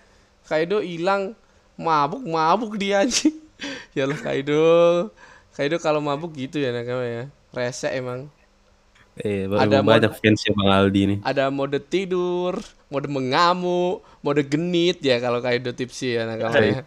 Kaido 0.48 0.81
hilang 0.81 1.37
mabuk 1.77 2.24
mabuk 2.24 2.72
dia 2.81 3.05
anjing. 3.05 3.37
ya 3.96 4.09
Allah 4.09 4.20
Kaido. 4.20 4.64
Kaido 5.53 5.77
kalau 5.77 6.01
mabuk 6.01 6.33
gitu 6.33 6.57
ya 6.57 6.72
nakama 6.72 7.05
ya. 7.05 7.24
Rese 7.53 7.92
emang. 7.92 8.33
Eh, 9.20 9.44
Ada 9.44 9.85
banyak 9.85 10.14
fansnya 10.16 10.57
Bang 10.57 10.70
Aldi 10.72 11.03
nih. 11.05 11.18
Ada 11.27 11.51
mode 11.51 11.83
tidur, 11.83 12.57
mode 12.87 13.11
mengamuk, 13.11 14.07
mode 14.24 14.40
genit 14.46 15.05
ya 15.05 15.20
kalau 15.20 15.44
Kaido 15.44 15.77
tipsi 15.77 16.16
ya 16.16 16.24
nakama 16.24 16.64
ya. 16.64 16.81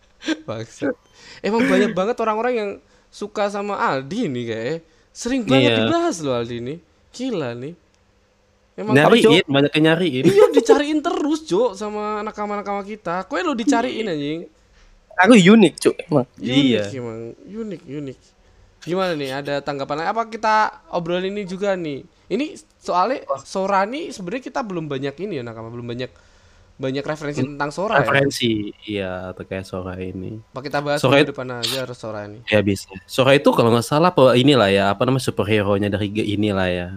Bangsat. 0.48 0.96
Emang 1.44 1.66
banyak 1.66 1.92
banget 1.92 2.16
orang-orang 2.22 2.54
yang 2.54 2.70
suka 3.12 3.52
sama 3.52 3.76
Aldi 3.76 4.32
nih 4.32 4.44
kayak. 4.48 4.78
Sering 5.12 5.44
banget 5.44 5.76
Iya. 5.76 5.78
dibahas 5.84 6.16
loh 6.24 6.32
Aldi 6.32 6.56
nih. 6.64 6.78
Gila 7.12 7.52
nih. 7.52 7.74
Emang 8.72 8.96
Nyariin, 8.96 9.44
banyak 9.44 9.72
yang 9.76 9.84
nyariin. 9.92 10.24
Iya 10.24 10.46
dicariin 10.48 11.04
terus 11.04 11.44
Cok 11.44 11.76
sama 11.76 12.24
nakama-nakama 12.24 12.80
kita. 12.80 13.28
Kue 13.28 13.44
lo 13.44 13.52
dicariin 13.52 14.08
anjing. 14.08 14.48
Aku 15.12 15.36
unik, 15.36 15.74
Cuk. 15.76 15.96
Emang. 16.08 16.24
Iya. 16.40 16.88
Unik 16.88 16.96
emang, 16.96 17.18
unik, 17.44 17.82
unik. 17.84 18.18
Gimana 18.88 19.12
nih? 19.12 19.30
Ada 19.44 19.60
tanggapan? 19.60 20.08
Apa 20.08 20.24
kita 20.32 20.82
obrolin 20.88 21.36
ini 21.36 21.44
juga 21.44 21.76
nih? 21.76 22.00
Ini 22.32 22.56
soalnya 22.80 23.28
Sora 23.44 23.84
nih 23.84 24.08
sebenarnya 24.08 24.48
kita 24.48 24.64
belum 24.64 24.88
banyak 24.88 25.12
ini 25.20 25.38
ya 25.38 25.44
nakama, 25.44 25.68
belum 25.68 25.84
banyak 25.84 26.08
banyak 26.82 27.06
referensi 27.06 27.46
tentang 27.46 27.70
Sora 27.70 27.94
ya. 27.96 28.00
Referensi, 28.02 28.74
iya 28.82 29.30
atau 29.30 29.46
kayak 29.46 29.62
Sora 29.62 29.94
ini. 29.96 30.42
Apa 30.50 30.60
kita 30.60 30.82
bahas 30.82 30.98
Sora 30.98 31.22
itu- 31.22 31.30
depan 31.30 31.46
aja 31.54 31.86
harus 31.86 31.94
Sora 31.94 32.26
ini. 32.26 32.42
Ya 32.50 32.58
bisa. 32.58 32.90
Sora 33.06 33.32
itu 33.32 33.54
kalau 33.54 33.70
nggak 33.70 33.86
salah 33.86 34.10
apa 34.10 34.34
inilah 34.34 34.66
ya, 34.66 34.90
apa 34.90 35.06
namanya 35.06 35.22
superhero 35.22 35.78
nya 35.78 35.86
dari 35.86 36.10
inilah 36.10 36.66
ya. 36.66 36.88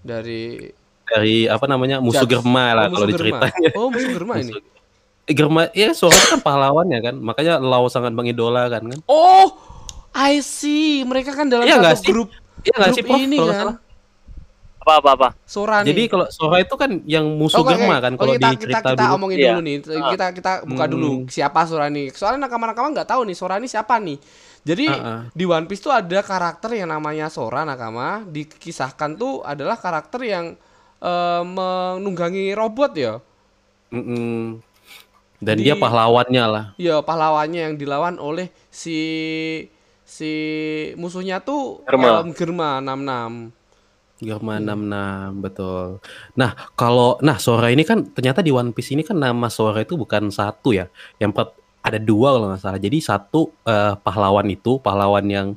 Dari 0.00 0.72
Dari 1.04 1.44
apa 1.44 1.68
namanya 1.68 2.00
musuh. 2.00 2.24
Germa 2.24 2.72
lah 2.72 2.88
Oh, 2.88 2.96
kalau 2.96 3.06
diceritanya. 3.06 3.68
Oh, 3.76 3.92
musuh 3.92 4.08
Germa 4.08 4.40
ini. 4.40 4.56
Germa, 5.26 5.68
ya 5.72 5.92
Sora 5.92 6.12
itu 6.12 6.36
kan 6.36 6.40
pahlawannya 6.40 6.98
kan, 7.00 7.14
makanya 7.16 7.60
Lau 7.60 7.88
sangat 7.88 8.12
mengidolakan 8.12 8.88
kan. 8.88 9.00
Oh, 9.04 9.52
I 10.12 10.40
see. 10.40 11.04
Mereka 11.04 11.32
kan 11.32 11.48
dalam 11.48 11.64
Iya 11.64 11.76
nggak 11.76 11.96
satu 12.00 12.08
grup 12.08 12.28
Iya 12.60 12.76
grup 12.78 12.96
sih 12.96 13.04
Prof? 13.04 13.20
ini 13.20 13.36
kan. 13.36 13.52
salah. 13.52 13.76
Apa 14.84 15.00
apa 15.00 15.10
apa? 15.16 15.28
Sora 15.42 15.80
nih. 15.80 15.96
Jadi 15.96 16.02
kalau 16.06 16.26
Sora 16.28 16.60
itu 16.60 16.76
kan 16.76 17.00
yang 17.08 17.24
musuh 17.34 17.64
Oke, 17.64 17.72
Germa 17.72 17.96
kan 17.98 18.12
Oh, 18.14 18.20
kalau 18.20 18.32
kita, 18.36 18.46
di 18.46 18.56
kita, 18.60 18.60
cerita 18.60 18.78
kita 18.84 19.00
dulu. 19.00 19.14
omongin 19.16 19.36
Iya. 19.40 19.48
dulu 19.48 19.60
nih. 19.64 19.76
Ah. 19.80 20.10
Kita 20.12 20.26
kita 20.30 20.52
buka 20.62 20.84
dulu 20.84 21.10
Hmm. 21.10 21.24
siapa 21.26 21.60
Sora 21.64 21.86
nih. 21.88 22.06
Soalnya 22.12 22.44
nakama-nakama 22.44 22.92
nggak 22.92 23.08
tahu 23.08 23.24
nih 23.24 23.32
Sora 23.32 23.56
ini 23.56 23.64
siapa 23.64 23.96
nih. 23.96 24.20
Jadi 24.60 24.84
Ah, 24.86 25.00
ah. 25.00 25.20
di 25.30 25.44
One 25.44 25.64
Piece 25.64 25.80
tuh 25.80 25.88
ada 25.90 26.20
karakter 26.20 26.68
yang 26.70 26.88
namanya 26.88 27.28
Sora 27.28 27.64
nakama. 27.64 28.24
Dikisahkan 28.24 29.16
tuh 29.16 29.40
adalah 29.40 29.74
karakter 29.74 30.20
yang 30.20 30.52
eh, 31.00 31.42
menunggangi 31.44 32.52
robot 32.52 32.92
ya. 32.94 33.20
Mm-mm. 33.88 34.56
Dan 35.36 35.56
Di- 35.56 35.64
dia 35.64 35.76
pahlawannya 35.76 36.44
lah. 36.44 36.64
Ya 36.76 37.00
pahlawannya 37.00 37.60
yang 37.62 37.74
dilawan 37.76 38.16
oleh 38.16 38.48
si 38.68 38.96
si 40.02 40.32
musuhnya 40.96 41.40
tuh 41.40 41.84
Germa. 41.84 42.20
Helm 42.20 42.32
Germa 42.32 42.70
66. 42.80 43.52
Germa 44.16 44.56
Hmm. 44.56 44.66
66 45.34 45.42
betul. 45.42 45.98
Nah, 46.34 46.54
kalau 46.72 47.18
nah 47.18 47.36
Sora 47.36 47.68
ini 47.68 47.82
kan 47.82 48.06
ternyata 48.06 48.40
di 48.40 48.50
One 48.50 48.70
Piece 48.70 48.90
ini 48.90 49.02
kan 49.02 49.16
nama 49.16 49.46
Sora 49.48 49.80
itu 49.80 49.94
bukan 49.94 50.30
satu 50.30 50.70
ya. 50.70 50.86
Yang 51.18 51.32
per- 51.34 51.54
ada 51.82 51.98
dua 51.98 52.32
kalau 52.32 52.46
nggak 52.48 52.62
salah. 52.62 52.78
Jadi 52.78 52.98
satu 52.98 53.52
eh, 53.62 53.94
pahlawan 53.96 54.46
itu 54.46 54.78
pahlawan 54.78 55.26
yang 55.26 55.48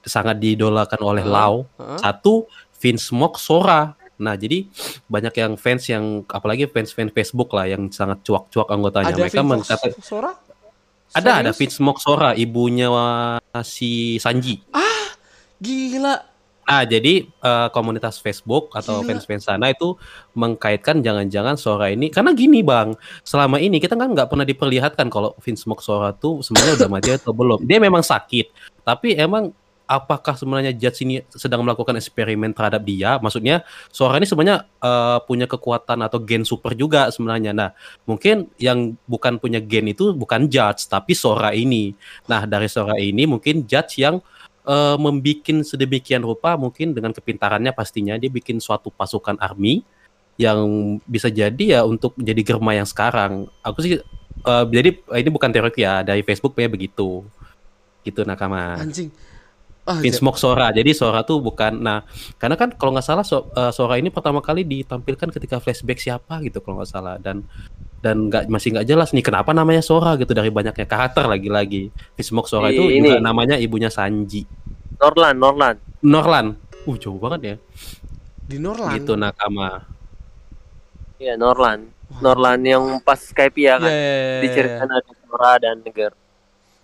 sangat 0.00 0.38
diidolakan 0.38 1.00
oleh 1.00 1.22
Lau. 1.22 1.66
heeh. 1.76 1.98
Satu 1.98 2.46
Vince 2.76 3.10
Smoke 3.10 3.36
Sora. 3.36 3.92
Nah, 4.16 4.32
jadi 4.32 4.64
banyak 5.04 5.34
yang 5.34 5.52
fans 5.56 5.84
yang 5.86 6.24
apalagi 6.26 6.64
fans-fans 6.64 7.12
Facebook 7.12 7.52
lah 7.52 7.68
yang 7.68 7.90
sangat 7.90 8.24
cuak-cuak 8.24 8.64
anggotanya. 8.66 9.12
Ada 9.12 9.20
Mereka 9.20 9.42
mengkata- 9.42 9.92
Sora? 10.00 10.32
ada 11.12 11.30
ada 11.38 11.52
Serius? 11.52 11.56
Vince 11.58 11.76
Smoke 11.76 12.00
Sora, 12.00 12.32
ibunya 12.32 12.88
uh, 12.88 13.36
si 13.60 14.16
Sanji. 14.16 14.64
Gila. 15.56 16.35
Ah, 16.66 16.82
jadi 16.82 17.30
eh, 17.30 17.68
komunitas 17.70 18.18
Facebook 18.18 18.74
atau 18.74 18.98
Gila. 18.98 19.14
fans-fans 19.14 19.46
sana 19.46 19.70
itu 19.70 19.94
mengkaitkan 20.34 20.98
jangan-jangan 20.98 21.54
Sora 21.54 21.94
ini 21.94 22.10
karena 22.10 22.34
gini 22.34 22.58
bang, 22.66 22.90
selama 23.22 23.62
ini 23.62 23.78
kita 23.78 23.94
kan 23.94 24.10
nggak 24.10 24.26
pernah 24.26 24.42
diperlihatkan 24.42 25.06
kalau 25.06 25.38
Vince 25.38 25.62
Smoke 25.62 25.78
Sora 25.78 26.10
tuh 26.10 26.42
sebenarnya 26.42 26.82
udah 26.82 26.88
mati 26.90 27.14
atau 27.14 27.30
belum. 27.30 27.62
Dia 27.62 27.78
memang 27.78 28.02
sakit, 28.02 28.50
tapi 28.82 29.14
emang 29.14 29.54
apakah 29.86 30.34
sebenarnya 30.34 30.74
Judge 30.74 31.06
ini 31.06 31.22
sedang 31.30 31.62
melakukan 31.62 31.94
eksperimen 31.94 32.50
terhadap 32.50 32.82
dia? 32.82 33.14
Maksudnya 33.22 33.62
Sora 33.94 34.18
ini 34.18 34.26
sebenarnya 34.26 34.66
eh, 34.66 35.18
punya 35.22 35.46
kekuatan 35.46 36.02
atau 36.02 36.18
gen 36.18 36.42
super 36.42 36.74
juga 36.74 37.14
sebenarnya. 37.14 37.54
Nah, 37.54 37.70
mungkin 38.10 38.50
yang 38.58 38.98
bukan 39.06 39.38
punya 39.38 39.62
gen 39.62 39.94
itu 39.94 40.10
bukan 40.18 40.50
Judge 40.50 40.90
tapi 40.90 41.14
Sora 41.14 41.54
ini. 41.54 41.94
Nah, 42.26 42.42
dari 42.42 42.66
Sora 42.66 42.98
ini 42.98 43.22
mungkin 43.22 43.62
Judge 43.70 44.02
yang 44.02 44.18
eh 44.66 44.96
membikin 44.98 45.62
sedemikian 45.62 46.26
rupa 46.26 46.58
mungkin 46.58 46.90
dengan 46.90 47.14
kepintarannya 47.14 47.70
pastinya 47.70 48.18
dia 48.18 48.26
bikin 48.26 48.58
suatu 48.58 48.90
pasukan 48.90 49.38
army 49.38 49.86
yang 50.36 50.58
bisa 51.06 51.30
jadi 51.32 51.78
ya 51.78 51.80
untuk 51.86 52.12
jadi 52.18 52.42
Germa 52.42 52.76
yang 52.76 52.84
sekarang. 52.84 53.46
Aku 53.62 53.78
sih 53.80 53.96
eh, 53.96 54.64
jadi 54.68 54.90
eh, 54.92 55.18
ini 55.22 55.30
bukan 55.30 55.48
teori 55.54 55.70
ya 55.78 56.02
dari 56.02 56.26
Facebook 56.26 56.58
ya 56.58 56.66
begitu. 56.66 57.22
Gitu 58.02 58.26
nakama. 58.26 58.76
Anjing. 58.82 59.08
Ah, 59.86 60.02
Vince 60.02 60.18
Smoke 60.18 60.34
Sora. 60.42 60.74
Jadi 60.74 60.90
Sora 60.98 61.22
tuh 61.22 61.38
bukan 61.38 61.78
nah 61.78 62.02
karena 62.42 62.58
kan 62.58 62.74
kalau 62.74 62.90
nggak 62.90 63.06
salah 63.06 63.22
So- 63.22 63.46
Sora 63.70 64.02
ini 64.02 64.10
pertama 64.10 64.42
kali 64.42 64.66
ditampilkan 64.66 65.30
ketika 65.30 65.62
flashback 65.62 66.02
siapa 66.02 66.42
gitu 66.42 66.58
kalau 66.58 66.82
nggak 66.82 66.90
salah 66.90 67.16
dan 67.22 67.46
dan 68.00 68.28
nggak 68.28 68.46
masih 68.46 68.76
nggak 68.76 68.86
jelas 68.86 69.10
nih 69.10 69.24
kenapa 69.24 69.50
namanya 69.50 69.80
Sora 69.80 70.14
gitu 70.14 70.30
dari 70.30 70.48
banyaknya 70.48 70.84
karakter 70.84 71.26
lagi-lagi. 71.26 71.88
Vince 72.14 72.28
Smoke 72.28 72.46
Sora 72.46 72.68
itu 72.68 72.82
Ini- 72.82 73.16
juga 73.16 73.20
namanya 73.20 73.56
ibunya 73.56 73.88
Sanji. 73.88 74.46
Norlan, 74.96 75.36
Norlan. 75.36 75.76
Norlan. 76.00 76.46
Uh 76.84 76.96
jauh 76.96 77.18
banget 77.18 77.40
ya. 77.42 77.56
di 78.46 78.62
Norland. 78.62 78.94
Gitu 78.94 79.18
nakama. 79.18 79.82
Iya, 81.18 81.34
Norlan. 81.34 81.90
Norlan 82.22 82.60
yang 82.62 82.84
pas 83.02 83.18
Skype 83.18 83.58
ya 83.58 83.74
kan. 83.82 83.90
Ya, 83.90 83.90
ya, 83.90 83.98
ya, 83.98 84.22
ya. 84.22 84.40
Diceritakan 84.46 84.88
ada 84.94 85.10
Sora 85.18 85.52
dan 85.58 85.76
Neger. 85.82 86.12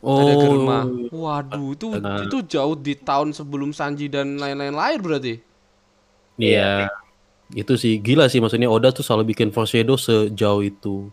Ada 0.02 0.32
Oh. 0.34 0.40
Germa. 0.42 0.78
Waduh, 1.14 1.78
itu 1.78 1.86
Nah. 1.94 2.26
itu 2.26 2.42
jauh 2.42 2.74
di 2.74 2.98
tahun 2.98 3.30
sebelum 3.30 3.70
Sanji 3.70 4.10
dan 4.10 4.34
lain-lain 4.34 4.74
lahir 4.74 4.98
berarti. 4.98 5.38
Iya. 6.34 6.90
Itu 7.52 7.76
sih 7.76 8.00
gila 8.00 8.26
sih 8.32 8.40
maksudnya 8.40 8.68
Oda 8.68 8.90
tuh 8.90 9.04
selalu 9.04 9.36
bikin 9.36 9.52
foreshadow 9.52 9.96
sejauh 9.96 10.62
itu. 10.64 11.12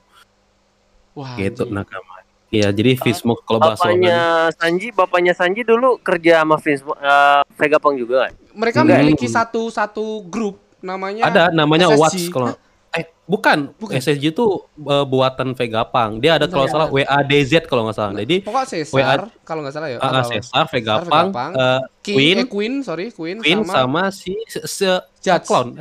Wah. 1.18 1.36
gitu 1.36 1.68
anjing. 1.68 1.76
nakama. 1.76 2.16
Iya, 2.50 2.74
jadi 2.74 2.98
Fishsmoke 2.98 3.46
kalau 3.46 3.62
bahasa 3.62 3.86
Bapaknya 3.86 4.18
Sanji, 4.58 4.88
bapaknya 4.90 5.34
Sanji 5.38 5.62
dulu 5.62 6.02
kerja 6.02 6.42
sama 6.42 6.58
Vince 6.58 6.82
uh, 6.82 7.46
Vegapunk 7.54 8.02
juga 8.02 8.26
kan? 8.26 8.32
Mereka 8.58 8.78
Enggak. 8.82 8.98
memiliki 9.06 9.28
satu 9.30 9.70
satu 9.70 10.26
grup 10.26 10.58
namanya 10.82 11.30
ada 11.30 11.44
namanya 11.54 11.94
SSG. 11.94 12.00
Watts 12.02 12.24
kalau 12.34 12.50
eh 12.90 13.06
bukan, 13.30 13.70
Bukan. 13.78 14.02
SSG 14.02 14.34
itu 14.34 14.46
eh, 14.82 15.06
buatan 15.06 15.54
Vegapunk. 15.54 16.26
Dia 16.26 16.42
ada 16.42 16.50
Bentar 16.50 16.56
kalau 16.58 16.66
ya. 16.66 16.72
salah 16.74 16.88
WADZ 16.90 17.54
kalau 17.70 17.82
nggak 17.86 17.98
salah. 18.02 18.14
Jadi 18.18 18.36
Pokok 18.42 18.66
Cesar 18.66 18.98
WA 18.98 19.14
kalau 19.46 19.62
nggak 19.62 19.76
salah 19.78 19.88
ya. 19.94 19.98
ah, 20.02 20.10
apa-apa. 20.10 20.26
Cesar, 20.34 20.66
Vegapunk, 20.74 21.54
eh, 21.54 21.80
King, 22.02 22.18
Queen, 22.18 22.38
eh, 22.42 22.48
Queen, 22.50 22.74
sorry, 22.82 23.06
Queen, 23.14 23.38
Queen 23.46 23.62
sama, 23.62 23.74
sama, 23.78 24.04
si 24.10 24.34
se, 24.50 24.66
se- 24.66 25.06
Judge. 25.22 25.46
clown. 25.46 25.78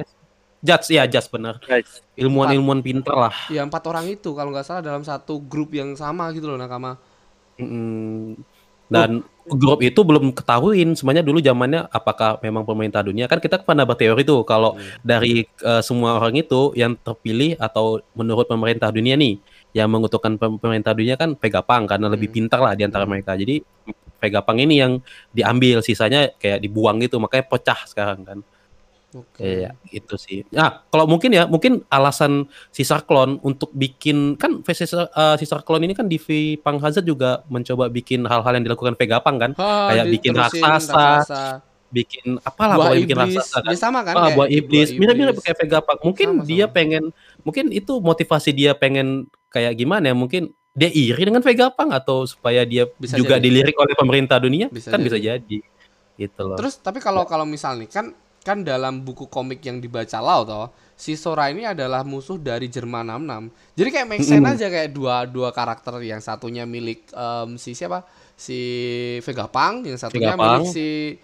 Judge 0.58 0.90
ya, 0.90 1.06
Judge 1.06 1.30
bener. 1.30 1.62
Ilmuwan-ilmuwan 2.18 2.82
pinter 2.82 3.14
lah. 3.14 3.34
ya 3.46 3.62
empat 3.62 3.82
orang 3.86 4.10
itu 4.10 4.34
kalau 4.34 4.50
nggak 4.50 4.66
salah 4.66 4.82
dalam 4.82 5.06
satu 5.06 5.38
grup 5.38 5.70
yang 5.70 5.94
sama 5.94 6.34
gitu 6.34 6.50
loh 6.50 6.58
nakama. 6.58 6.98
Mm, 7.58 8.38
Dan 8.88 9.20
grup 9.44 9.80
itu 9.80 10.00
belum 10.00 10.32
ketahuin 10.32 10.96
sebenarnya 10.96 11.24
dulu 11.24 11.40
zamannya 11.40 11.84
apakah 11.88 12.40
memang 12.40 12.64
pemerintah 12.64 13.04
dunia 13.04 13.28
kan 13.28 13.36
kita 13.36 13.60
pernah 13.60 13.84
berteori 13.84 14.24
tuh 14.24 14.44
kalau 14.44 14.76
dari 15.00 15.44
eh, 15.44 15.82
semua 15.84 16.16
orang 16.16 16.40
itu 16.40 16.72
yang 16.72 16.96
terpilih 16.96 17.56
atau 17.56 18.00
menurut 18.16 18.48
pemerintah 18.48 18.88
dunia 18.88 19.16
nih 19.16 19.40
yang 19.76 19.88
mengutukkan 19.92 20.40
pem- 20.40 20.56
pemerintah 20.56 20.96
dunia 20.96 21.20
kan 21.20 21.36
Vegapunk 21.36 21.84
karena 21.86 22.08
lebih 22.08 22.28
Hmm. 22.32 22.36
pintar 22.40 22.60
lah 22.64 22.72
di 22.72 22.82
antara 22.88 23.04
mereka. 23.04 23.36
Jadi 23.36 23.60
Vegapunk 24.18 24.58
ini 24.58 24.74
yang 24.80 24.92
diambil 25.30 25.78
sisanya 25.84 26.32
kayak 26.40 26.58
dibuang 26.64 26.98
gitu 27.04 27.20
makanya 27.20 27.44
pecah 27.46 27.80
sekarang 27.84 28.24
kan. 28.24 28.38
Oke. 29.08 29.40
Iya, 29.40 29.72
itu 29.88 30.14
sih. 30.20 30.44
Nah, 30.52 30.84
kalau 30.92 31.08
mungkin 31.08 31.32
ya, 31.32 31.48
mungkin 31.48 31.80
alasan 31.88 32.44
si 32.68 32.84
Sarklon 32.84 33.40
untuk 33.40 33.72
bikin 33.72 34.36
kan 34.36 34.60
Caesar, 34.60 35.08
eh, 35.08 35.36
si 35.40 35.48
Sarklon 35.48 35.80
ini 35.80 35.96
kan 35.96 36.04
di 36.04 36.20
V 36.20 36.28
Pang 36.60 36.76
Hazard 36.76 37.08
juga 37.08 37.40
mencoba 37.48 37.88
bikin 37.88 38.28
hal-hal 38.28 38.52
yang 38.60 38.68
dilakukan 38.68 39.00
Vegapunk 39.00 39.36
kan, 39.40 39.50
Ah, 39.56 39.96
Kayak 39.96 40.04
bikin 40.12 40.32
diterusin 40.36 40.60
raksasa, 40.60 41.44
bikin 41.88 42.26
apalah 42.44 42.76
buah 42.76 42.84
pokoknya 42.92 43.00
bikin 43.00 43.16
iblis. 43.16 43.34
raksasa 43.40 43.56
kan. 43.64 43.72
Ya, 43.72 43.78
sama 43.80 44.00
kan? 44.04 44.12
Ah, 44.12 44.20
kayak 44.28 44.36
buah 44.36 44.48
iblis, 44.52 44.88
mirip-mirip 44.92 45.36
kayak 45.40 45.56
Vegapunk. 45.56 45.98
Mungkin 46.04 46.28
Sama, 46.28 46.44
dia 46.44 46.64
sama. 46.68 46.74
pengen, 46.76 47.04
mungkin 47.40 47.64
itu 47.72 47.92
motivasi 48.04 48.50
dia 48.52 48.72
pengen 48.76 49.08
kayak 49.48 49.72
gimana 49.72 50.12
ya? 50.12 50.14
Mungkin 50.14 50.52
dia 50.76 50.92
iri 50.92 51.22
dengan 51.24 51.40
Vegapunk 51.40 51.96
atau 51.96 52.28
supaya 52.28 52.60
dia 52.62 52.84
Bisa 53.00 53.16
juga 53.16 53.40
jadi. 53.40 53.48
dilirik 53.48 53.72
oleh 53.72 53.96
pemerintah 53.96 54.36
dunia, 54.36 54.68
Bisa 54.68 54.92
kan 54.92 55.00
jadi. 55.00 55.06
bisa 55.08 55.18
jadi. 55.18 55.58
Gitu 56.20 56.40
loh. 56.44 56.60
Terus 56.60 56.76
tapi 56.76 57.00
kalau 57.00 57.24
kalau 57.24 57.48
misal 57.48 57.72
nih 57.80 57.88
kan 57.88 58.12
kan 58.46 58.62
dalam 58.64 59.02
buku 59.04 59.26
komik 59.28 59.60
yang 59.66 59.78
dibaca 59.82 60.18
Lau 60.22 60.42
toh 60.46 60.66
si 60.98 61.14
Sora 61.14 61.46
ini 61.54 61.62
adalah 61.62 62.02
musuh 62.02 62.36
dari 62.42 62.66
Jerman 62.66 63.06
66. 63.06 63.78
Jadi 63.78 63.88
kayak 63.94 64.08
make 64.10 64.26
sense 64.26 64.42
Mm-mm. 64.42 64.54
aja 64.58 64.66
kayak 64.66 64.90
dua 64.90 65.22
dua 65.30 65.54
karakter 65.54 65.94
yang 66.02 66.18
satunya 66.18 66.66
milik 66.66 67.06
em, 67.14 67.54
si 67.54 67.70
siapa? 67.78 68.02
Si 68.34 68.58
Vegapunk, 69.22 69.86
yang 69.86 69.98
satunya 69.98 70.34
milik 70.34 70.66
si 70.66 71.18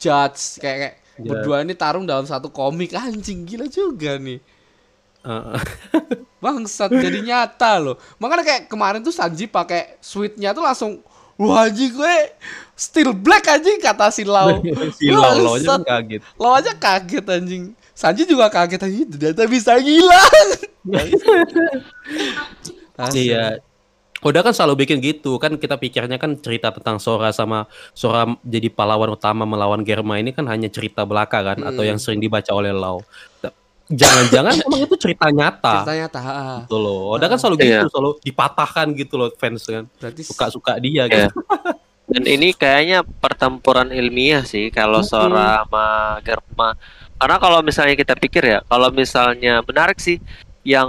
Judge 0.00 0.56
kayak, 0.62 0.78
kayak 0.80 0.94
Judge. 1.18 1.28
berdua 1.28 1.60
ini 1.60 1.74
tarung 1.76 2.08
dalam 2.08 2.24
satu 2.24 2.48
komik 2.48 2.96
anjing 2.96 3.44
gila 3.44 3.68
juga 3.68 4.16
nih. 4.16 4.40
Bangsat 6.42 6.94
jadi 6.94 7.18
nyata 7.20 7.82
loh. 7.82 7.96
Makanya 8.22 8.44
kayak 8.46 8.62
kemarin 8.70 9.02
tuh 9.02 9.14
Sanji 9.14 9.50
pakai 9.50 9.98
sweetnya 9.98 10.54
tuh 10.54 10.62
langsung 10.64 11.02
Wah 11.38 11.70
anjing 11.70 11.94
gue 11.94 12.16
still 12.78 13.10
black 13.10 13.42
anjing 13.44 13.76
kata 13.76 14.08
si 14.08 14.22
Lau. 14.22 14.62
si 14.98 15.10
Lolo 15.10 15.58
Bangsat. 15.58 15.58
aja 15.58 15.68
kan 15.68 15.82
kaget. 15.84 16.20
Lo 16.38 16.48
aja 16.54 16.72
kaget 16.72 17.26
anjing. 17.26 17.64
Sanji 17.92 18.22
juga 18.24 18.46
kaget 18.46 18.80
anjing. 18.80 19.06
Ternyata 19.10 19.42
bisa 19.44 19.74
hilang. 19.76 20.48
Iya. 23.14 23.62
Udah 24.18 24.42
kan 24.42 24.50
selalu 24.50 24.82
bikin 24.82 24.98
gitu 24.98 25.38
kan 25.38 25.54
kita 25.54 25.78
pikirnya 25.78 26.18
kan 26.18 26.34
cerita 26.34 26.74
tentang 26.74 26.98
Sora 26.98 27.30
sama 27.30 27.70
Sora 27.94 28.26
jadi 28.42 28.66
pahlawan 28.66 29.14
utama 29.14 29.46
melawan 29.46 29.86
Germa 29.86 30.18
ini 30.18 30.34
kan 30.34 30.42
hanya 30.50 30.66
cerita 30.66 31.06
belaka 31.06 31.38
kan 31.44 31.62
atau 31.62 31.86
Hmm. 31.86 31.90
yang 31.94 31.98
sering 32.02 32.18
dibaca 32.18 32.50
oleh 32.50 32.74
Lau. 32.74 32.98
Jangan-jangan 33.88 34.58
emang 34.66 34.80
itu 34.82 34.98
cerita 34.98 35.30
nyata. 35.30 35.86
Ceritanya 35.86 36.08
taha. 36.10 36.66
Gitu 36.66 36.76
loh. 36.76 37.14
Udah 37.14 37.30
kan 37.30 37.38
selalu 37.38 37.56
Iya. 37.62 37.86
gitu, 37.86 37.88
selalu 37.94 38.10
dipatahkan 38.26 38.86
gitu 38.98 39.14
loh 39.14 39.30
fans 39.38 39.62
kan. 39.62 39.84
Berarti 39.86 40.20
Suka-suka 40.26 40.72
dia 40.82 41.06
Iya. 41.06 41.30
Dan 42.08 42.24
ini 42.24 42.50
kayaknya 42.50 43.04
pertempuran 43.04 43.92
ilmiah 43.92 44.40
sih 44.40 44.68
kalau 44.68 45.00
Mm-mm. 45.00 45.12
Sora 45.12 45.62
sama 45.62 45.86
Germa. 46.24 46.72
Karena 47.14 47.36
kalau 47.36 47.60
misalnya 47.60 47.94
kita 47.94 48.14
pikir 48.14 48.42
ya, 48.42 48.58
kalau 48.64 48.88
misalnya 48.88 49.60
menarik 49.60 49.98
sih 49.98 50.16
yang 50.62 50.88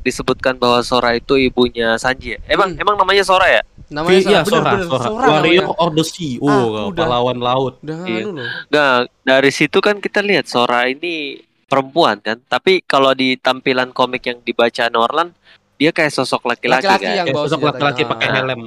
disebutkan 0.00 0.56
bahwa 0.56 0.82
Sora 0.82 1.14
itu 1.14 1.36
ibunya 1.36 1.94
Sanji. 1.94 2.34
ya? 2.34 2.38
Emang 2.48 2.74
Hmm. 2.74 2.80
emang 2.80 2.96
namanya 2.96 3.22
Sora 3.22 3.46
ya? 3.46 3.62
namanya 3.88 4.18
Iya, 4.20 4.40
bener, 4.42 4.44
Sora, 4.44 4.70
bener, 4.70 4.86
Sora. 4.86 5.04
Sora 5.04 5.26
Warrior 5.30 5.66
of 5.72 5.90
the 5.94 6.04
Sea. 6.04 6.36
Ah, 6.38 6.44
Oh, 6.44 6.66
udah. 6.90 6.96
pahlawan 6.98 7.38
laut. 7.38 7.74
Udah 7.80 7.98
Iya. 8.04 8.20
anu. 8.22 8.44
Nah, 8.68 8.90
dari 9.22 9.50
situ 9.50 9.78
kan 9.78 9.96
kita 9.96 10.20
lihat 10.20 10.44
Sora 10.44 10.84
ini 10.84 11.38
perempuan 11.64 12.18
kan. 12.18 12.36
Tapi 12.42 12.82
kalau 12.82 13.12
di 13.12 13.36
tampilan 13.36 13.88
komik 13.90 14.24
yang 14.24 14.38
dibaca 14.40 14.88
Norland, 14.88 15.32
dia 15.76 15.88
kayak 15.88 16.10
sosok 16.10 16.48
laki-laki 16.48 16.84
Laki-laki 16.84 17.04
kan. 17.06 17.14
yang 17.14 17.26
Kayak 17.28 17.36
bawa 17.36 17.46
sosok 17.46 17.60
laki-laki 17.64 18.02
Ah. 18.02 18.08
pakai 18.08 18.28
helm. 18.30 18.60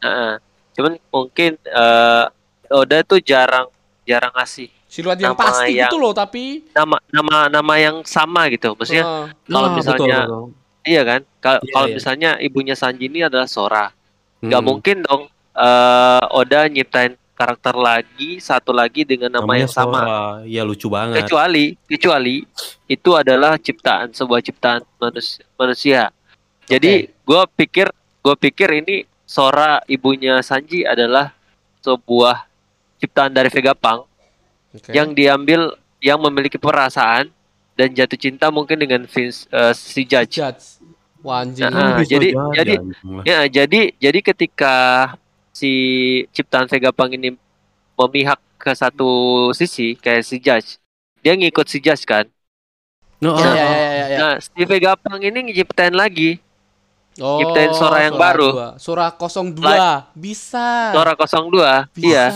Heeh. 0.00 0.32
Cuman 0.76 0.92
mungkin 1.08 1.56
eh 1.58 2.24
Oda 2.68 3.00
tuh 3.02 3.18
jarang 3.18 3.70
jarang 4.02 4.30
ngasih 4.32 4.68
Siluet 4.86 5.18
yang 5.18 5.34
Nama 5.34 5.42
pasti 5.42 5.72
yang- 5.72 5.86
gitu 5.86 5.96
loh 5.96 6.10
tapi 6.10 6.62
nama 6.70 6.96
nama 7.10 7.36
nama 7.48 7.74
yang 7.76 7.96
sama 8.02 8.46
gitu. 8.48 8.72
Maksudnya 8.72 9.04
eh, 9.04 9.24
kalau 9.46 9.68
Ah, 9.68 9.74
misalnya 9.74 10.18
betul, 10.22 10.30
betul. 10.30 10.44
iya 10.84 11.02
kan? 11.02 11.20
Kalau 11.38 11.60
kalau 11.68 11.86
iya. 11.86 11.94
misalnya 11.94 12.30
ibunya 12.38 12.72
Sanji 12.72 13.06
ini 13.06 13.20
adalah 13.20 13.44
Sora, 13.44 13.90
nggak 14.38 14.56
Hmm. 14.56 14.68
mungkin 14.68 14.96
dong 15.02 15.22
eh 15.52 16.22
Oda 16.30 16.66
nyiptain 16.66 17.12
karakter 17.32 17.74
lagi 17.74 18.38
satu 18.38 18.72
lagi 18.72 19.04
dengan 19.04 19.28
nama 19.28 19.44
Namanya 19.44 19.60
yang 19.62 19.68
sama. 19.70 19.98
Sora. 19.98 20.20
Ya 20.48 20.62
lucu 20.64 20.88
banget. 20.88 21.20
Kecuali 21.22 21.64
kecuali 21.84 22.36
itu 22.86 23.10
adalah 23.12 23.56
ciptaan 23.56 24.10
sebuah 24.10 24.40
ciptaan 24.40 24.80
manusia. 24.96 25.44
manusia. 25.54 26.00
Jadi 26.64 26.92
gue 27.10 27.42
pikir 27.54 27.86
gue 28.22 28.34
pikir 28.40 28.80
ini 28.80 29.04
Sora 29.26 29.82
ibunya 29.90 30.38
Sanji 30.38 30.86
adalah 30.86 31.34
sebuah 31.82 32.46
ciptaan 32.96 33.34
dari 33.34 33.50
Vegapunk 33.50 34.06
oke. 34.72 34.90
yang 34.94 35.10
diambil 35.12 35.74
yang 35.98 36.22
memiliki 36.22 36.56
perasaan 36.56 37.28
dan 37.74 37.90
jatuh 37.90 38.16
cinta 38.16 38.48
mungkin 38.48 38.78
dengan 38.78 39.04
Vince 39.04 39.50
eh, 39.50 39.74
si 39.74 40.06
Judge. 40.06 40.38
Judge. 40.38 40.80
Wah 41.20 41.42
anjing. 41.42 41.66
Nah, 41.66 41.98
Bisa 41.98 42.16
jadi- 42.16 42.32
jadi, 42.54 42.74
lah. 42.78 43.24
Ya, 43.26 43.38
jadi 43.50 43.80
jadi 43.98 44.18
ketika 44.22 44.74
si 45.50 45.72
ciptaan 46.30 46.70
Vegapunk 46.70 47.18
ini 47.18 47.34
memihak 47.98 48.38
ke 48.56 48.70
satu 48.72 49.10
sisi 49.50 49.98
kayak 49.98 50.22
si 50.22 50.38
Judge, 50.38 50.78
dia 51.18 51.34
ngikut 51.34 51.66
si 51.66 51.82
Judge 51.82 52.06
kan. 52.06 52.30
No, 53.18 53.34
Ya, 53.34 53.48
ah, 53.48 53.54
ya, 53.56 53.64
ya, 53.66 53.90
ya, 53.90 54.06
ya. 54.06 54.18
Nah, 54.22 54.34
si 54.38 54.62
Vegapunk 54.62 55.18
ini 55.18 55.50
nyiptain 55.50 55.92
lagi 55.92 56.38
Oh, 57.16 57.40
Ciptain 57.40 57.72
Sora 57.72 58.04
yang 58.04 58.14
baru. 58.14 58.48
dua. 58.52 58.68
Sora 58.76 59.08
02. 59.08 60.12
Bisa. 60.12 60.92
Sora 60.92 61.12
02. 61.16 61.88
Bisa. 61.90 62.04
Iya, 62.04 62.26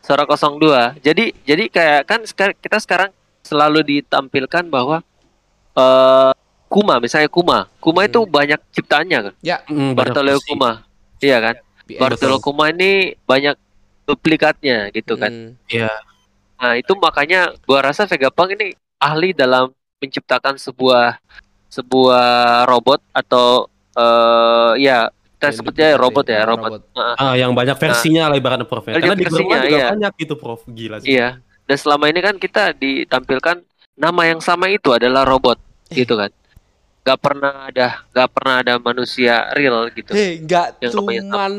Sora 0.00 0.24
02. 0.26 0.98
Jadi 0.98 1.30
jadi 1.42 1.64
kayak 1.66 2.00
kan 2.02 2.20
sekar- 2.22 2.56
kita 2.56 2.76
sekarang 2.76 3.14
selalu 3.40 3.80
ditampilkan 3.84 4.66
bahwa 4.66 5.00
eh 5.72 6.32
Kuma 6.66 6.98
misalnya 6.98 7.30
Kuma. 7.30 7.70
Kuma 7.78 8.02
itu 8.02 8.18
Hmm. 8.18 8.26
banyak 8.28 8.58
ciptaannya 8.74 9.18
kan. 9.30 9.34
mm, 9.38 9.46
banyak 9.70 9.94
Bartoleo 9.94 10.36
versi. 10.36 10.48
Kuma. 10.48 10.70
Iya 11.22 11.38
kan? 11.38 11.54
Bartoleo 11.86 12.38
Kuma 12.38 12.64
ini 12.68 12.90
banyak 13.22 13.54
duplikatnya 14.04 14.90
gitu 14.90 15.14
kan. 15.14 15.54
Hmm. 15.54 15.98
Nah, 16.54 16.74
itu 16.74 16.90
makanya 16.96 17.54
gua 17.62 17.84
rasa 17.84 18.04
Vegapunk 18.04 18.52
ini 18.52 18.74
ahli 18.98 19.30
dalam 19.30 19.70
menciptakan 19.96 20.56
sebuah 20.56 21.22
sebuah 21.68 22.26
robot 22.64 22.98
atau 23.12 23.70
eh 23.94 24.72
ya 24.80 24.98
kita 25.34 25.46
Yang 25.50 25.56
sebutnya 25.60 25.86
duplikasi. 25.92 26.02
robot 26.02 26.24
ya, 26.24 26.36
Ah, 26.36 26.46
robot. 26.46 26.70
Heeh. 26.94 27.16
Ah, 27.20 27.34
yang 27.36 27.52
banyak 27.52 27.76
versinya 27.76 28.22
lah 28.26 28.36
ibaratnya 28.36 28.64
Prof. 28.64 28.84
ya. 28.84 28.94
Karena 28.96 29.12
di 29.12 29.24
versinya, 29.24 29.56
juga 29.60 29.68
iya. 29.68 29.86
banyak 29.92 30.12
gitu 30.16 30.34
Prof. 30.34 30.60
Gila 30.66 30.96
sih. 30.98 31.08
Iya. 31.12 31.28
Dan 31.64 31.76
selama 31.76 32.04
ini 32.08 32.20
kan 32.20 32.34
kita 32.36 32.72
ditampilkan 32.72 33.56
nama 33.94 34.22
yang 34.24 34.40
sama 34.40 34.68
itu 34.68 34.88
adalah 34.90 35.22
robot 35.22 35.60
Eh. 35.88 36.00
gitu 36.00 36.16
kan. 36.16 36.32
Gak 37.02 37.18
pernah 37.20 37.68
ada 37.68 38.00
gak 38.08 38.28
pernah 38.32 38.54
ada 38.58 38.72
manusia 38.78 39.52
real 39.52 39.92
gitu. 39.92 40.10
Nggak 40.10 40.80
Yang 40.80 40.92
namanya 40.94 41.20
cuman 41.20 41.52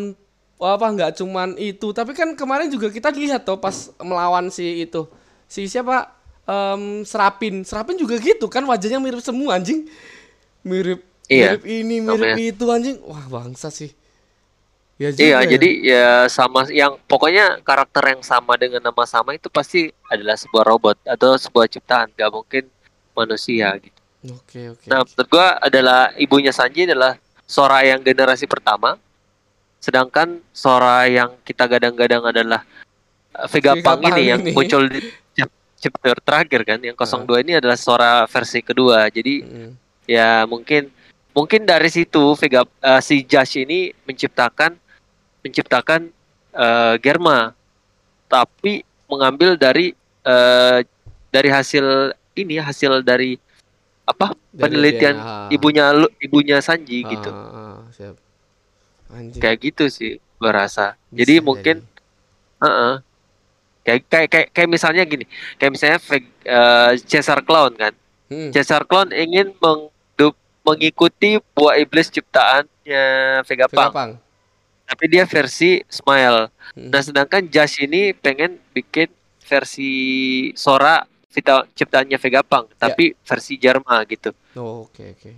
apa 0.56 0.88
nggak 0.88 1.12
cuman 1.20 1.50
itu, 1.60 1.88
tapi 1.92 2.16
kan 2.16 2.32
kemarin 2.34 2.72
juga 2.72 2.88
kita 2.88 3.12
lihat 3.12 3.44
tuh 3.44 3.60
pas 3.60 3.76
melawan 4.00 4.50
si 4.50 4.82
itu. 4.82 5.06
Si 5.46 5.68
siapa? 5.68 6.10
Em, 6.44 7.04
Serapin. 7.04 7.62
Serapin 7.62 7.94
juga 7.96 8.18
gitu 8.18 8.48
kan 8.48 8.64
wajahnya 8.64 8.98
mirip 8.98 9.22
semua 9.22 9.58
anjing. 9.58 9.86
Mirip 10.64 11.06
Iya, 11.26 11.58
mirip 11.58 11.64
ini, 11.66 11.96
mirip 12.00 12.22
namanya. 12.22 12.36
itu 12.38 12.66
anjing. 12.70 12.98
Wah, 13.02 13.26
bangsa 13.28 13.68
sih. 13.70 13.92
Ya 14.96 15.12
juga 15.12 15.24
Iya, 15.28 15.38
ya. 15.44 15.48
jadi 15.52 15.70
ya 15.84 16.06
sama 16.32 16.64
yang 16.72 16.96
pokoknya 17.04 17.60
karakter 17.62 18.16
yang 18.16 18.24
sama 18.24 18.56
dengan 18.56 18.80
nama 18.80 19.04
sama 19.04 19.36
itu 19.36 19.52
pasti 19.52 19.92
adalah 20.08 20.40
sebuah 20.40 20.64
robot 20.64 20.96
atau 21.04 21.36
sebuah 21.36 21.68
ciptaan, 21.68 22.16
gak 22.16 22.32
mungkin 22.32 22.64
manusia 23.12 23.76
gitu. 23.76 24.00
Oke, 24.32 24.72
oke. 24.72 24.88
Nah, 24.88 25.04
menurut 25.04 25.28
gua 25.28 25.60
adalah 25.60 26.16
ibunya 26.16 26.50
Sanji 26.50 26.88
adalah 26.88 27.20
Sora 27.44 27.84
yang 27.84 28.02
generasi 28.02 28.48
pertama, 28.48 28.96
sedangkan 29.78 30.42
Sora 30.50 31.06
yang 31.06 31.36
kita 31.44 31.68
gadang-gadang 31.68 32.24
adalah 32.26 32.64
uh, 33.36 33.46
Vegapunk 33.46 34.02
Vegapunk 34.02 34.10
ini 34.16 34.22
yang 34.26 34.42
ini. 34.42 34.52
muncul 34.56 34.88
di 34.90 35.00
chap- 35.36 35.54
chapter 35.78 36.18
terakhir 36.24 36.62
kan, 36.66 36.80
yang 36.82 36.96
02 36.96 37.44
ini 37.44 37.60
adalah 37.60 37.78
Sora 37.78 38.24
versi 38.26 38.64
kedua. 38.64 39.12
Jadi 39.12 39.44
Mm. 39.44 39.72
ya 40.08 40.48
mungkin 40.48 40.90
mungkin 41.36 41.68
dari 41.68 41.92
situ 41.92 42.34
Vega 42.40 42.64
uh, 42.64 43.02
si 43.04 43.22
Josh 43.22 43.60
ini 43.60 43.92
menciptakan 44.08 44.80
menciptakan 45.44 46.10
uh, 46.56 46.96
Germa, 46.98 47.54
tapi 48.26 48.82
mengambil 49.06 49.54
dari 49.54 49.94
uh, 50.26 50.82
dari 51.30 51.50
hasil 51.52 52.16
ini 52.34 52.58
hasil 52.58 53.06
dari 53.06 53.38
apa 54.06 54.34
Dari 54.50 54.62
penelitian 54.62 55.16
DNA. 55.18 55.54
ibunya 55.54 55.86
lu, 55.92 56.08
ibunya 56.18 56.58
Sanji 56.62 57.04
Ah, 57.04 57.10
gitu. 57.10 57.30
ah, 57.30 57.78
siap. 57.92 58.16
Kayak 59.38 59.58
gitu 59.62 59.86
sih 59.90 60.12
gua 60.42 60.66
rasa. 60.66 60.98
Bisa 61.10 61.20
Jadi 61.22 61.34
mungkin 61.42 61.76
heeh. 62.62 62.96
Kayak, 63.86 64.02
kayak 64.10 64.28
kayak 64.34 64.48
kayak 64.50 64.70
misalnya 64.70 65.04
gini, 65.06 65.30
kayak 65.62 65.72
misalnya 65.78 66.00
eh, 66.42 66.92
Caesar 67.06 67.46
Clown 67.46 67.78
kan. 67.78 67.94
Hmm. 68.34 68.50
Caesar 68.50 68.82
Clown 68.90 69.14
ingin 69.14 69.54
mengdup- 69.62 69.94
mengikuti 70.66 71.38
buah 71.54 71.78
iblis 71.78 72.10
ciptaannya 72.10 73.06
Vegapunk, 73.42 73.78
Vegapunk. 73.86 74.12
tapi 74.86 75.04
dia 75.08 75.24
versi 75.24 75.86
Smile. 75.88 76.50
Hmm. 76.74 76.90
Nah, 76.90 77.02
sedangkan 77.02 77.46
Josh 77.46 77.80
ini 77.80 78.12
pengen 78.12 78.58
bikin 78.72 79.08
versi 79.40 79.92
Sora 80.54 81.06
vita- 81.30 81.70
ciptaannya 81.72 82.18
Vegapunk, 82.18 82.66
Ya. 82.72 82.78
tapi 82.82 83.14
versi 83.20 83.54
Jerman 83.56 84.02
gitu. 84.08 84.34
Oh, 84.56 84.84
oke 84.84 85.04
oke. 85.12 85.32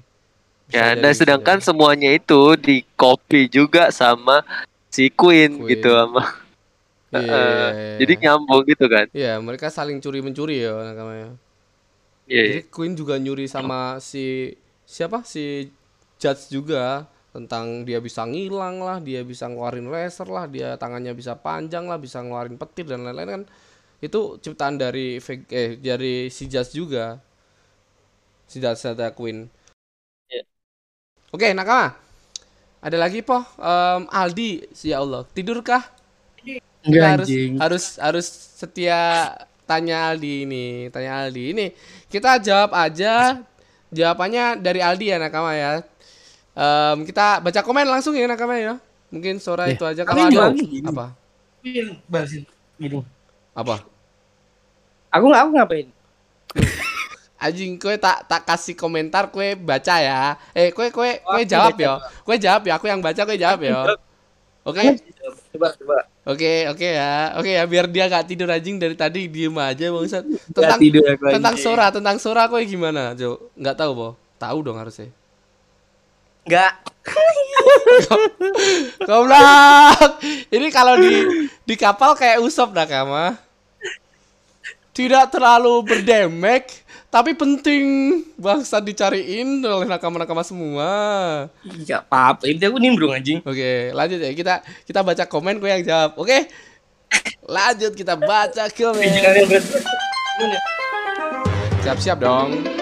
Bisa 0.66 0.74
Ya, 0.74 0.86
dan 0.94 1.12
bisa 1.12 1.20
sedangkan 1.22 1.60
semuanya 1.60 2.12
itu 2.12 2.56
di 2.56 2.84
copy 2.94 3.48
juga 3.48 3.88
sama 3.90 4.44
si 4.88 5.08
Queen, 5.10 5.60
Queen. 5.60 5.70
gitu 5.70 5.92
sama. 5.92 6.24
Eh, 7.08 7.24
iya, 7.24 7.40
iya, 7.72 7.96
Jadi 8.04 8.14
nyambung 8.20 8.68
gitu 8.68 8.84
kan. 8.84 9.08
Iya, 9.16 9.40
mereka 9.40 9.72
saling 9.72 10.04
curi 10.04 10.20
mencuri 10.20 10.60
ya 10.60 10.76
namanya. 10.92 11.40
Iya. 12.28 12.44
Jadi 12.44 12.60
Queen 12.68 12.94
juga 12.94 13.16
nyuri 13.16 13.48
sama 13.48 13.96
si 14.04 14.52
siapa? 14.88 15.22
Si 15.28 15.70
Judge 16.22 16.50
juga 16.56 17.06
tentang 17.36 17.86
dia 17.88 18.00
bisa 18.02 18.26
ngilang 18.26 18.82
lah, 18.82 18.98
dia 19.08 19.22
bisa 19.22 19.46
ngeluarin 19.52 19.88
laser 19.94 20.28
lah, 20.32 20.46
dia 20.50 20.74
tangannya 20.82 21.14
bisa 21.14 21.34
panjang 21.38 21.86
lah, 21.92 22.00
bisa 22.02 22.18
ngeluarin 22.26 22.58
petir 22.62 22.86
dan 22.90 23.06
lain-lain 23.06 23.30
kan. 23.42 23.44
Itu 24.02 24.40
ciptaan 24.44 24.78
dari 24.82 25.20
eh 25.54 25.72
dari 25.82 26.30
si 26.34 26.46
Judge 26.52 26.74
juga. 26.82 27.20
Si 28.48 28.60
Judge 28.64 28.84
ada 28.88 29.12
Queen. 29.12 29.48
Iya. 30.32 30.44
Oke, 31.34 31.48
Nakama. 31.56 31.96
Ada 32.82 32.98
lagi 33.00 33.22
po? 33.26 33.42
Em, 33.60 34.02
Aldi, 34.12 34.70
ya 34.86 35.02
Allah, 35.04 35.24
tidurkah? 35.36 35.84
Kita 36.88 37.06
harus 37.20 37.30
harus 37.60 37.84
harus 38.00 38.28
setia 38.62 39.00
tanya 39.68 40.14
Aldi 40.14 40.48
ini, 40.48 40.66
tanya 40.94 41.28
Aldi 41.28 41.44
ini. 41.52 41.68
Kita 42.08 42.40
jawab 42.40 42.72
aja 42.78 43.44
jawabannya 43.94 44.60
dari 44.60 44.80
Aldi 44.84 45.06
ya 45.14 45.18
Nakama 45.20 45.52
ya. 45.56 45.84
Em, 46.58 46.98
kita 47.06 47.40
baca 47.40 47.60
komen 47.62 47.88
langsung 47.88 48.14
ya 48.18 48.28
Nakama 48.28 48.58
ya. 48.58 48.76
Mungkin 49.08 49.40
sore 49.40 49.72
Ya. 49.72 49.76
itu 49.76 49.84
aja 49.88 50.02
kalau 50.04 50.28
ada 50.28 50.52
apa? 50.92 51.06
balasin 52.08 52.44
gini. 52.76 53.04
Apa? 53.56 53.84
Aku 55.12 55.26
nggak 55.32 55.42
aku 55.48 55.52
ngapain? 55.56 55.88
Anjing 57.44 57.78
kue 57.78 57.96
tak 58.02 58.26
tak 58.26 58.50
kasih 58.50 58.74
komentar 58.74 59.30
kue 59.30 59.54
baca 59.54 59.96
ya. 60.02 60.36
Eh 60.58 60.74
kue 60.74 60.90
kue 60.90 61.22
kue 61.22 61.44
aku 61.44 61.46
jawab 61.46 61.76
ya. 61.78 61.94
Kue 62.26 62.36
jawab 62.42 62.64
ya. 62.66 62.74
Aku 62.82 62.86
yang 62.90 63.00
baca 63.00 63.22
kue 63.24 63.38
jawab 63.38 63.62
ya. 63.62 63.86
Oke. 64.66 64.82
Coba 65.54 65.70
coba. 65.78 65.98
Oke, 66.28 66.68
oke 66.68 66.84
ya. 66.84 67.40
Oke 67.40 67.56
ya 67.56 67.64
biar 67.64 67.88
dia 67.88 68.12
gak 68.12 68.28
tidur 68.28 68.52
anjing 68.52 68.76
dari 68.76 69.00
tadi 69.00 69.32
diem 69.32 69.56
aja 69.56 69.88
Bangsat. 69.96 70.28
Nggak 70.28 70.52
Tentang 70.52 70.80
tidur 70.84 71.04
aku 71.08 71.24
tentang 71.32 71.56
anjing. 71.56 71.64
Sora, 71.64 71.86
tentang 71.88 72.18
Sora 72.20 72.52
kue 72.52 72.68
gimana, 72.68 73.16
Jo? 73.16 73.48
Nggak 73.56 73.80
tahu, 73.80 73.92
Bo. 73.96 74.10
Tahu 74.36 74.58
dong 74.60 74.76
harusnya. 74.76 75.08
Nggak. 76.44 76.74
Goblok. 79.08 80.20
Ini 80.52 80.68
kalau 80.68 81.00
di 81.00 81.48
di 81.64 81.76
kapal 81.80 82.12
kayak 82.20 82.44
Usop 82.44 82.76
dah 82.76 82.84
kama. 82.84 83.40
Tidak 84.92 85.32
terlalu 85.32 85.88
berdemek, 85.88 86.84
tapi 87.08 87.32
penting 87.34 87.84
bangsa 88.36 88.84
dicariin 88.84 89.64
oleh 89.64 89.88
nakama-nakama 89.88 90.44
semua. 90.44 90.90
Iya 91.64 92.04
apa-apa. 92.04 92.46
Ini 92.46 92.68
aku 92.68 92.78
nimbrung 92.78 93.16
anjing. 93.16 93.40
Oke, 93.48 93.96
lanjut 93.96 94.20
ya. 94.20 94.32
Kita 94.36 94.54
kita 94.84 95.00
baca 95.02 95.24
komen 95.24 95.58
gue 95.64 95.70
yang 95.72 95.84
jawab. 95.88 96.20
Oke. 96.20 96.52
Lanjut 97.48 97.96
kita 97.96 98.20
baca 98.20 98.68
komen. 98.68 99.08
Siap-siap 101.82 102.20
dong. 102.20 102.77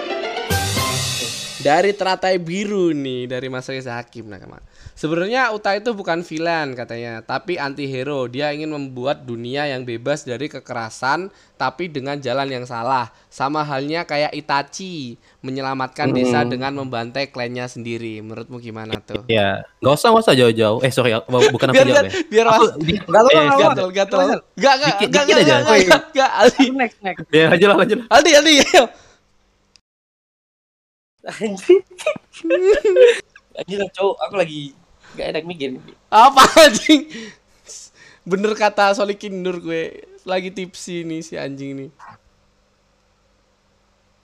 Dari 1.66 1.90
teratai 1.90 2.38
biru 2.38 2.94
nih 2.94 3.26
dari 3.26 3.50
Mas 3.50 3.66
Reza 3.66 3.98
Hakim 3.98 4.30
nakama. 4.30 4.62
Sebenarnya 4.94 5.50
Uta 5.50 5.74
itu 5.74 5.90
bukan 5.92 6.22
villain 6.22 6.72
katanya, 6.72 7.20
tapi 7.20 7.58
anti 7.58 7.90
hero. 7.90 8.30
Dia 8.30 8.54
ingin 8.54 8.70
membuat 8.70 9.26
dunia 9.26 9.66
yang 9.66 9.82
bebas 9.82 10.22
dari 10.22 10.46
kekerasan, 10.46 11.26
tapi 11.58 11.90
dengan 11.90 12.16
jalan 12.16 12.46
yang 12.46 12.64
salah. 12.64 13.10
Sama 13.26 13.66
halnya 13.66 14.06
kayak 14.06 14.30
Itachi 14.32 15.18
menyelamatkan 15.42 16.14
desa 16.14 16.46
dengan 16.46 16.70
membantai 16.72 17.28
klannya 17.28 17.66
sendiri. 17.66 18.22
Menurutmu 18.22 18.62
gimana 18.62 19.02
tuh? 19.02 19.26
Ya, 19.26 19.66
nggak 19.82 19.94
usah 19.98 20.08
nggak 20.14 20.22
usah 20.22 20.36
jauh-jauh. 20.38 20.78
Eh 20.80 20.92
sorry, 20.94 21.12
bukan 21.26 21.68
biar 21.74 21.84
jawab 21.84 22.06
ya. 22.06 22.12
biar 22.30 22.46
mas 22.46 22.70
Enggak 22.78 23.20
apa 23.20 23.28
eh, 23.28 23.42
enggak 23.42 23.58
apa. 23.58 23.74
gatel 23.74 23.88
gatel 23.90 24.18
enggak 24.22 24.38
enggak 24.54 24.72
Dikit- 24.86 25.08
enggak 25.10 25.24
dikit 25.26 25.36
enggak 25.36 25.42
aja. 25.42 25.56
enggak 25.66 26.02
enggak 26.14 26.30
Aldi 26.30 26.64
Next 26.76 26.98
next. 27.02 27.20
Ya, 27.34 27.44
lanjut 27.50 27.66
lah, 27.68 27.76
lanjut. 27.82 27.98
Aldi 28.06 28.30
Aldi 28.38 28.54
ayo 31.28 31.46
Anjing. 31.48 31.80
Anjing 33.56 33.78
lah, 33.78 33.90
cowok, 33.90 34.16
aku 34.20 34.34
lagi 34.34 34.60
gak 35.12 35.32
enak 35.32 35.44
mikir. 35.44 35.80
apa 36.06 36.38
anjing 36.60 37.08
bener 38.22 38.52
kata 38.52 38.92
Solikin 38.92 39.32
Nur 39.34 39.58
gue 39.58 39.96
lagi 40.22 40.50
tipsi 40.50 41.02
nih 41.02 41.20
si 41.20 41.34
anjing 41.34 41.72
nih 41.74 41.90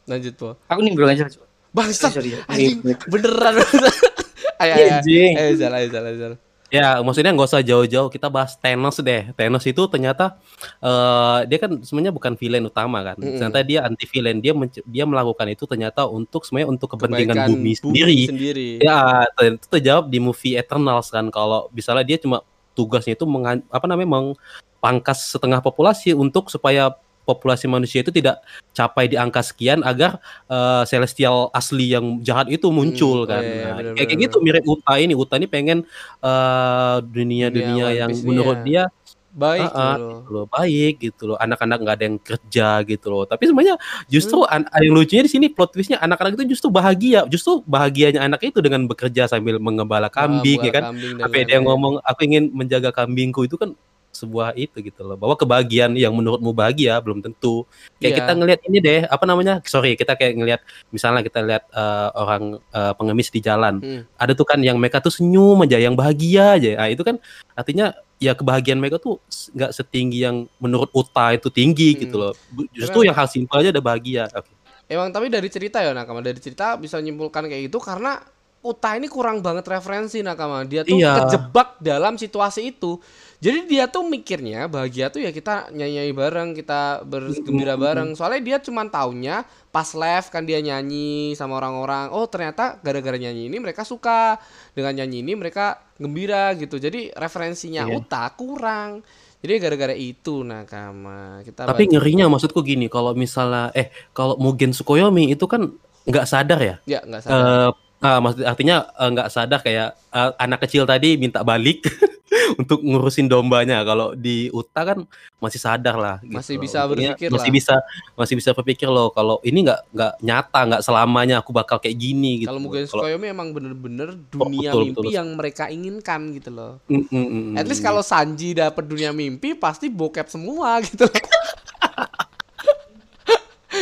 lanjut 0.04 0.34
po 0.34 0.58
Aku 0.66 0.80
nimbrung 0.80 1.08
aja, 1.08 1.24
cowok. 1.24 1.48
bangsat 1.70 2.12
Sorry, 2.12 2.30
sorry. 2.30 2.44
anjing 2.46 2.76
beneran 3.06 3.56
ayo 4.60 4.68
Iya, 4.68 4.74
ayo 4.76 4.86
anjing. 4.96 5.32
ayo 5.34 5.50
jalan 5.56 5.74
ayo 5.74 5.88
jalan 5.88 6.06
ayo 6.06 6.18
jalan 6.18 6.38
Ya, 6.72 7.04
maksudnya 7.04 7.36
nggak 7.36 7.52
usah 7.52 7.60
jauh-jauh. 7.60 8.08
Kita 8.08 8.32
bahas 8.32 8.56
Thanos 8.56 8.96
deh. 9.04 9.28
Thanos 9.36 9.60
itu 9.68 9.82
ternyata 9.92 10.40
eh 10.80 11.44
dia 11.44 11.60
kan 11.60 11.76
sebenarnya 11.84 12.16
bukan 12.16 12.32
villain 12.40 12.64
utama 12.64 13.04
kan. 13.04 13.20
Mm-mm. 13.20 13.36
Ternyata 13.36 13.60
dia 13.60 13.84
anti 13.84 14.08
villain. 14.08 14.40
Dia 14.40 14.56
dia 14.88 15.04
melakukan 15.04 15.52
itu 15.52 15.68
ternyata 15.68 16.08
untuk 16.08 16.48
sebenarnya 16.48 16.72
untuk 16.72 16.96
kepentingan 16.96 17.36
Kebaikan 17.36 17.52
bumi 17.52 17.72
sendiri. 17.76 18.20
sendiri 18.24 18.68
Ya, 18.80 19.28
itu 19.44 19.68
terjawab 19.68 20.08
di 20.08 20.16
movie 20.16 20.56
Eternals 20.56 21.12
kan 21.12 21.28
kalau 21.28 21.68
misalnya 21.76 22.08
dia 22.08 22.16
cuma 22.16 22.40
tugasnya 22.72 23.20
itu 23.20 23.28
apa 23.68 23.84
namanya 23.84 24.08
mengpangkas 24.08 25.28
setengah 25.28 25.60
populasi 25.60 26.16
untuk 26.16 26.48
supaya 26.48 26.96
populasi 27.22 27.66
manusia 27.66 28.00
itu 28.00 28.10
tidak 28.10 28.42
capai 28.70 29.06
di 29.06 29.14
angka 29.14 29.40
sekian 29.40 29.82
agar 29.82 30.18
eh, 30.46 30.82
celestial 30.84 31.48
asli 31.50 31.92
yang 31.92 32.18
jahat 32.20 32.48
itu 32.48 32.66
muncul 32.68 33.24
Hmm, 33.24 33.30
kan. 33.30 33.42
oh 33.42 33.46
iya, 33.46 33.62
Nah, 33.62 33.74
benar, 33.78 33.92
kayak, 33.94 34.08
benar, 34.10 34.22
gitu 34.24 34.36
mirip 34.40 34.64
Uta 34.64 34.92
ini. 34.96 35.12
Uta 35.14 35.34
ini 35.36 35.46
pengen 35.46 35.78
eh, 36.20 36.96
dunia-dunia 37.02 37.84
One 37.86 37.96
yang 37.96 38.10
Piece 38.10 38.20
ini 38.20 38.28
menurut 38.28 38.58
ya. 38.58 38.66
dia 38.66 38.84
baik 39.32 39.64
ah, 39.72 39.96
loh 39.96 40.08
gitu 40.12 40.28
loh, 40.28 40.44
baik 40.44 40.94
gitu 41.00 41.22
loh. 41.24 41.36
Anak-anak 41.40 41.76
nggak 41.80 41.96
ada 41.96 42.04
yang 42.04 42.18
kerja 42.20 42.68
gitu 42.84 43.06
loh. 43.08 43.24
Tapi 43.24 43.48
sebenarnya 43.48 43.80
justru 44.04 44.44
Hmm. 44.44 44.60
an- 44.60 44.68
yang 44.76 44.92
lucunya 44.92 45.24
di 45.24 45.32
sini 45.32 45.46
plot 45.48 45.72
twistnya 45.72 45.96
anak-anak 45.98 46.36
itu 46.36 46.52
justru 46.52 46.68
bahagia. 46.68 47.24
Justru 47.24 47.64
bahagianya 47.64 48.20
anak 48.20 48.44
itu 48.44 48.60
dengan 48.60 48.84
bekerja 48.84 49.24
sambil 49.24 49.56
mengembala 49.56 50.12
kambing 50.12 50.60
Buah 50.60 50.68
ya 50.68 50.72
kan. 50.76 50.82
kambing 50.92 51.16
Sampai 51.16 51.40
dia 51.48 51.56
lain-lain. 51.56 51.64
ngomong 51.64 51.94
aku 52.04 52.20
ingin 52.28 52.44
menjaga 52.52 52.92
kambingku 52.92 53.48
itu 53.48 53.56
kan 53.56 53.72
sebuah 54.12 54.52
itu 54.54 54.78
gitu 54.78 55.00
loh. 55.02 55.16
Bahwa 55.16 55.34
kebahagiaan 55.34 55.96
yang 55.96 56.12
menurutmu 56.12 56.52
bahagia 56.52 57.00
belum 57.00 57.24
tentu. 57.24 57.64
Kayak 57.96 58.12
Iya. 58.12 58.18
kita 58.20 58.32
ngelihat 58.36 58.60
ini 58.68 58.78
deh, 58.78 59.00
apa 59.08 59.24
namanya? 59.24 59.54
Sorry, 59.64 59.96
kita 59.96 60.14
kayak 60.14 60.36
ngelihat 60.36 60.60
misalnya 60.92 61.24
kita 61.24 61.40
lihat 61.40 61.64
eh, 61.72 62.08
orang 62.14 62.42
eh, 62.60 62.92
pengemis 62.94 63.32
di 63.32 63.40
jalan. 63.40 63.74
Hmm. 63.80 64.02
Ada 64.20 64.32
tuh 64.36 64.46
kan 64.46 64.60
yang 64.60 64.76
mereka 64.76 65.00
tuh 65.00 65.10
senyum 65.10 65.64
aja, 65.64 65.80
yang 65.80 65.96
bahagia 65.96 66.60
aja. 66.60 66.70
Nah, 66.76 66.88
itu 66.92 67.02
kan 67.02 67.16
artinya 67.56 67.96
ya 68.22 68.38
kebahagiaan 68.38 68.78
mereka 68.78 69.02
tuh 69.02 69.18
nggak 69.50 69.72
setinggi 69.74 70.22
yang 70.22 70.46
menurut 70.62 70.92
Uta 70.94 71.34
itu 71.34 71.48
tinggi 71.50 71.96
Hmm. 71.96 72.00
gitu 72.06 72.16
loh. 72.20 72.32
Justru 72.70 73.08
yang 73.08 73.16
hal 73.16 73.26
simpel 73.26 73.64
aja 73.64 73.72
udah 73.74 73.82
bahagia. 73.82 74.24
Oke. 74.30 74.52
Emang 74.86 75.08
tapi 75.08 75.32
dari 75.32 75.48
cerita 75.48 75.80
ya 75.80 75.96
Nakama 75.96 76.20
dari 76.20 76.36
cerita 76.36 76.76
bisa 76.76 77.00
menyimpulkan 77.00 77.48
kayak 77.48 77.72
gitu 77.72 77.80
karena 77.80 78.20
Uta 78.62 78.94
ini 78.94 79.10
kurang 79.10 79.42
banget 79.42 79.66
referensi 79.66 80.22
Nakama. 80.22 80.62
Dia 80.62 80.86
tuh 80.86 80.94
Iya. 80.94 81.26
kejebak 81.26 81.82
dalam 81.82 82.14
situasi 82.14 82.70
itu. 82.70 82.94
Jadi 83.42 83.66
dia 83.66 83.90
tuh 83.90 84.06
mikirnya 84.06 84.70
bahagia 84.70 85.10
tuh 85.10 85.18
ya 85.18 85.34
kita 85.34 85.74
nyanyi 85.74 86.14
bareng, 86.14 86.54
kita 86.54 87.02
bergembira 87.02 87.74
bareng. 87.74 88.14
Soalnya 88.14 88.38
dia 88.38 88.56
cuman 88.62 88.86
taunya 88.86 89.42
pas 89.68 89.90
live 89.90 90.26
kan 90.30 90.46
dia 90.46 90.62
nyanyi 90.62 91.34
sama 91.34 91.58
orang-orang. 91.58 92.14
Oh 92.14 92.30
ternyata 92.30 92.78
gara-gara 92.78 93.18
nyanyi 93.18 93.50
ini 93.50 93.58
mereka 93.58 93.82
suka. 93.82 94.38
Dengan 94.72 94.94
nyanyi 94.94 95.26
ini 95.26 95.34
mereka 95.34 95.82
gembira 95.98 96.54
gitu. 96.54 96.78
Jadi 96.78 97.10
referensinya 97.12 97.82
Iya. 97.82 97.98
Uta 97.98 98.30
kurang. 98.30 99.02
Jadi 99.42 99.58
gara-gara 99.58 99.94
itu 99.98 100.46
Nakama. 100.46 101.42
Kita 101.42 101.66
Tapi 101.66 101.90
baca- 101.90 101.98
ngerinya 101.98 102.30
maksudku 102.30 102.62
gini, 102.62 102.86
kalau 102.86 103.10
misalnya 103.10 103.74
eh 103.74 103.90
kalau 104.14 104.38
Mugen 104.38 104.70
Tsukuyomi 104.70 105.34
itu 105.34 105.50
kan 105.50 105.66
nggak 106.06 106.26
sadar 106.30 106.62
ya. 106.62 106.76
ya 106.86 107.02
nggak 107.02 107.20
salah. 107.26 107.42
Eh 107.42 107.70
ah, 108.06 108.18
maksud 108.22 108.46
artinya 108.46 108.86
eh, 108.86 109.08
nggak 109.10 109.28
sadar 109.34 109.58
kayak 109.58 109.98
eh, 110.14 110.30
anak 110.38 110.62
kecil 110.62 110.86
tadi 110.86 111.18
minta 111.18 111.42
balik 111.42 111.82
untuk 112.60 112.80
ngurusin 112.80 113.28
dombanya. 113.28 113.84
Kalau 113.84 114.16
di 114.16 114.48
Uta 114.50 114.82
kan 114.82 114.98
masih 115.38 115.60
sadar 115.60 115.96
lah. 115.96 116.16
gitu 116.24 116.34
Masih 116.34 116.56
bisa 116.56 116.84
berpikir 116.88 117.28
masih 117.28 117.50
lah. 117.50 117.56
bisa 117.56 117.74
masih 118.16 118.34
bisa 118.38 118.50
berpikir 118.56 118.88
loh. 118.88 119.12
Kalau 119.12 119.38
ini 119.44 119.64
nggak 119.66 119.80
nggak 119.92 120.12
nyata, 120.24 120.60
nggak 120.68 120.82
selamanya 120.82 121.36
aku 121.44 121.50
bakal 121.52 121.76
kayak 121.78 121.96
gini 121.98 122.42
gitu. 122.44 122.48
Kalau 122.50 122.60
Mugen 122.62 122.84
Kalau- 122.88 123.04
Tsukuyomi 123.04 123.26
emang 123.28 123.48
bener-bener 123.52 124.08
dunia 124.30 124.70
betul, 124.72 124.82
mimpi 124.88 124.98
betul. 125.08 125.12
yang 125.12 125.28
mereka 125.36 125.64
inginkan 125.68 126.20
gitu 126.36 126.50
loh. 126.52 126.72
Mm, 126.88 127.04
mm, 127.08 127.26
mm, 127.28 127.52
At 127.58 127.66
least 127.68 127.82
mm. 127.84 127.88
kalau 127.88 128.02
Sanji 128.02 128.56
dapet 128.56 128.84
dunia 128.88 129.10
mimpi 129.12 129.54
pasti 129.54 129.92
bokep 129.92 130.28
semua 130.28 130.78
gitu 130.86 131.04
loh. 131.04 131.20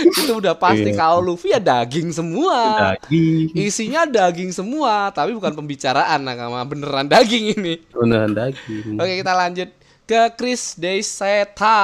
itu 0.20 0.32
udah 0.32 0.54
pasti 0.54 0.90
Iya. 0.90 0.96
kalau 0.96 1.20
Luffy 1.20 1.50
ya 1.50 1.60
daging 1.60 2.10
semua. 2.10 2.56
daging, 2.96 3.52
Isinya 3.52 4.04
daging 4.04 4.50
semua, 4.50 5.08
tapi 5.10 5.32
bukan 5.32 5.52
pembicaraan 5.52 6.20
nakama 6.20 6.62
beneran 6.64 7.06
daging 7.06 7.54
ini. 7.54 7.74
beneran 7.90 8.32
daging. 8.32 8.96
Oke, 8.96 9.12
kita 9.20 9.32
lanjut 9.32 9.68
ke 10.04 10.20
Chris 10.34 10.74
Deiseta. 10.74 11.78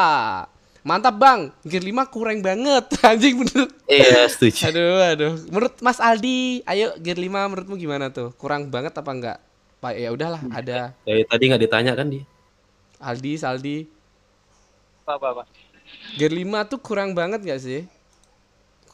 Mantap 0.82 1.18
bang, 1.18 1.50
Gear 1.62 1.82
5 1.82 2.06
kurang 2.06 2.38
banget 2.38 2.86
Anjing 3.02 3.42
bener 3.42 3.66
Iya, 3.84 4.22
setuju. 4.30 4.70
Aduh, 4.70 5.02
aduh. 5.02 5.32
Menurut 5.50 5.74
Mas 5.82 5.98
Aldi, 5.98 6.62
ayo 6.62 6.94
Gear 6.96 7.18
5 7.18 7.26
menurutmu 7.50 7.74
gimana 7.74 8.06
tuh? 8.08 8.30
Kurang 8.38 8.70
banget 8.70 8.94
apa 8.94 9.10
enggak? 9.10 9.38
Pak 9.76 9.92
ya 9.92 10.08
udahlah, 10.08 10.40
ada 10.48 10.94
Dari 11.02 11.26
tadi 11.26 11.42
nggak 11.50 11.58
ditanya 11.60 11.92
kan 11.92 12.06
dia. 12.06 12.22
Aldi, 12.96 13.34
Saldi. 13.34 13.78
Apa 15.02 15.18
apa 15.18 15.26
apa. 15.28 15.42
Gear 16.14 16.30
5 16.30 16.46
tuh 16.66 16.78
kurang 16.78 17.14
banget 17.14 17.42
gak 17.42 17.58
sih? 17.58 17.82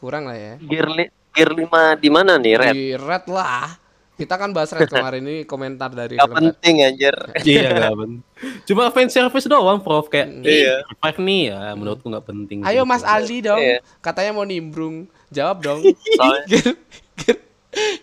Kurang 0.02 0.26
lah 0.26 0.34
ya. 0.34 0.54
Gear, 0.58 0.90
li- 0.90 1.12
gear 1.30 1.50
5 1.54 1.62
di 1.96 2.10
mana 2.10 2.34
nih, 2.34 2.54
Red? 2.58 2.74
Di 2.74 2.86
Red 2.92 3.24
lah. 3.28 3.78
Kita 4.12 4.34
kan 4.34 4.50
bahas 4.50 4.70
Red 4.70 4.86
kemarin 4.88 5.22
ini 5.22 5.36
komentar 5.42 5.88
dari 5.88 6.14
Gak 6.14 6.26
penting 6.28 6.74
anjir. 6.84 7.14
iya 7.42 7.70
nggak 7.72 7.94
penting. 7.96 8.20
Cuma 8.64 8.90
fan 8.90 9.06
service 9.06 9.46
doang, 9.46 9.78
Prof. 9.78 10.06
Kayak 10.06 10.42
Iya. 10.42 10.74
eh, 10.76 10.90
revive 10.92 11.18
nih 11.20 11.42
ya, 11.48 11.60
menurutku 11.72 12.06
nggak 12.06 12.26
penting. 12.26 12.58
Ayo 12.60 12.82
gitu. 12.82 12.90
Mas 12.90 13.02
Aldi 13.02 13.38
dong. 13.40 13.58
Iya. 13.58 13.78
Katanya 13.98 14.30
mau 14.32 14.44
nimbrung. 14.44 15.06
Jawab 15.30 15.56
dong. 15.60 15.80
Soalnya, 16.12 16.44
Gear, 16.44 16.74
Gear. 17.18 17.36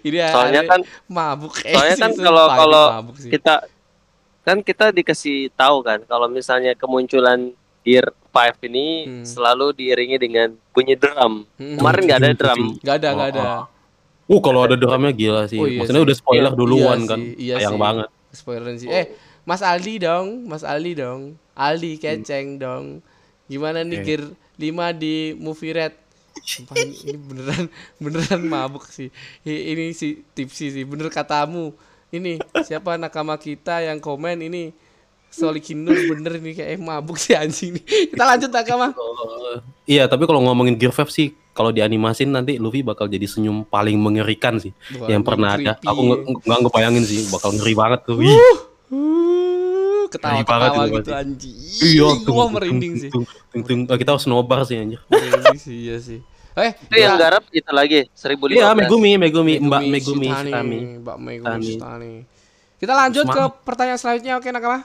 Ini 0.01 0.17
soalnya 0.25 0.61
ada- 0.61 0.71
kan 0.71 0.81
mabuk 1.05 1.53
eh, 1.61 1.71
soalnya 1.71 1.95
kan 1.99 2.11
kalau 2.17 2.45
kalau 2.49 2.85
kita 3.21 3.55
kan 4.41 4.57
kita 4.59 4.89
dikasih 4.89 5.53
tahu 5.53 5.85
kan 5.85 6.01
kalau 6.03 6.25
misalnya 6.25 6.73
kemunculan 6.73 7.53
Gear 7.81 8.05
5 8.29 8.61
ini 8.63 8.85
Hmm. 9.03 9.23
selalu 9.23 9.73
diiringi 9.73 10.17
dengan 10.17 10.47
bunyi 10.69 10.93
drum. 10.93 11.43
Hmm. 11.55 11.77
Kemarin 11.77 12.01
nggak 12.03 12.19
ada 12.19 12.31
drum. 12.31 12.59
Nggak 12.77 12.95
ada, 12.95 13.09
nggak 13.09 13.27
Oh, 13.27 13.33
ada. 13.33 13.43
Uh, 14.27 14.39
kalau 14.39 14.61
ada 14.61 14.75
drumnya 14.75 15.09
gila 15.09 15.43
sih. 15.45 15.57
Oh, 15.57 15.65
iya 15.65 15.79
Maksudnya 15.79 16.01
sih. 16.01 16.07
udah 16.07 16.17
spoiler 16.17 16.53
duluan 16.53 16.99
Iya 16.99 17.07
kan. 17.07 17.19
sih, 17.19 17.31
iya 17.35 17.55
Sayang 17.57 17.71
sih. 17.71 17.81
banget. 17.81 18.07
Spoiler 18.29 18.73
sih. 18.77 18.87
Eh, 18.87 19.05
Mas 19.41 19.61
Aldi 19.61 19.93
dong, 19.97 20.25
Mas 20.45 20.61
Aldi 20.61 20.93
dong. 20.93 21.21
Aldi 21.51 21.97
keceng 21.97 22.55
dong. 22.55 23.01
Gimana 23.45 23.81
nih 23.81 23.97
Oke. 23.97 24.05
gear 24.05 24.23
5 24.55 24.93
di 24.93 25.15
movie 25.33 25.73
red? 25.73 25.93
Sumpah 26.39 26.77
ini, 26.77 27.17
beneran 27.19 27.65
beneran 27.97 28.41
mabuk 28.43 28.85
sih. 28.85 29.09
Ini 29.41 29.91
sih 29.91 30.21
tipsi 30.29 30.69
sih. 30.69 30.85
Bener 30.85 31.09
katamu. 31.09 31.73
Ini 32.07 32.37
siapa 32.61 32.95
nakama 32.95 33.35
kita 33.35 33.81
yang 33.81 33.97
komen 33.97 34.39
ini 34.39 34.71
Solikinur 35.29 35.93
bener 36.07 36.37
nih 36.37 36.53
kayak 36.53 36.77
mabuk 36.77 37.15
sih 37.15 37.33
anjing 37.33 37.77
nih. 37.77 37.83
Kita 38.09 38.23
lanjut 38.25 38.49
nakama. 38.49 38.91
Oh, 38.91 39.57
iya, 39.83 40.05
tapi 40.05 40.23
kalau 40.23 40.41
ngomongin 40.41 40.73
Gear 40.73 40.89
5 40.89 41.05
sih, 41.07 41.31
kalau 41.51 41.69
dianimasin 41.69 42.29
nanti 42.29 42.55
Luffy 42.55 42.81
bakal 42.81 43.05
jadi 43.05 43.23
senyum 43.23 43.61
paling 43.63 43.95
mengerikan 43.95 44.57
sih 44.57 44.73
Wah, 44.95 45.05
yang 45.07 45.21
pernah 45.21 45.53
ada. 45.53 45.75
creepy 45.75 45.85
Aku 45.85 46.01
ya. 46.01 46.07
nge- 46.09 46.21
nggak 46.41 46.59
ngebayangin 46.61 47.03
sih, 47.03 47.19
bakal 47.27 47.49
ngeri 47.51 47.73
banget 47.73 47.99
tuh. 48.03 48.17
Ih, 48.19 48.57
Uh, 48.89 50.09
Ngeri 50.09 50.41
banget 50.41 50.41
ketawa-ketawa 50.41 50.81
itu 50.81 50.97
gitu 50.97 51.11
anjing. 51.13 51.55
iya, 51.79 52.07
Gua 52.25 52.45
merinding 52.49 52.93
sih. 52.97 53.09
tung, 53.09 53.21
tung, 53.47 53.61
tung. 53.61 53.79
Oh, 53.85 53.93
kita 53.93 54.09
harus 54.11 54.25
nobar 54.25 54.65
sih 54.65 54.75
anjir. 54.75 54.97
Merinding 55.05 55.59
sih 55.59 55.77
iya 55.85 55.97
sih. 56.01 56.19
Eh, 56.57 56.73
Itu 56.73 56.97
yang 56.97 57.13
garap 57.15 57.45
itu 57.47 57.69
lagi 57.69 58.09
1015. 58.11 58.57
Iya, 58.57 58.73
Megumi, 58.73 59.11
Megumi, 59.15 59.53
Mbak 59.61 59.81
Megumi 59.85 60.27
Shitani. 60.27 60.79
Mbak 60.99 61.17
Megumi 61.17 61.45
Shitani. 61.45 61.69
Shitani. 61.69 62.13
Kita 62.75 62.93
lanjut 62.97 63.25
ke 63.27 63.41
pertanyaan 63.61 63.95
selanjutnya 63.95 64.33
oke 64.35 64.49
nakama. 64.49 64.79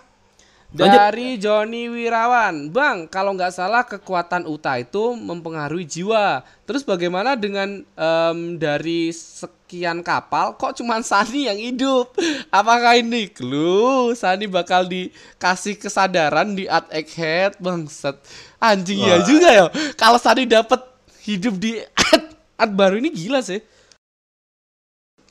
Dari 0.74 1.38
Joni 1.38 1.86
Wirawan, 1.86 2.66
Bang, 2.74 3.06
kalau 3.06 3.30
nggak 3.38 3.54
salah 3.54 3.86
kekuatan 3.86 4.42
Uta 4.50 4.74
itu 4.74 5.14
mempengaruhi 5.14 5.86
jiwa. 5.86 6.42
Terus 6.66 6.82
bagaimana 6.82 7.38
dengan 7.38 7.86
em, 7.94 8.38
dari 8.58 9.14
sekian 9.14 10.02
kapal, 10.02 10.58
kok 10.58 10.74
cuma 10.74 10.98
Sani 11.06 11.46
yang 11.46 11.62
hidup? 11.62 12.18
Apakah 12.50 12.98
ini 12.98 13.30
clue? 13.30 14.18
Sani 14.18 14.50
bakal 14.50 14.90
dikasih 14.90 15.78
kesadaran 15.78 16.58
di 16.58 16.66
At 16.66 16.90
Egghead, 16.90 17.54
Bangset. 17.62 18.18
Anjing 18.58 18.98
ya 18.98 19.22
juga 19.22 19.48
ya. 19.54 19.66
Kalau 19.94 20.18
Sani 20.18 20.42
dapat 20.42 20.82
hidup 21.22 21.54
di 21.54 21.78
At, 21.94 22.34
At 22.66 22.70
baru 22.74 22.98
ini 22.98 23.14
gila 23.14 23.46
sih. 23.46 23.62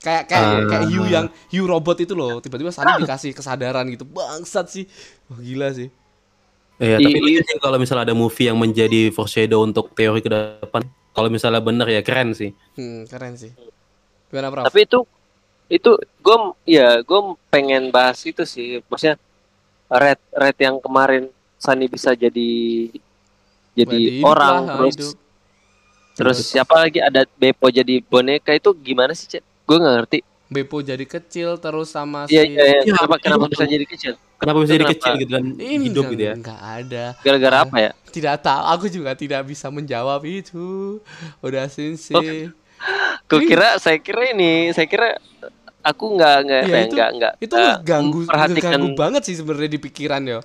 Kayak 0.04 0.24
kayak 0.28 0.43
Ah. 0.43 0.68
kayak 0.68 0.86
Yu 0.91 1.04
yang 1.08 1.26
Yu 1.47 1.64
robot 1.64 1.97
itu 2.04 2.12
loh, 2.12 2.43
tiba-tiba 2.43 2.76
Sani 2.76 3.08
dikasih 3.08 3.32
kesadaran 3.32 3.88
gitu. 3.88 4.04
Bangsat 4.04 4.68
sih. 4.68 4.84
Wah, 5.32 5.39
gila 5.39 5.72
sih. 5.72 5.88
Iya, 6.76 6.99
tapi 6.99 7.20
lucu 7.24 7.39
sih 7.39 7.58
kalau 7.64 7.78
misalnya 7.80 8.12
ada 8.12 8.16
movie 8.18 8.51
yang 8.51 8.60
menjadi 8.60 9.14
foreshadow 9.16 9.64
untuk 9.64 9.95
teori 9.95 10.20
ke 10.20 10.28
depan. 10.28 10.84
Kalau 11.14 11.30
misalnya 11.32 11.64
bener 11.64 11.88
ya 11.88 12.01
keren 12.04 12.36
sih. 12.36 12.51
Hmm, 12.76 13.08
keren 13.08 13.39
sih. 13.39 13.56
Gimana, 14.28 14.51
Prof? 14.51 14.68
Tapi 14.68 14.84
itu 14.84 14.99
itu 15.72 15.91
gue 16.20 16.38
ya 16.68 16.99
gue 16.99 17.20
pengen 17.47 17.88
bahas 17.88 18.20
itu 18.28 18.43
sih. 18.43 18.84
Maksudnya 18.91 19.16
red 19.88 20.20
red 20.36 20.58
yang 20.60 20.82
kemarin 20.84 21.32
Sani 21.56 21.88
bisa 21.88 22.12
jadi 22.12 22.51
jadi 23.72 23.97
hidup 24.20 24.28
orang 24.28 24.68
lah, 24.68 24.76
terus 24.76 24.95
hidup. 24.99 25.16
terus 26.14 26.38
siapa 26.43 26.76
lagi 26.76 26.99
ada 26.99 27.24
Beppo 27.39 27.72
jadi 27.72 28.04
boneka 28.04 28.51
itu 28.51 28.70
gimana 28.76 29.16
sih 29.16 29.30
cek? 29.30 29.53
Gue 29.64 29.78
nggak 29.80 29.95
ngerti. 29.99 30.20
Beppo 30.53 30.86
jadi 30.86 31.01
kecil 31.03 31.57
terus 31.57 31.89
sama 31.89 32.30
Iya 32.30 32.45
si 32.45 32.53
iya 32.53 32.61
iya. 32.61 32.80
Iya, 32.80 32.93
Kenapa 32.93 33.16
kenapa 33.18 33.45
bisa 33.49 33.66
jadi 33.66 33.86
kecil? 33.89 34.14
Kenapa 34.38 34.57
bisa 34.61 34.72
jadi 34.76 34.86
kecil 34.86 35.14
gitu 35.18 35.32
kan 35.32 35.43
ini 35.55 35.84
hidup 35.89 36.03
gitu 36.14 36.24
ya? 36.24 36.34
nggak 36.36 36.61
ada. 36.61 37.05
Gara-gara 37.20 37.57
apa 37.64 37.78
ya? 37.80 37.91
Tidak 38.05 38.36
tahu, 38.38 38.61
aku 38.70 38.86
juga 38.91 39.11
tidak 39.16 39.41
bisa 39.43 39.68
menjawab 39.68 40.22
itu. 40.24 40.99
Udah 41.39 41.66
sinsi. 41.66 42.51
Gue 43.26 43.41
kira 43.47 43.80
saya 43.80 43.97
kira 43.97 44.30
ini 44.30 44.70
saya 44.70 44.86
kira 44.86 45.16
aku 45.82 46.14
nggak 46.14 46.36
nggak 46.45 46.59
Iya, 46.59 46.68
apa 46.68 46.76
ya, 46.76 46.84
itu- 46.84 46.95
nggak 46.95 47.09
nggak 47.18 47.34
itu 47.39 47.55
ngeganggu, 47.55 48.20
memperhatikan 48.24 48.70
ngeganggu 48.72 48.89
banget 48.93 49.22
sih 49.26 49.36
sebenarnya 49.36 49.72
di 49.72 49.80
pikiran 49.80 50.22
ya. 50.24 50.39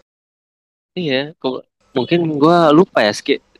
iya 0.95 1.31
kok 1.39 1.63
mungkin 1.95 2.27
gue 2.39 2.59
lupa 2.75 3.07
ya 3.07 3.13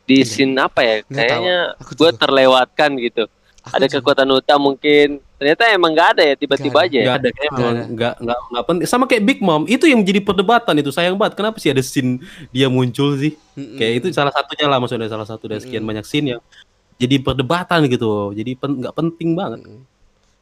di 0.03 0.15
Iya. 0.19 0.25
scene 0.27 0.59
apa 0.59 0.81
ya 0.83 0.95
Nggak 1.07 1.23
kayaknya 1.23 1.57
Aku 1.79 1.91
gue 1.95 2.11
terlewatkan 2.17 2.89
gitu 2.99 3.23
ada 3.61 3.85
juga. 3.85 3.99
kekuatan 3.99 4.27
utama 4.31 4.71
mungkin 4.71 5.07
ternyata 5.35 5.67
emang 5.69 5.91
nggak 5.91 6.09
ada 6.15 6.23
ya 6.23 6.35
tiba-tiba 6.35 6.79
aja 6.79 6.97
ya 6.99 7.05
Gak 7.05 7.17
ada 7.19 7.29
kayak 7.31 7.51
ada. 7.51 7.63
nggak 7.85 8.13
nggak 8.23 8.39
nggak 8.49 8.63
penting. 8.65 8.85
Sama 8.87 9.03
kayak 9.05 9.23
Big 9.23 9.39
Mom 9.39 9.63
itu 9.65 9.83
yang 9.83 9.99
menjadi 9.99 10.19
perdebatan 10.19 10.75
itu 10.77 10.89
sayang 10.89 11.15
banget. 11.15 11.35
Kenapa 11.35 11.59
sih 11.59 11.69
ada 11.69 11.79
scene 11.79 12.23
dia 12.49 12.67
muncul 12.67 13.15
sih? 13.15 13.35
Mm-mm. 13.53 13.75
Kayak 13.75 13.93
itu 13.99 14.07
salah 14.11 14.31
satunya 14.31 14.65
lah 14.65 14.79
maksudnya 14.79 15.07
salah 15.07 15.23
satu 15.23 15.45
dari 15.45 15.59
sekian 15.59 15.83
Mm-mm. 15.83 15.91
banyak 15.95 16.05
scene 16.07 16.27
yang 16.33 16.41
jadi 16.95 17.15
perdebatan 17.19 17.79
gitu. 17.87 18.31
Jadi 18.31 18.51
pen- 18.55 18.79
nggak 18.79 18.95
penting 18.95 19.29
banget. 19.35 19.59
Mm-mm. 19.63 19.81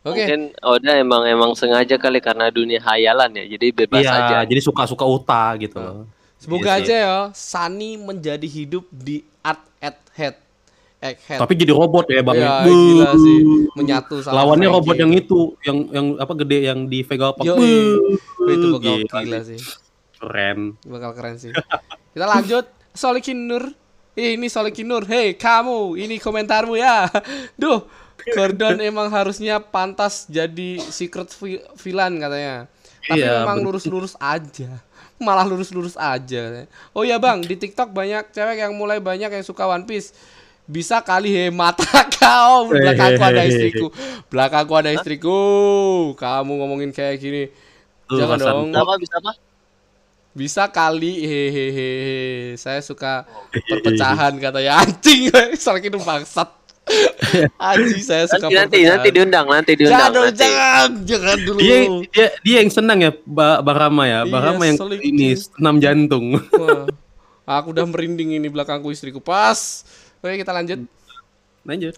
Oke, 0.02 0.24
mungkin 0.24 0.42
Oda 0.64 0.92
emang 0.96 1.24
emang 1.28 1.52
sengaja 1.52 2.00
kali 2.00 2.24
karena 2.24 2.48
dunia 2.48 2.80
hayalan 2.80 3.28
ya 3.34 3.44
jadi 3.50 3.76
bebas 3.76 4.02
Iya, 4.02 4.14
aja 4.16 4.38
jadi 4.48 4.62
suka-suka 4.64 5.04
uta 5.04 5.52
gitu 5.60 5.76
loh. 5.76 6.08
semoga 6.40 6.64
Iya 6.64 6.72
sih. 6.72 6.84
aja 6.88 6.96
ya 6.96 7.18
Sunny 7.36 8.00
menjadi 8.00 8.48
hidup 8.48 8.88
di 8.88 9.28
Art 9.44 9.60
at 9.78 10.00
Head. 10.16 10.47
Egghead. 10.98 11.38
Tapi 11.38 11.54
jadi 11.54 11.74
robot 11.78 12.10
ya 12.10 12.26
bang. 12.26 12.36
Ya, 12.42 12.66
Buh. 12.66 12.74
gila 12.74 13.12
sih. 13.14 13.40
Menyatu 13.78 14.16
sama 14.26 14.42
Lawannya 14.42 14.66
Frankie 14.66 14.78
robot 14.82 14.96
yang 14.98 15.12
itu. 15.14 15.40
yang 15.62 15.78
yang 15.94 16.06
apa 16.18 16.34
gede 16.34 16.58
yang 16.66 16.80
di 16.90 17.00
Vega 17.06 17.30
Park. 17.38 17.46
Yo, 17.46 17.54
itu 18.50 18.68
bakal 18.74 18.96
Gila 19.06 19.20
gila 19.22 19.40
sih. 19.46 19.60
Keren. 20.18 20.60
Bakal 20.82 21.12
keren 21.14 21.36
sih. 21.38 21.54
Kita 22.14 22.26
lanjut. 22.26 22.66
Solikin 22.98 23.46
Nur. 23.46 23.70
Eh, 24.18 24.34
ini 24.34 24.50
Solikin 24.50 24.90
Nur. 24.90 25.06
Hei, 25.06 25.38
kamu. 25.38 26.02
Ini 26.02 26.18
komentarmu 26.18 26.74
ya. 26.74 27.06
Duh. 27.54 27.86
Gordon 28.34 28.82
emang 28.90 29.14
harusnya 29.14 29.62
pantas 29.62 30.26
jadi 30.26 30.82
secret 30.82 31.30
vi- 31.38 31.62
villain 31.78 32.18
katanya. 32.18 32.66
Tapi 33.06 33.22
Iya, 33.22 33.46
memang 33.46 33.62
lurus-lurus 33.62 34.18
aja. 34.18 34.82
Malah 35.22 35.46
lurus-lurus 35.46 35.94
aja. 35.96 36.66
Oh 36.92 37.06
ya 37.06 37.22
bang, 37.22 37.40
di 37.40 37.56
TikTok 37.56 37.94
banyak 37.94 38.34
cewek 38.34 38.58
yang 38.60 38.74
mulai 38.74 38.98
banyak 38.98 39.30
yang 39.32 39.46
suka 39.46 39.64
One 39.64 39.86
Piece. 39.86 40.12
Bisa 40.68 41.00
kali 41.00 41.32
hemat 41.32 41.80
kau. 42.20 42.68
Belakangku 42.68 43.24
ada 43.24 43.44
istriku. 43.44 43.88
Belakangku 44.28 44.74
ada 44.76 44.92
istriku. 44.92 45.40
Kamu 46.14 46.52
ngomongin 46.54 46.92
kayak 46.92 47.16
gini. 47.18 47.44
Tuh, 48.04 48.20
Jangan 48.20 48.38
dong. 48.38 48.72
apa 48.72 48.94
bisa 48.96 49.16
apa 49.18 49.32
Bisa 50.32 50.64
kali 50.68 51.24
hehehe. 51.24 51.92
Saya 52.54 52.78
suka 52.80 53.24
perpecahan 53.50 54.36
katanya 54.38 54.78
anjing. 54.84 55.32
Soalnya 55.56 55.88
itu 55.88 55.98
bangsat. 55.98 56.50
Anjing 57.58 58.00
saya 58.00 58.24
suka 58.28 58.48
nanti 58.48 58.54
nanti 58.54 58.78
perpecahan. 58.80 58.92
nanti 58.94 59.10
diundang 59.10 59.46
nanti 59.46 59.72
Jangan 59.74 59.82
diundang 59.82 60.12
dong, 60.14 60.24
nanti. 60.24 60.40
jangan, 60.40 60.90
jangan 61.04 61.38
dulu. 61.42 61.60
Dia, 61.60 61.78
dia 62.08 62.28
dia 62.40 62.56
yang 62.60 62.72
senang 62.72 63.00
ya, 63.02 63.12
Ba- 63.24 63.60
Bang 63.60 63.76
Rama 63.76 64.04
ya. 64.04 64.20
Bang 64.24 64.40
Iya, 64.40 64.48
Rama 64.52 64.64
yang 64.64 64.78
ini 65.02 65.28
senam 65.36 65.76
jantung. 65.80 66.26
Wah, 66.38 66.88
aku 67.44 67.72
udah 67.72 67.84
merinding 67.84 68.36
ini 68.36 68.48
belakangku 68.48 68.88
istriku 68.88 69.20
pas. 69.20 69.84
Oke 70.28 70.38
kita 70.38 70.52
lanjut. 70.52 70.80
Lanjut. 71.64 71.96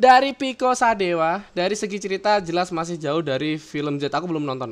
Dari 0.00 0.32
Piko 0.32 0.72
Sadewa, 0.72 1.44
dari 1.52 1.76
segi 1.76 2.00
cerita 2.00 2.40
jelas 2.40 2.72
masih 2.72 2.96
jauh 2.96 3.20
dari 3.20 3.60
film 3.60 4.00
Z. 4.00 4.08
Aku 4.08 4.24
belum 4.24 4.48
nonton. 4.48 4.64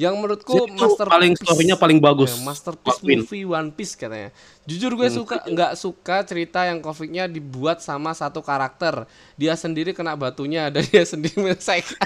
Yang 0.00 0.14
menurutku 0.16 0.64
Itu 0.64 0.72
masterpiece. 0.72 1.12
paling 1.12 1.32
story-nya 1.36 1.76
paling 1.76 1.98
bagus. 2.00 2.32
Ya, 2.32 2.40
masterpiece 2.40 2.96
Lakuin. 3.04 3.18
movie 3.20 3.44
One 3.44 3.68
Piece 3.68 3.92
katanya. 3.92 4.32
Jujur 4.64 4.96
gue 4.96 5.12
suka 5.12 5.44
nggak 5.44 5.76
suka 5.76 6.24
cerita 6.24 6.64
yang 6.64 6.80
konfliknya 6.80 7.28
dibuat 7.28 7.84
sama 7.84 8.16
satu 8.16 8.40
karakter. 8.40 9.04
Dia 9.36 9.60
sendiri 9.60 9.92
kena 9.92 10.16
batunya 10.16 10.72
dan 10.72 10.88
dia 10.88 11.04
sendiri 11.12 11.36
menyelesaikan. 11.36 12.00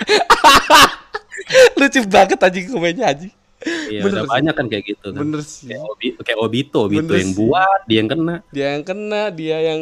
Lucu 1.78 2.00
banget 2.10 2.38
anjing 2.42 2.66
komennya 2.66 3.06
anjing. 3.14 3.34
Iya, 3.66 4.02
Bener 4.02 4.20
udah 4.20 4.24
sih. 4.26 4.32
banyak 4.34 4.54
kan 4.58 4.66
kayak 4.66 4.84
gitu 4.90 5.06
kan. 5.14 5.20
Bener 5.22 5.40
sih. 5.46 5.66
Kayak, 5.70 5.82
Obi, 5.86 6.06
kayak 6.18 6.38
Obito, 6.42 6.78
Obito 6.82 7.02
Bener 7.06 7.18
yang 7.22 7.30
sih. 7.30 7.38
buat, 7.40 7.80
dia 7.86 7.96
yang 8.02 8.10
kena. 8.10 8.34
Dia 8.50 8.66
yang 8.74 8.82
kena, 8.82 9.22
dia 9.30 9.58
yang 9.62 9.80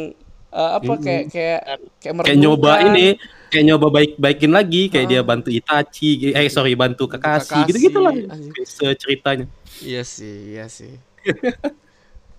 eh, 0.55 0.71
apa 0.73 0.87
Mm-mm. 0.89 1.03
kayak 1.03 1.23
kayak 1.27 1.61
kayak 1.99 2.13
Kayak 2.23 2.39
nyoba 2.39 2.71
ini, 2.81 3.19
kayak 3.47 3.65
nyoba 3.65 3.87
baik-baikin 3.89 4.49
lagi, 4.49 4.87
kayak 4.87 5.05
Ah. 5.05 5.11
dia 5.11 5.21
bantu 5.21 5.49
Itachi, 5.49 6.09
eh 6.31 6.47
sorry 6.47 6.73
bantu 6.73 7.05
Kakashi, 7.05 7.51
Kakashi, 7.51 7.67
gitu-gitu 7.67 7.99
lah. 7.99 8.15
anjing. 8.15 8.53
Ceritanya. 8.95 9.45
Iya 9.77 10.01
sih, 10.01 10.55
iya 10.55 10.65
sih. 10.65 10.95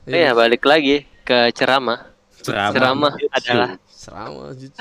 Iya 0.05 0.33
balik 0.39 0.62
lagi 0.62 1.05
ke 1.21 1.53
ceramah 1.53 2.09
Ceramah. 2.39 2.73
ceramah 2.73 3.12
Gitu. 3.14 3.29
adalah 3.31 3.71
Serama. 3.87 4.45
jujur. 4.53 4.79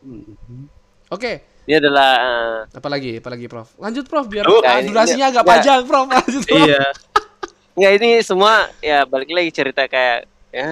Mhm. 0.00 0.66
Oke, 1.08 1.32
ini 1.62 1.74
adalah 1.76 2.10
eh, 2.18 2.56
apa 2.72 2.88
lagi? 2.88 3.20
Apa 3.20 3.28
lagi, 3.30 3.46
Prof? 3.46 3.68
Lanjut, 3.76 4.04
Prof, 4.04 4.26
biar 4.26 4.42
Oh, 4.44 4.58
ah, 4.60 4.80
ini- 4.80 4.88
durasinya 4.88 5.28
agak 5.28 5.44
ya. 5.44 5.46
panjang, 5.46 5.80
Prof. 5.84 6.06
Lanjut, 6.16 6.42
Prof. 6.42 6.58
Iya. 6.58 6.82
Nggak 7.72 7.92
ini 7.96 8.10
semua 8.20 8.52
ya 8.80 9.04
balik 9.04 9.28
lagi 9.28 9.50
cerita 9.50 9.84
kayak 9.84 10.24
ya 10.50 10.68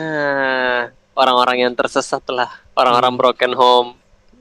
orang-orang 1.14 1.68
yang 1.68 1.72
tersesat 1.74 2.22
lah, 2.30 2.50
orang-orang 2.74 3.14
broken 3.18 3.52
home 3.54 3.90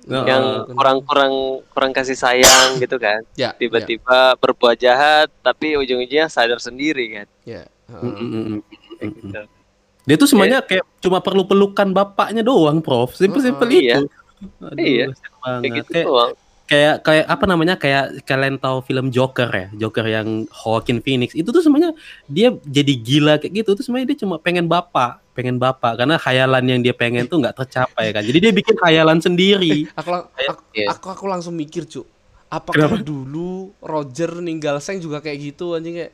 yang 0.09 0.65
uh, 0.65 0.73
kurang-kurang 0.73 1.61
kurang 1.69 1.91
kasih 1.93 2.17
sayang 2.17 2.81
gitu 2.81 2.97
kan. 2.97 3.21
Ya, 3.37 3.53
Tiba-tiba 3.53 4.33
berbuat 4.41 4.79
jahat 4.81 5.29
tapi 5.45 5.77
ujung-ujungnya 5.77 6.31
sadar 6.31 6.57
sendiri 6.57 7.21
kan. 7.21 7.27
Ya. 7.45 7.63
ya. 7.85 7.99
mm, 8.01 8.15
mm, 8.17 8.59
gitu. 9.05 9.41
Dia 10.09 10.15
tuh 10.17 10.25
semuanya 10.25 10.65
kayak 10.65 10.81
cuma 10.97 11.21
perlu 11.21 11.45
pelukan 11.45 11.93
bapaknya 11.93 12.41
doang, 12.41 12.81
Prof. 12.81 13.13
Simpel-simpel 13.13 13.69
Uh-uh. 13.69 13.77
itu. 13.77 13.85
Iya. 13.85 13.97
Aduh, 14.65 14.81
Iya. 14.81 15.05
Kayak 15.61 15.71
gitu 15.83 15.91
Kayak, 15.93 16.07
doang. 16.09 16.31
Kayak 16.69 16.95
kayak 17.01 17.25
apa 17.25 17.45
namanya 17.49 17.73
kayak 17.75 18.21
kalian 18.29 18.61
tahu 18.61 18.85
film 18.85 19.09
Joker 19.09 19.49
ya? 19.49 19.67
Joker 19.73 20.05
yang 20.05 20.45
Joaquin 20.53 21.01
Phoenix. 21.01 21.33
Itu 21.33 21.49
tuh 21.49 21.65
semuanya 21.65 21.97
dia 22.29 22.53
jadi 22.61 22.93
gila 22.93 23.41
kayak 23.41 23.65
gitu. 23.65 23.73
Tuh 23.73 23.81
semuanya 23.81 24.13
dia 24.13 24.17
cuma 24.21 24.37
pengen 24.37 24.69
bapak 24.69 25.17
pengen 25.33 25.55
bapak. 25.55 25.95
Karena 25.95 26.19
khayalan 26.19 26.63
yang 26.67 26.79
dia 26.83 26.91
pengen 26.91 27.23
tuh 27.25 27.39
nggak 27.39 27.55
tercapai 27.55 28.11
kan? 28.11 28.21
Jadi 28.27 28.37
dia 28.43 28.51
bikin 28.51 28.75
khayalan 28.75 29.23
sendiri. 29.23 29.87
Aku, 29.95 30.09
lang- 30.11 30.27
aku, 30.35 30.61
Iya. 30.75 30.87
aku 30.91 31.05
aku 31.15 31.25
langsung 31.31 31.55
mikir, 31.55 31.87
Cuk. 31.87 32.03
Apakah 32.51 32.91
Kenapa? 32.91 33.05
dulu 33.05 33.71
Roger 33.79 34.41
ninggal 34.43 34.81
Seng 34.83 34.99
juga 34.99 35.23
kayak 35.23 35.39
gitu 35.55 35.79
anjing 35.79 35.95
kayak. 35.95 36.13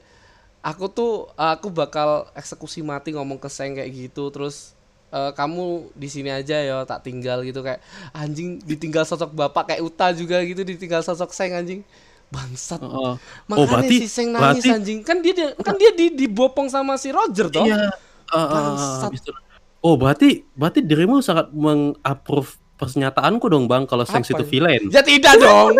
Aku 0.62 0.90
tuh 0.90 1.30
aku 1.34 1.74
bakal 1.74 2.30
eksekusi 2.38 2.86
mati 2.86 3.16
ngomong 3.18 3.42
ke 3.42 3.50
Seng 3.50 3.74
kayak 3.74 3.90
gitu 3.90 4.30
terus 4.30 4.75
eh, 5.16 5.32
kamu 5.32 5.66
di 5.96 6.08
sini 6.08 6.28
aja 6.28 6.60
ya 6.60 6.84
tak 6.84 7.02
tinggal 7.02 7.40
gitu 7.42 7.64
kayak 7.64 7.80
anjing 8.12 8.60
ditinggal 8.62 9.08
sosok 9.08 9.32
bapak 9.32 9.72
kayak 9.72 9.82
Uta 9.82 10.12
juga 10.12 10.44
gitu 10.44 10.62
ditinggal 10.62 11.00
sosok 11.00 11.32
Seng 11.32 11.56
anjing. 11.56 11.82
Bangsat. 12.26 12.82
Oh, 12.82 13.16
makanya 13.46 13.64
oh, 13.64 13.66
berarti- 13.70 14.00
si 14.02 14.10
Seng 14.10 14.34
nangis 14.34 14.60
berarti- 14.60 14.76
anjing. 14.76 15.00
Kan 15.02 15.22
dia 15.22 15.56
kan 15.56 15.78
dia 15.78 15.94
di 15.94 16.12
dibopong 16.12 16.68
sama 16.68 16.98
si 16.98 17.14
Roger 17.14 17.48
toh? 17.48 17.64
Iya. 17.64 17.96
Uh, 18.28 18.36
uh, 18.36 18.50
Bangsat. 18.52 19.12
itu- 19.14 19.40
oh 19.80 19.96
berarti 19.96 20.42
berarti 20.52 20.82
dirimu 20.82 21.22
sangat 21.22 21.54
mengapprove 21.54 22.58
pernyataanku 22.76 23.46
dong 23.48 23.70
bang 23.70 23.86
kalau 23.86 24.04
Sengs 24.04 24.28
Apa 24.28 24.42
itu 24.42 24.44
ini? 24.44 24.52
villain. 24.52 24.84
Ya 24.92 25.00
tidak 25.00 25.40
dong. 25.40 25.72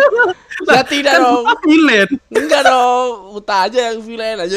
Ya 0.66 0.80
tidak 0.80 1.20
dong. 1.20 1.44
villain. 1.62 2.08
Enggak 2.32 2.64
dong, 2.64 3.36
Uta 3.36 3.68
aja 3.68 3.92
yang 3.92 4.00
villain 4.00 4.40
aja. 4.40 4.56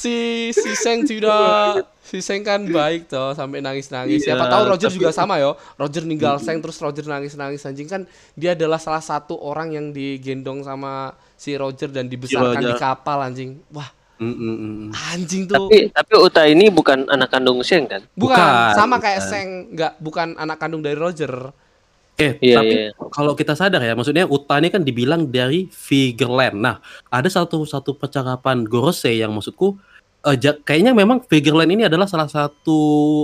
Si 0.00 0.16
si 0.50 0.70
Seng 0.74 1.04
tidak 1.04 1.84
si 2.00 2.18
Seng 2.18 2.40
kan 2.40 2.64
baik 2.64 3.06
toh 3.06 3.32
sampai 3.32 3.60
nangis 3.60 3.88
nangis 3.88 4.20
siapa 4.20 4.42
Iya, 4.42 4.50
tahu 4.50 4.62
Roger 4.66 4.88
tapi- 4.88 4.96
juga 4.96 5.10
sama 5.10 5.36
yo 5.36 5.52
Roger 5.76 6.02
ninggal 6.02 6.36
Seng 6.38 6.58
terus 6.58 6.78
Roger 6.78 7.04
nangis 7.04 7.34
nangis 7.34 7.60
anjing 7.62 7.84
kan 7.84 8.02
dia 8.32 8.52
adalah 8.52 8.76
salah 8.76 9.00
satu 9.00 9.36
orang 9.36 9.70
yang 9.70 9.86
digendong 9.90 10.62
sama 10.62 11.12
si 11.34 11.52
Roger 11.52 11.88
dan 11.88 12.06
dibesarkan 12.06 12.56
di 12.58 12.66
Roger. 12.66 12.80
kapal 12.80 13.20
anjing 13.22 13.60
wah 13.68 13.92
Mm, 14.16 14.28
mm, 14.28 14.36
mm, 14.36 14.56
mm. 14.60 14.88
anjing 15.08 15.42
tuh 15.46 15.64
Tapi 15.64 15.88
tapi 15.90 16.12
Uta 16.14 16.44
ini 16.44 16.68
bukan 16.68 17.08
anak 17.08 17.28
kandung 17.30 17.64
Sheng 17.64 17.88
kan? 17.88 18.04
bukan, 18.12 18.36
bukan, 18.36 18.76
sama 18.76 19.00
kayak 19.00 19.16
bukan. 19.18 19.30
Seng 19.30 19.48
nggak 19.72 19.92
bukan 19.96 20.28
anak 20.34 20.56
kandung 20.56 20.80
dari 20.80 20.92
Roger 20.94 21.56
Eh, 22.14 22.36
Iya, 22.36 22.52
tapi 22.54 22.74
iya. 22.76 22.92
kalau 23.08 23.32
kita 23.32 23.56
sadar 23.56 23.80
ya, 23.80 23.96
maksudnya 23.96 24.28
Uta 24.28 24.60
ini 24.60 24.68
kan 24.68 24.84
dibilang 24.84 25.24
dari 25.24 25.72
Figureland. 25.72 26.52
Nah, 26.54 26.76
ada 27.08 27.24
satu 27.26 27.64
satu 27.64 27.96
percakapan 27.96 28.60
Gorosei 28.62 29.16
yang 29.16 29.32
maksudku 29.32 29.80
ja- 30.36 30.60
kayaknya 30.60 30.92
memang 30.92 31.24
Figureland 31.24 31.70
ini 31.70 31.82
adalah 31.84 32.04
salah 32.04 32.28
satu 32.28 32.78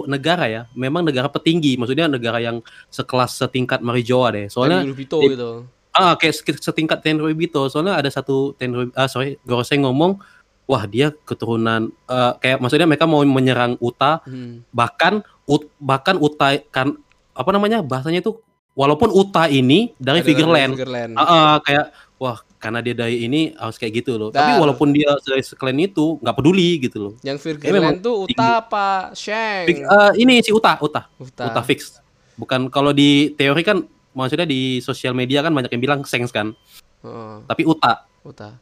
negara 0.06 0.48
ya, 0.48 0.62
memang 0.72 1.04
negara 1.04 1.28
petinggi, 1.28 1.76
maksudnya 1.76 2.08
negara 2.08 2.40
yang 2.40 2.64
sekelas 2.88 3.36
setingkat 3.36 3.84
Marijoa 3.84 4.32
deh. 4.32 4.46
Soalnya 4.48 4.80
Soalnya 4.80 4.96
Bito 4.96 5.18
di- 5.20 5.32
gitu 5.32 5.50
ah 5.92 6.12
kayak 6.12 6.34
setingkat 6.56 7.00
Tenryubito. 7.00 7.68
Soalnya 7.68 7.96
ada 7.96 8.08
satu 8.08 8.52
Tenryubito, 8.52 8.92
ah 8.94 9.06
sorry, 9.06 9.40
Gorosei 9.42 9.76
ngomong, 9.76 10.20
wah 10.64 10.84
dia 10.84 11.08
keturunan 11.24 11.88
eh, 11.88 12.32
kayak 12.38 12.60
maksudnya 12.60 12.84
mereka 12.84 13.04
mau 13.04 13.20
menyerang 13.22 13.76
Uta 13.78 14.20
Hmm. 14.22 14.60
bahkan 14.70 15.20
ut, 15.44 15.68
bahkan 15.76 16.16
Uta 16.16 16.56
kan 16.66 16.96
apa 17.32 17.50
namanya 17.50 17.80
bahasanya 17.80 18.20
itu 18.20 18.36
walaupun 18.72 19.08
Uta 19.08 19.48
ini 19.48 19.92
dari 19.96 20.20
Figureland 20.20 20.76
Figureland. 20.76 21.12
ah, 21.14 21.24
ah, 21.24 21.54
kayak 21.60 21.92
wah 22.16 22.40
karena 22.66 22.82
dia 22.82 22.98
dari 22.98 23.22
ini 23.22 23.54
harus 23.54 23.78
kayak 23.78 24.02
gitu 24.02 24.18
loh. 24.18 24.34
Tapi 24.34 24.58
walaupun 24.58 24.90
dia 24.90 25.14
dari 25.22 25.38
sekalian 25.38 25.86
itu 25.86 26.18
nggak 26.18 26.34
peduli 26.34 26.82
gitu 26.82 26.98
loh. 26.98 27.12
Yang 27.22 27.38
Figureland 27.46 28.02
tuh 28.02 28.26
Uta 28.26 28.58
apa 28.58 29.14
Sheng? 29.14 29.86
Eh, 29.86 30.12
ini 30.18 30.42
si 30.42 30.50
Uta 30.50 30.74
Uta 30.82 31.06
Uta. 31.14 31.46
Uta 31.46 31.62
fix. 31.62 32.02
Bukan 32.34 32.66
kalau 32.66 32.90
di 32.90 33.30
teori 33.38 33.62
kan 33.62 33.86
maksudnya 34.18 34.50
di 34.50 34.82
sosial 34.82 35.14
media 35.14 35.46
kan 35.46 35.54
banyak 35.54 35.70
yang 35.70 35.82
bilang 35.86 36.00
Sengs 36.02 36.34
kan. 36.34 36.58
Heeh, 37.06 37.34
tapi 37.46 37.62
Uta 37.62 38.02
Uta. 38.26 38.58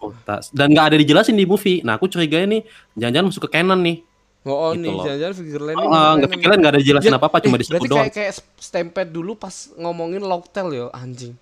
Uta 0.00 0.40
dan 0.56 0.72
nggak 0.72 0.86
ada 0.88 0.96
dijelasin 0.96 1.36
di 1.36 1.44
movie. 1.44 1.84
Nah 1.84 2.00
aku 2.00 2.08
curiga 2.08 2.40
nih 2.48 2.64
jangan-jangan 2.96 3.26
masuk 3.28 3.52
ke 3.52 3.60
canon 3.60 3.84
nih. 3.84 4.00
Oh, 4.48 4.56
oh 4.56 4.70
Gitu 4.72 4.88
nih 4.88 4.96
jangan-jangan 4.96 5.34
Figureland 5.36 5.76
ini 5.76 5.86
Ah, 5.86 5.92
nggak 5.92 6.00
beneran 6.16 6.32
pikiran 6.32 6.56
nggak 6.56 6.72
ada 6.72 6.80
dijelasin 6.80 7.12
Ya, 7.12 7.18
apa 7.20 7.26
apa 7.28 7.38
cuma 7.44 7.54
eh, 7.54 7.60
disebut 7.60 7.76
berarti 7.84 7.90
doang. 7.92 8.06
kayak 8.08 8.14
kayak 8.16 8.32
Stampede 8.56 9.10
dulu 9.12 9.36
pas 9.36 9.54
ngomongin 9.76 10.24
Locktail 10.24 10.68
yo 10.72 10.86
anjing. 10.96 11.36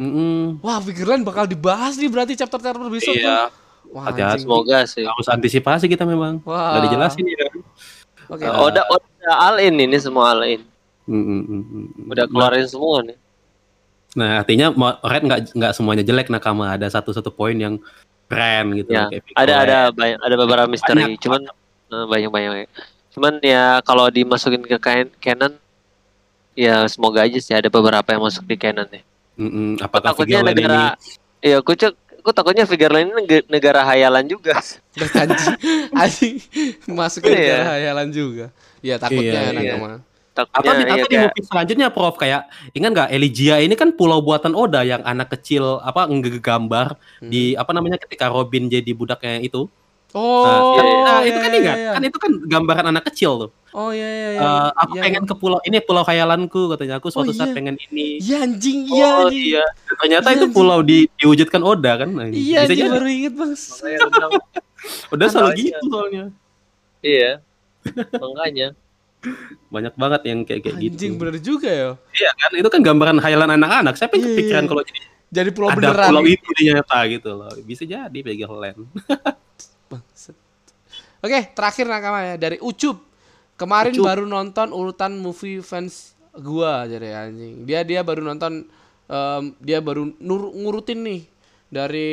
Mm-mm. 0.00 0.64
Wah, 0.64 0.80
Figureland 0.80 1.22
bakal 1.22 1.44
dibahas 1.44 2.00
nih 2.00 2.08
berarti 2.08 2.32
chapter-chapter 2.32 2.88
besok 2.88 3.12
tuh. 3.12 3.20
iya 3.20 3.52
Wah, 3.90 4.08
Hati-hati. 4.08 4.40
anjing. 4.40 4.48
Semoga 4.48 4.78
sih. 4.86 5.04
harus 5.04 5.28
antisipasi 5.28 5.84
kita 5.86 6.08
memang 6.08 6.40
Wah. 6.42 6.72
nggak 6.72 6.82
dijelasin 6.88 7.24
ya 7.26 7.48
Oke. 8.30 8.46
Uh, 8.46 8.64
Oda 8.64 8.82
Oda 8.86 9.32
all 9.36 9.58
in 9.58 9.76
ini 9.76 9.98
semua 9.98 10.32
all 10.32 10.46
in. 10.46 10.62
Mm, 11.04 11.18
mm, 11.18 11.42
mm, 11.42 11.62
mm. 11.66 12.10
Udah 12.10 12.24
keluarin 12.24 12.64
semua 12.64 13.02
nih. 13.02 13.18
nah 14.10 14.42
artinya 14.42 14.74
Red 15.02 15.22
nggak 15.22 15.40
nggak 15.54 15.72
semuanya 15.72 16.02
jelek 16.02 16.30
nakama 16.30 16.74
ada 16.74 16.86
satu 16.86 17.10
satu 17.10 17.30
poin 17.30 17.54
yang 17.54 17.78
keren 18.26 18.74
gitu 18.74 18.90
Ya, 18.90 19.06
kayak 19.06 19.22
Ada 19.34 19.54
ada 19.60 19.78
banyak 19.90 20.18
ada 20.18 20.34
beberapa 20.34 20.66
misteri. 20.66 21.14
Banyak, 21.14 21.22
Cuman 21.22 21.40
eh, 21.90 22.06
banyak 22.06 22.30
banyak. 22.30 22.66
Cuman 23.10 23.32
ya 23.42 23.78
kalau 23.82 24.06
dimasukin 24.06 24.62
ke 24.62 24.78
kain 24.78 25.10
canon 25.18 25.58
ya 26.54 26.86
semoga 26.86 27.26
aja 27.26 27.38
sih 27.38 27.54
ada 27.54 27.66
beberapa 27.66 28.06
yang 28.06 28.22
masuk 28.22 28.46
di 28.46 28.54
canon 28.54 28.86
nih. 28.86 29.02
Mm, 29.40 29.48
mm. 29.48 29.70
apakah 29.80 30.12
Takutnya 30.12 30.44
negara 30.44 30.94
Iya, 31.40 31.64
aku 31.64 31.72
cek 31.72 31.96
aku 32.20 32.30
takutnya 32.30 32.68
Figureland 32.68 33.08
ini 33.08 33.20
neg- 33.24 33.48
negara 33.48 33.80
hayalan 33.80 34.28
juga. 34.28 34.60
anjing. 35.24 35.56
anjing 35.96 36.34
masuk 36.86 37.24
ke 37.24 37.32
Iya. 37.32 37.38
negara 37.40 37.64
hayalan 37.74 38.08
juga. 38.12 38.46
Ya 38.84 39.00
takutnya 39.00 39.40
Iya, 39.40 39.50
enak 39.56 39.62
iya. 39.64 39.74
sama. 39.74 39.88
Takutnya 40.30 40.60
atau 40.60 40.72
di, 40.76 40.84
ya 40.84 40.94
atau 40.94 41.08
di 41.08 41.16
movie 41.18 41.42
selanjutnya 41.42 41.88
Prof 41.88 42.14
kayak 42.14 42.42
ingat 42.70 42.90
nggak 42.92 43.08
Elijah 43.10 43.58
ini 43.58 43.74
kan 43.74 43.90
pulau 43.90 44.20
buatan 44.20 44.52
Oda 44.52 44.84
yang 44.84 45.00
anak 45.02 45.32
kecil 45.32 45.80
apa 45.80 46.06
ngegambar 46.06 46.94
di 47.18 47.56
apa 47.56 47.72
namanya 47.72 47.96
ketika 47.96 48.28
Robin 48.28 48.68
jadi 48.68 48.92
budaknya 48.92 49.40
itu 49.40 49.66
Oh, 50.10 50.42
nah, 50.42 50.74
iya, 50.74 50.82
iya. 50.82 50.98
nah, 51.06 51.18
iya, 51.22 51.28
itu 51.30 51.38
kan 51.38 51.50
iya, 51.50 51.60
ingat 51.62 51.76
iya. 51.78 51.90
kan 51.94 52.02
itu 52.02 52.18
kan 52.18 52.30
gambaran 52.50 52.86
anak 52.90 53.04
kecil 53.14 53.46
tuh 53.46 53.50
Oh 53.72 53.90
iya 53.90 54.02
iya 54.04 54.28
iya. 54.32 54.40
Eh, 54.40 54.70
aku 54.76 54.92
Iya. 54.92 55.02
pengen 55.04 55.22
ke 55.24 55.34
pulau 55.34 55.58
ini 55.60 55.78
pulau 55.78 56.02
khayalanku 56.02 56.60
katanya 56.68 56.98
aku 56.98 57.06
suatu 57.06 57.30
Oh, 57.30 57.32
saat 57.32 57.50
iya. 57.50 57.56
pengen 57.56 57.76
ini 57.80 58.18
Iya 58.18 58.36
anjing, 58.42 58.78
iya 58.84 59.06
Oh 59.06 59.18
anjing. 59.24 59.46
iya. 59.48 59.64
ternyata 59.94 60.28
Iya, 60.28 60.36
itu 60.36 60.46
pulau 60.50 60.80
di, 60.80 60.98
diwujudkan 61.14 61.60
Oda 61.60 61.92
kan 61.96 62.08
Nah, 62.10 62.26
Iya 62.26 62.34
bisa 62.60 62.62
anjing 62.66 62.78
jadi 62.80 62.90
baru 62.90 63.06
inget 63.08 63.32
bang. 63.32 63.52
Oda 65.12 65.24
selalu 65.26 65.50
gitu 65.56 65.84
soalnya 65.86 66.24
iya. 67.00 67.30
Makanya. 68.12 68.68
banyak 69.68 69.94
banget 69.94 70.20
yang 70.26 70.38
kayak 70.42 70.60
kayak 70.62 70.76
gitu 70.80 70.94
Anjing 70.96 71.12
bener 71.14 71.36
juga 71.38 71.68
ya. 71.68 71.90
iya 72.10 72.30
kan 72.34 72.50
itu 72.52 72.68
kan 72.68 72.80
gambaran 72.80 73.18
khayalan 73.18 73.50
anak-anak 73.54 73.94
saya 73.94 74.08
pengen 74.08 74.24
Iya, 74.24 74.34
kepikiran 74.34 74.62
iya. 74.62 74.68
kalau 74.68 74.82
jadi 74.82 75.00
Jadi 75.30 75.50
pulau 75.52 75.68
ada 75.68 75.76
beneran. 75.78 76.08
pulau 76.10 76.24
itu 76.26 76.48
ternyata 76.50 76.96
gitu 77.06 77.30
loh 77.30 77.50
bisa 77.62 77.82
jadi 77.84 78.18
Land 78.18 78.80
Bangsat. 79.90 80.34
Oke, 81.20 81.52
terakhir 81.52 81.84
nakama 81.84 82.24
ya 82.24 82.34
dari 82.34 82.56
Ucup. 82.58 83.09
Kemarin 83.60 83.92
baru 84.00 84.24
nonton 84.24 84.72
urutan 84.72 85.12
movie 85.12 85.60
fans 85.60 86.16
gua 86.32 86.88
jadi 86.88 87.28
anjing. 87.28 87.68
Dia 87.68 87.84
dia 87.84 88.00
baru 88.00 88.24
nonton 88.24 88.64
em, 89.04 89.44
dia 89.60 89.84
baru 89.84 90.08
nur- 90.16 90.56
ngurutin 90.56 91.04
nih 91.04 91.28
dari 91.68 92.10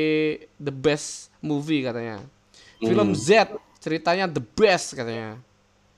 the 0.60 0.74
best 0.76 1.32
movie 1.40 1.88
katanya. 1.88 2.20
Film 2.78 3.16
Z 3.16 3.56
ceritanya 3.80 4.28
the 4.28 4.44
best 4.44 4.92
katanya. 4.92 5.40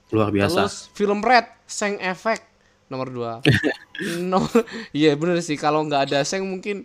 luar 0.10 0.34
biasa 0.34 0.66
Terus 0.66 0.76
film 0.94 1.22
Red 1.22 1.46
Seng 1.66 1.98
Effect 1.98 2.42
nomor 2.86 3.10
2. 3.10 3.46
nomor 4.32 4.50
Iya 4.90 5.14
bener 5.14 5.38
sih 5.42 5.54
kalau 5.54 5.86
nggak 5.86 6.10
ada 6.10 6.26
Seng 6.26 6.46
mungkin 6.46 6.82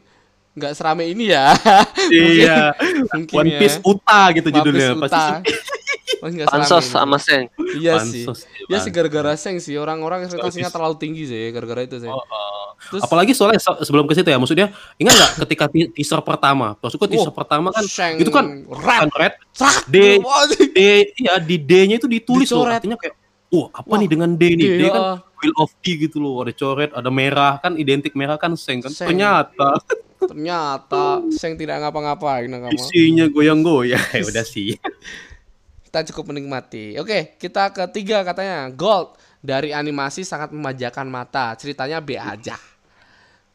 nggak 0.53 0.73
serame 0.73 1.09
ini 1.09 1.33
ya. 1.33 1.53
iya 2.12 2.73
mungkin 3.17 3.33
One 3.35 3.49
ya. 3.49 3.59
Piece 3.61 3.81
Uta 3.81 4.29
gitu 4.33 4.49
One 4.49 4.57
judulnya 4.61 4.89
Piece 4.93 5.03
pasti 5.09 5.21
Uta. 5.21 5.41
Oh, 6.25 6.31
nggak 6.31 6.49
serame 6.49 6.57
Pansos 6.59 6.81
ini. 6.81 6.89
sama 6.91 7.16
Seng. 7.18 7.45
Iya 7.77 7.93
sih. 8.01 8.25
Ya 8.25 8.33
iya, 8.66 8.79
sih 8.81 8.89
gara-gara 8.89 9.37
Seng 9.37 9.61
sih 9.61 9.77
orang-orang 9.77 10.25
ekspektasinya 10.25 10.66
terlalu 10.66 10.97
tinggi 10.97 11.25
sih 11.25 11.53
gara-gara 11.53 11.85
itu 11.85 12.01
sih. 12.01 12.09
Oh, 12.09 12.16
oh. 12.16 12.66
Terus 12.83 13.05
apalagi 13.05 13.33
soalnya 13.33 13.61
se- 13.61 13.81
sebelum 13.83 14.05
ke 14.05 14.14
situ 14.14 14.25
ya 14.25 14.37
maksudnya 14.37 14.66
ingat 14.97 15.12
nggak 15.12 15.33
ketika 15.45 15.64
te- 15.68 15.93
teaser 15.93 16.20
pertama 16.20 16.72
maksudku 16.75 17.05
teaser 17.05 17.29
Oh, 17.29 17.37
pertama 17.37 17.68
kan 17.68 17.85
Shang 17.85 18.16
itu 18.16 18.29
kan 18.29 18.64
Red. 18.64 18.99
kan 18.99 19.09
red 19.14 19.33
Serak. 19.51 19.85
D 19.87 19.97
D 20.75 20.79
iya 21.14 21.37
di 21.39 21.57
D-nya 21.57 21.97
itu 21.99 22.09
ditulis 22.09 22.49
loh 22.49 22.64
artinya 22.64 22.97
kayak 22.97 23.14
wah 23.49 23.68
apa 23.70 23.85
Wah, 23.85 23.97
nih 23.97 24.09
dengan 24.09 24.33
D 24.33 24.43
nih 24.51 24.64
D, 24.66 24.75
D 24.75 24.83
kan. 24.89 25.20
Wheel 25.39 25.55
of 25.57 25.70
D 25.79 25.85
gitu 25.99 26.18
loh 26.18 26.41
ada 26.41 26.53
coret 26.53 26.91
ada 26.91 27.09
merah 27.09 27.57
kan 27.59 27.72
identik 27.75 28.12
merah 28.12 28.35
kan 28.35 28.53
seng 28.55 28.81
kan 28.81 28.89
Seng. 28.91 29.12
ternyata 29.12 29.77
Ternyata 30.18 31.20
Seng 31.31 31.53
tidak 31.55 31.79
ngapa-ngapain 31.79 32.49
nakama. 32.49 32.72
isinya 32.72 33.29
goyang-goyang 33.29 34.01
ya 34.14 34.25
udah 34.25 34.41
sih 34.43 34.72
Kita 35.95 36.11
cukup 36.11 36.35
menikmati. 36.35 36.99
Oke, 36.99 37.39
kita 37.39 37.71
ketiga 37.71 38.27
katanya 38.27 38.67
Gold 38.67 39.15
dari 39.39 39.71
animasi 39.71 40.27
sangat 40.27 40.51
memanjakan 40.51 41.07
mata. 41.07 41.55
Ceritanya 41.55 42.03
B 42.03 42.19
aja. 42.19 42.59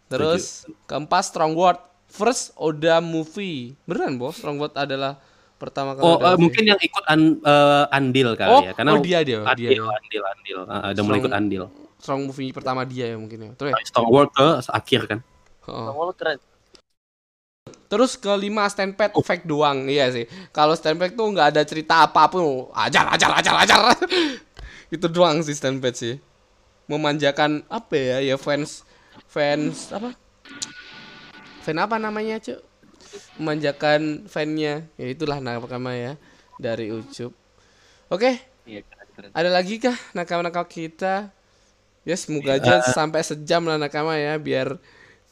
Terus 0.07 0.63
keempat 0.87 1.27
Strong 1.27 1.51
World 1.51 1.83
First 2.07 2.55
Oda 2.55 3.03
Movie. 3.03 3.75
Beneran, 3.83 4.15
Bos? 4.15 4.39
Strong 4.39 4.55
World 4.55 4.71
adalah 4.73 5.19
pertama 5.59 5.91
kali 5.91 6.07
oh 6.07 6.15
movie. 6.15 6.39
mungkin 6.39 6.63
yang 6.63 6.79
ikut 6.79 7.03
an- 7.03 7.43
eh, 7.43 7.85
andil 7.91 8.31
kali 8.31 8.47
Oh, 8.49 8.63
ya 8.63 8.71
karena 8.71 8.95
oh, 8.95 9.03
dia 9.03 9.19
dia, 9.19 9.43
dia, 9.43 9.43
andil 9.43 9.67
dia. 9.75 9.83
andil 9.91 10.23
andil 10.23 10.57
Ah, 10.63 10.95
ada 10.95 11.01
mulai 11.03 11.19
ikut 11.19 11.27
Strong- 11.27 11.43
andil 11.43 11.63
Strong 11.99 12.21
Movie 12.23 12.51
pertama 12.55 12.87
dia 12.87 13.11
ya 13.11 13.19
mungkin 13.19 13.39
ya. 13.43 13.51
Terus. 13.59 13.75
Star 13.83 14.07
Wars 14.07 14.31
ke 14.31 14.47
akhir 14.63 15.01
kan 15.05 15.19
Oh. 15.67 15.91
Kamu 15.91 16.15
keren. 16.15 16.39
Terus 17.89 18.13
kelima 18.21 18.69
Stampede 18.69 19.17
fake 19.17 19.49
doang, 19.49 19.89
iya 19.89 20.13
sih. 20.13 20.29
Kalau 20.53 20.77
Stampede 20.77 21.17
tuh 21.17 21.33
nggak 21.33 21.57
ada 21.57 21.61
cerita 21.65 22.05
apa 22.05 22.29
pun, 22.29 22.69
ajar, 22.77 23.09
ajar, 23.09 23.31
ajar, 23.41 23.55
ajar. 23.65 23.79
itu 24.95 25.05
doang 25.09 25.41
sih 25.41 25.57
Stampede 25.57 25.97
sih. 25.97 26.15
Memanjakan 26.85 27.65
apa 27.65 27.97
ya, 27.97 28.17
ya 28.21 28.37
fans, 28.37 28.85
fans 29.25 29.89
apa? 29.89 30.13
Fan 31.65 31.77
apa 31.81 31.97
namanya 31.97 32.37
cuy? 32.37 32.61
Memanjakan 33.41 34.29
fannya, 34.29 34.85
ya 34.93 35.07
itulah 35.09 35.41
nakama 35.41 35.97
ya 35.97 36.13
dari 36.61 36.93
Ucup. 36.93 37.33
Oke, 38.13 38.37
Iya, 38.69 38.85
keren, 38.85 39.07
keren. 39.17 39.29
ada 39.33 39.49
lagi 39.49 39.81
kah 39.81 39.97
nakama-nakama 40.13 40.69
kita? 40.69 41.33
Ya 42.05 42.15
semoga 42.17 42.57
aja 42.61 42.85
sampai 42.93 43.25
sejam 43.25 43.65
lah 43.65 43.81
nakama 43.81 44.13
ya 44.17 44.37
biar 44.37 44.77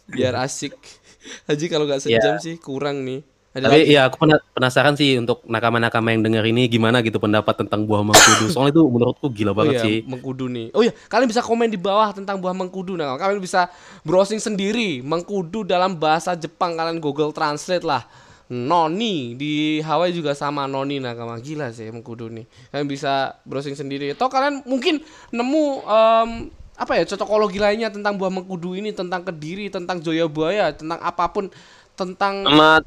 biar 0.09 0.33
asik. 0.41 0.73
Haji 1.47 1.65
kalau 1.67 1.85
nggak 1.85 2.01
sejam 2.01 2.37
sih 2.37 2.55
kurang 2.57 3.03
nih. 3.03 3.21
Ada 3.57 3.73
Tapi 3.73 3.79
lagi? 3.81 3.95
ya 3.97 4.01
aku 4.05 4.17
pena- 4.21 4.43
penasaran 4.53 4.93
sih 4.93 5.17
untuk 5.17 5.41
nakama-nakama 5.49 6.13
yang 6.13 6.21
denger 6.21 6.45
ini 6.45 6.69
gimana 6.69 7.01
gitu 7.01 7.17
pendapat 7.17 7.57
tentang 7.57 7.89
buah 7.89 8.05
mangkudu. 8.05 8.53
Soalnya 8.53 8.77
itu 8.77 8.83
menurutku 8.85 9.33
gila 9.33 9.49
Oh 9.49 9.53
iya, 9.53 9.57
banget 9.57 9.75
sih. 9.81 9.97
mengkudu 10.05 10.45
nih. 10.45 10.67
Oh 10.77 10.85
iya, 10.85 10.93
kalian 11.09 11.25
bisa 11.25 11.41
komen 11.41 11.65
di 11.65 11.79
bawah 11.79 12.13
tentang 12.13 12.37
buah 12.37 12.53
mengkudu. 12.53 12.93
Nah, 12.93 13.17
kalian 13.17 13.41
bisa 13.41 13.65
browsing 14.05 14.37
sendiri 14.37 15.01
mengkudu 15.01 15.65
dalam 15.65 15.97
bahasa 15.97 16.37
Jepang. 16.37 16.77
Kalian 16.77 17.01
Google 17.01 17.33
Translate 17.33 17.81
lah. 17.81 18.05
Noni 18.47 19.35
di 19.35 19.83
Hawaii 19.83 20.15
juga 20.15 20.31
sama 20.31 20.71
Noni 20.71 21.03
nakama 21.03 21.35
gila 21.35 21.67
sih 21.75 21.91
mengkudu 21.91 22.31
nih 22.31 22.47
kalian 22.71 22.87
bisa 22.87 23.35
browsing 23.43 23.75
sendiri 23.75 24.15
atau 24.15 24.31
kalian 24.31 24.63
mungkin 24.63 25.03
nemu 25.35 25.65
em, 25.83 26.29
apa 26.77 26.93
ya 26.93 27.03
cocokologi 27.09 27.57
lainnya 27.57 27.89
tentang 27.89 28.21
buah 28.21 28.29
mengkudu 28.29 28.77
ini 28.77 28.93
tentang 28.93 29.25
kediri 29.25 29.73
tentang 29.73 29.97
joya 29.97 30.29
buaya 30.29 30.69
tentang 30.69 31.01
apa 31.01 31.25
pun 31.33 31.49
tentang 31.97 32.45
Sama 32.45 32.77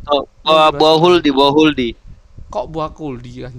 buah, 0.46 0.70
buah 0.70 0.96
huldi, 1.02 1.28
buah 1.34 1.50
huldi. 1.50 1.88
kok 2.46 2.70
buah 2.70 2.94
kuldi 2.94 3.46
kan 3.46 3.54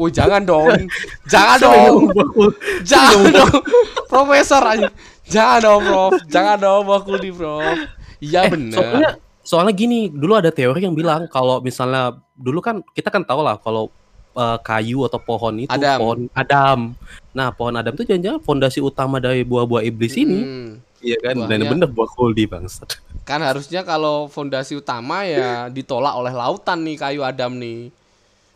Oh 0.00 0.08
jangan 0.08 0.40
dong, 0.40 0.72
jangan 1.32 1.56
dong, 1.60 2.08
jangan 2.80 3.28
dong, 3.28 3.60
Profesor 4.08 4.64
aja, 4.64 4.88
jangan 5.28 5.58
dong, 5.60 5.80
Prof, 5.84 6.12
jangan 6.32 6.56
dong 6.56 6.82
buah 6.88 7.00
kuldi, 7.04 7.28
Prof. 7.28 7.76
Iya 8.18 8.48
bener. 8.48 8.72
Soalnya 8.80 9.10
soalnya 9.44 9.74
gini, 9.76 10.08
dulu 10.08 10.32
ada 10.32 10.48
teori 10.48 10.80
yang 10.80 10.96
bilang 10.96 11.28
kalau 11.28 11.60
misalnya 11.60 12.16
dulu 12.32 12.64
kan 12.64 12.80
kita 12.96 13.12
kan 13.12 13.20
tahu 13.20 13.44
lah 13.44 13.60
kalau 13.60 13.92
eh, 14.34 14.58
kayu 14.60 15.04
atau 15.04 15.18
pohon 15.18 15.54
itu 15.58 15.68
Adam. 15.68 15.98
pohon 15.98 16.20
Adam. 16.32 16.78
Nah, 17.32 17.48
pohon 17.50 17.74
Adam 17.74 17.92
itu 17.92 18.04
jangan-jangan 18.04 18.40
fondasi 18.40 18.78
utama 18.78 19.16
dari 19.16 19.42
buah-buah 19.42 19.82
iblis 19.82 20.14
ini. 20.14 20.38
Hmm, 20.38 20.70
Iya 20.98 21.18
kan? 21.18 21.34
Dan 21.42 21.58
Buahnya- 21.58 21.70
bener 21.70 21.88
buah 21.88 22.08
kuldi 22.08 22.46
bangsat. 22.46 22.94
kan 23.22 23.38
harusnya 23.38 23.82
kalau 23.82 24.26
fondasi 24.26 24.74
utama 24.74 25.22
ya 25.22 25.66
ditolak 25.68 26.10
oleh 26.12 26.30
lautan 26.30 26.82
nih 26.82 26.94
kayu 26.96 27.22
Adam 27.22 27.54
nih. 27.54 27.90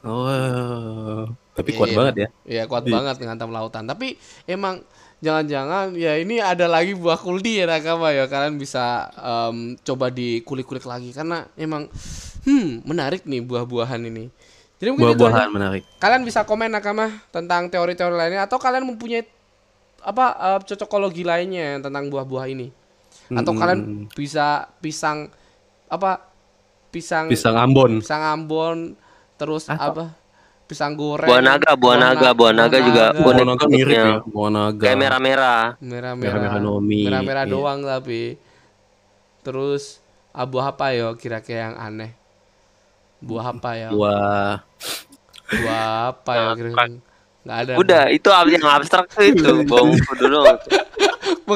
Oh, 0.02 1.26
tapi 1.52 1.70
kuat 1.72 1.90
Iya. 1.90 1.96
banget 1.96 2.14
ya. 2.16 2.28
Iya 2.44 2.62
kuat 2.64 2.84
Iya. 2.84 2.92
banget 2.92 3.14
menghantam 3.18 3.50
lautan. 3.50 3.84
Tapi 3.84 4.14
emang 4.44 4.82
jangan-jangan 5.18 5.94
ya 5.94 6.14
ini 6.14 6.38
ada 6.38 6.66
lagi 6.66 6.92
buah 6.92 7.16
kuldi 7.16 7.58
ya 7.58 7.66
nakama 7.66 8.10
ya 8.10 8.26
kalian 8.26 8.54
bisa 8.56 9.06
em, 9.16 9.56
coba 9.80 10.06
dikulik-kulik 10.08 10.84
lagi 10.84 11.10
karena 11.10 11.48
emang 11.56 11.88
hmm 12.44 12.84
menarik 12.84 13.24
nih 13.24 13.40
buah-buahan 13.40 14.02
ini. 14.04 14.30
Jadi 14.76 14.88
mungkin 14.92 15.08
itu 15.08 15.12
aja. 15.12 15.16
Buah-buahan 15.16 15.48
menarik. 15.48 15.82
kalian 15.96 16.22
bisa 16.22 16.44
komen 16.44 16.68
nakama 16.68 17.08
tentang 17.30 17.66
teori-teori 17.66 18.12
lainnya 18.12 18.44
atau 18.44 18.60
kalian 18.60 18.84
mempunyai 18.84 19.24
apa 20.00 20.26
eh, 20.36 20.58
cocokologi 20.62 21.24
lainnya 21.24 21.80
tentang 21.80 22.06
buah-buah 22.06 22.46
ini 22.46 22.68
atau 23.26 23.50
Mm-mm. 23.50 23.58
kalian 23.58 23.80
bisa 24.12 24.68
pisang 24.78 25.32
apa 25.88 26.22
pisang 26.92 27.26
Pisang 27.26 27.56
Ambon. 27.56 27.98
pisang 27.98 28.22
Ambon 28.22 28.78
terus 29.34 29.66
Atau- 29.66 29.96
apa 29.96 30.04
pisang 30.66 30.92
goreng 30.94 31.26
Buah 31.26 31.40
naga, 31.40 31.72
buah 31.74 31.96
naga, 31.96 32.28
buah 32.34 32.52
naga 32.52 32.78
juga 32.78 33.14
Buah 33.14 33.34
naga 33.38 33.66
mirip 33.66 33.96
ya. 33.96 34.18
Buah 34.24 34.50
naga. 34.50 34.82
Kayak 34.82 34.98
merah-merah. 34.98 35.62
merah-merah 35.78 36.32
Merah-merah 36.42 36.60
Nomi, 36.60 37.02
merah-merah 37.06 37.44
iya. 37.46 37.50
doang 37.50 37.80
tapi 37.80 38.36
terus 39.40 40.02
ah, 40.30 40.42
buah 40.44 40.70
apa 40.70 40.90
ya 40.90 41.08
kira-kira 41.14 41.70
yang 41.70 41.76
aneh 41.76 42.12
buah 43.26 43.46
apa 43.50 43.70
ya 43.74 43.88
Buah 43.90 44.62
buah 45.46 45.84
apa 46.10 46.30
ya 46.32 46.46
kira-kira 46.54 46.84
nggak 47.46 47.58
ada 47.62 47.72
Udah, 47.78 48.02
itu 48.08 48.26
ab- 48.28 48.50
yang 48.50 48.66
abstrak 48.66 49.06
tuh 49.06 49.22
itu, 49.22 49.46
bawang 49.70 49.94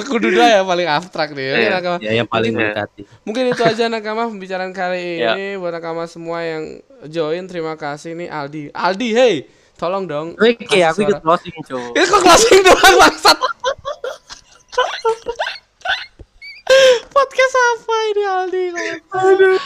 kudu 0.06 0.30
ya 0.30 0.62
paling 0.62 0.86
abstrak 0.86 1.34
deh. 1.34 1.50
Oke, 1.50 1.58
Iya. 1.60 1.70
nakama. 1.72 1.96
ya 1.98 2.12
yang 2.14 2.28
paling 2.28 2.54
Mungkin- 2.54 2.70
mendekati. 2.70 3.02
Mungkin 3.22 3.44
itu 3.50 3.62
aja 3.64 3.84
nakama 3.86 4.30
pembicaraan 4.30 4.70
kali 4.70 5.18
Ya. 5.22 5.34
ini 5.34 5.58
buat 5.58 5.74
nakama 5.74 6.06
semua 6.06 6.42
yang 6.42 6.78
join. 7.06 7.42
Terima 7.44 7.74
kasih 7.74 8.14
nih 8.14 8.30
Aldi. 8.30 8.70
Aldi, 8.70 9.08
hey, 9.10 9.34
tolong 9.74 10.06
dong. 10.06 10.38
Oke, 10.38 10.78
aku 10.80 11.02
ikut 11.02 11.18
closing, 11.18 11.54
Cok. 11.60 11.90
Ini 11.96 12.04
kok 12.04 12.20
closing 12.20 12.58
doang 12.62 12.94
bangsat. 12.96 13.38
Podcast 17.10 17.54
apa 17.56 17.94
ini 18.06 18.22
Aldi? 18.24 18.64
Aduh. 19.10 19.58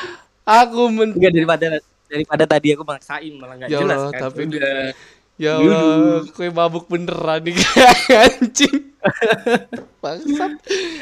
Aku 0.44 0.88
men 0.88 1.12
Enggak 1.12 1.32
daripada 1.32 1.66
daripada 2.14 2.44
tadi 2.46 2.68
aku 2.70 2.82
maksain 2.82 3.32
malah 3.34 3.54
nggak 3.56 3.68
Ya 3.68 3.78
jelas 3.80 3.98
Allah, 3.98 4.12
kan. 4.12 4.20
tapi 4.24 4.40
Udah. 4.48 4.94
Ya 5.34 5.58
Allah, 5.58 6.22
kue 6.30 6.46
mabuk 6.46 6.86
beneran 6.86 7.42
nih 7.42 7.58
kayak 7.58 7.94
anjing. 8.38 8.94
Bangsat. 9.98 10.52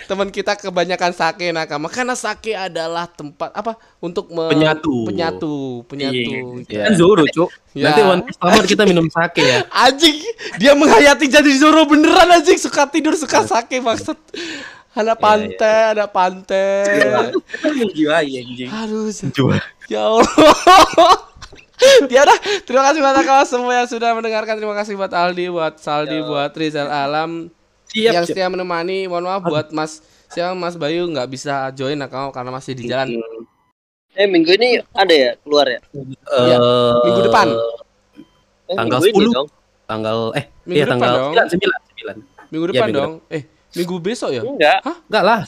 Teman 0.04 0.28
kita 0.28 0.56
kebanyakan 0.56 1.12
sake 1.12 1.50
nakama 1.50 1.86
karena 1.86 2.14
sake 2.14 2.50
adalah 2.50 3.04
tempat 3.04 3.52
apa 3.52 3.72
untuk 3.98 4.32
me- 4.32 4.48
Penyatu. 4.48 5.04
penyatu, 5.04 5.54
penyatu. 5.84 6.64
Iya. 6.64 6.88
Kan 6.88 6.92
Zoro, 6.94 7.22
Cok. 7.24 7.50
Ya. 7.74 7.90
Nanti 7.90 8.00
One 8.02 8.22
Piece 8.24 8.38
tamat 8.38 8.64
kita 8.64 8.82
minum 8.84 9.06
sake 9.06 9.42
ya. 9.42 9.58
Anjing, 9.68 10.16
dia 10.56 10.72
menghayati 10.72 11.26
jadi 11.26 11.52
Zoro 11.52 11.84
beneran 11.84 12.32
anjing 12.32 12.56
suka 12.56 12.86
tidur 12.86 13.12
suka 13.12 13.44
sake 13.44 13.78
maksud. 13.78 14.16
Ada 14.92 15.16
pantai, 15.16 15.78
ada 15.96 16.04
pantai. 16.04 16.84
Menjiwai 17.64 18.28
anjing. 18.28 18.68
Aduh, 18.68 19.08
Coba. 19.32 19.56
ya 19.88 20.04
Allah. 20.04 20.28
ya 22.12 22.20
udah, 22.22 22.38
terima 22.62 22.82
kasih 22.86 23.00
buat 23.00 23.16
kawan 23.18 23.46
semua 23.48 23.72
yang 23.74 23.88
sudah 23.88 24.12
mendengarkan. 24.12 24.54
Terima 24.54 24.76
kasih 24.76 24.94
buat 24.94 25.08
Aldi, 25.10 25.48
buat 25.48 25.74
Saldi, 25.80 26.20
buat 26.20 26.52
Rizal 26.52 26.92
Alam 26.92 27.48
Siap, 27.88 28.12
yang 28.12 28.24
setia 28.28 28.46
menemani. 28.46 29.08
Mohon 29.08 29.24
maaf 29.26 29.42
buat 29.42 29.66
Mas 29.72 30.04
siapa 30.28 30.52
Mas 30.52 30.76
Bayu 30.76 31.08
nggak 31.08 31.28
bisa 31.28 31.72
join 31.72 31.96
nakal 31.96 32.28
karena 32.28 32.52
masih 32.52 32.76
di 32.76 32.84
jalan. 32.84 33.16
Eh, 34.12 34.28
minggu 34.28 34.52
ini 34.52 34.76
ada 34.92 35.08
ya 35.08 35.30
keluar 35.40 35.64
ya? 35.64 35.80
Iya, 35.88 36.56
Eh, 36.60 36.92
Minggu 37.02 37.20
depan. 37.24 37.48
Eh, 38.68 38.76
Tanggal 38.76 39.00
minggu 39.00 39.08
ini 39.18 39.24
10. 39.24 39.32
dong. 39.32 39.48
Tanggal 39.82 40.16
eh 40.36 40.44
Minggu 40.62 40.76
iya 40.76 40.84
depan 40.84 40.98
tanggal 41.00 41.14
dong. 41.16 41.32
9 41.32 41.48
9 41.48 42.20
9. 42.20 42.52
Minggu 42.52 42.64
Iya, 42.64 42.70
depan 42.70 42.86
minggu 42.86 43.00
dong. 43.00 43.12
Eh, 43.32 43.42
minggu 43.72 43.96
besok 43.98 44.30
ya? 44.30 44.42
Enggak, 44.42 44.78
Enggak 45.08 45.24
lah. 45.24 45.40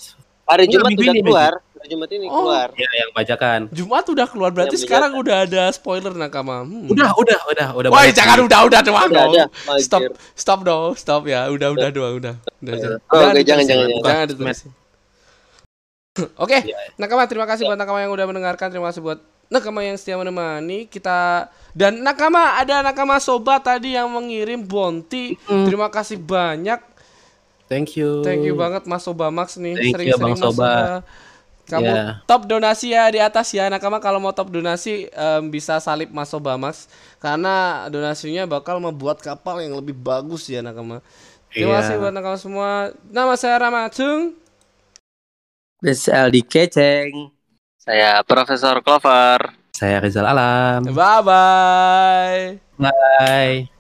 hari 0.45 0.65
Jumat 0.67 0.91
minggu 0.91 1.03
udah 1.03 1.15
ini, 1.15 1.23
keluar. 1.23 1.53
Hari 1.75 1.87
Jumat 1.87 2.09
ini 2.11 2.27
Oh. 2.27 2.37
keluar. 2.41 2.69
Ya 2.75 2.91
yang 2.95 3.11
bacakan. 3.13 3.61
Jumat 3.71 4.05
udah 4.05 4.27
keluar 4.27 4.51
berarti 4.51 4.77
Yang 4.77 4.85
sekarang 4.85 5.13
udah 5.15 5.37
ada 5.45 5.63
spoiler 5.71 6.13
nakama. 6.13 6.65
Hmm. 6.65 6.89
Udah, 6.89 7.13
udah, 7.13 7.41
udah, 7.49 7.69
udah. 7.75 7.89
Woi, 7.93 8.09
jangan 8.11 8.39
udah 8.41 8.61
udah 8.65 8.81
doang 8.81 9.09
Udah 9.09 9.25
dong. 9.25 9.33
ada, 9.37 9.45
Majir. 9.67 9.85
Stop, 9.85 10.03
stop 10.33 10.61
dong, 10.63 10.91
stop 10.95 11.23
ya. 11.25 11.49
Udah 11.49 11.69
udah 11.71 11.89
doang, 11.89 12.15
udah. 12.17 12.35
Udah 12.61 12.73
jangan. 12.75 12.99
Oh, 13.09 13.21
jangan, 13.21 13.43
jangan, 13.43 13.65
jangan. 13.65 13.89
jangan. 14.01 14.27
ditulisin. 14.33 14.71
Oke, 16.39 16.59
Iya, 16.63 16.79
nakama 16.95 17.27
terima 17.27 17.43
kasih 17.45 17.67
buat 17.67 17.75
nakama 17.75 17.99
yang 17.99 18.13
udah 18.15 18.25
mendengarkan. 18.25 18.71
Terima 18.71 18.89
kasih 18.89 19.03
buat 19.03 19.19
nakama 19.51 19.83
yang 19.83 19.99
setia 19.99 20.15
menemani 20.15 20.87
kita 20.87 21.51
dan 21.75 22.01
nakama 22.01 22.55
ada 22.57 22.81
nakama 22.81 23.19
sobat 23.19 23.61
tadi 23.61 23.93
yang 23.93 24.07
mengirim 24.09 24.63
bonti. 24.63 25.35
Terima 25.45 25.91
kasih 25.91 26.17
banyak. 26.17 26.94
Thank 27.67 27.97
you. 27.97 28.21
Thank 28.21 28.45
you 28.45 28.55
banget 28.55 28.85
Mas 28.85 29.03
Sobamax 29.03 29.57
nih. 29.57 29.73
Thank 29.75 29.85
you, 29.85 29.93
Sering-sering 30.15 30.21
Bang 30.21 30.37
Mas 30.37 30.43
Soba. 30.43 30.53
Soba. 30.53 30.73
Kamu 31.65 31.89
Ya. 31.89 32.21
top 32.29 32.45
donasi 32.45 32.93
ya 32.93 33.09
di 33.09 33.17
atas 33.17 33.49
ya. 33.51 33.73
Nakama 33.73 33.97
kalau 33.97 34.21
mau 34.21 34.37
top 34.37 34.53
donasi 34.53 35.09
em, 35.09 35.43
bisa 35.49 35.81
salib 35.81 36.13
Mas 36.13 36.29
Sobamax 36.29 36.93
karena 37.17 37.89
donasinya 37.89 38.45
bakal 38.45 38.77
membuat 38.79 39.25
kapal 39.25 39.65
yang 39.65 39.73
lebih 39.73 39.97
bagus 39.97 40.45
ya 40.45 40.61
Nakama. 40.61 41.01
Terima 41.49 41.73
Iya. 41.73 41.81
kasih 41.81 41.95
buat 41.99 42.13
nakama 42.13 42.37
semua. 42.37 42.71
Nama 43.09 43.33
saya 43.41 43.57
Ramacung. 43.57 44.37
Besar 45.81 46.29
di 46.29 46.45
keceng. 46.45 47.33
Saya 47.81 48.21
Profesor 48.25 48.81
Clover. 48.81 49.53
Saya 49.73 50.05
Rizal 50.05 50.25
Alam. 50.25 50.85
Bye 50.93 51.21
bye. 51.25 52.43
Bye. 52.77 53.74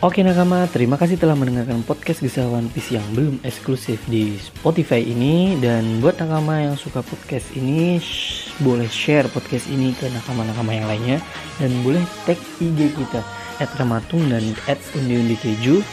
Oke 0.00 0.24
nakama, 0.24 0.64
terima 0.64 0.96
kasih 0.96 1.20
telah 1.20 1.36
mendengarkan 1.36 1.84
podcast 1.84 2.24
Kisah 2.24 2.48
One 2.48 2.72
Piece 2.72 2.96
yang 2.96 3.04
belum 3.12 3.36
eksklusif 3.44 4.00
di 4.08 4.32
Spotify 4.40 5.04
ini. 5.04 5.60
Dan 5.60 6.00
buat 6.00 6.16
nakama 6.16 6.56
yang 6.56 6.72
suka 6.72 7.04
podcast 7.04 7.52
ini, 7.52 8.00
shh, 8.00 8.56
boleh 8.64 8.88
share 8.88 9.28
podcast 9.28 9.68
ini 9.68 9.92
ke 9.92 10.08
nakama-nakama 10.08 10.72
yang 10.72 10.88
lainnya. 10.88 11.18
Dan 11.60 11.84
boleh 11.84 12.00
tag 12.24 12.40
IG 12.64 12.96
kita, 12.96 13.20
at 13.60 13.68
Ramatung 13.76 14.24
dan 14.32 14.40
at 14.72 14.80
Undi-Undi 14.96 15.36
Keju 15.36 15.84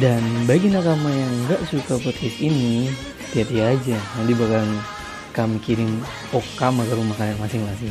Dan 0.00 0.24
bagi 0.48 0.72
nakama 0.72 1.12
yang 1.12 1.32
nggak 1.44 1.68
suka 1.68 2.00
podcast 2.00 2.40
ini, 2.40 2.88
hati-hati 3.28 3.60
aja. 3.60 4.00
Nanti 4.16 4.32
bakal 4.40 4.64
kami 5.36 5.60
kirim 5.60 6.00
okama 6.34 6.82
ke 6.82 6.96
rumah 6.98 7.14
kalian 7.14 7.38
masing-masing 7.38 7.86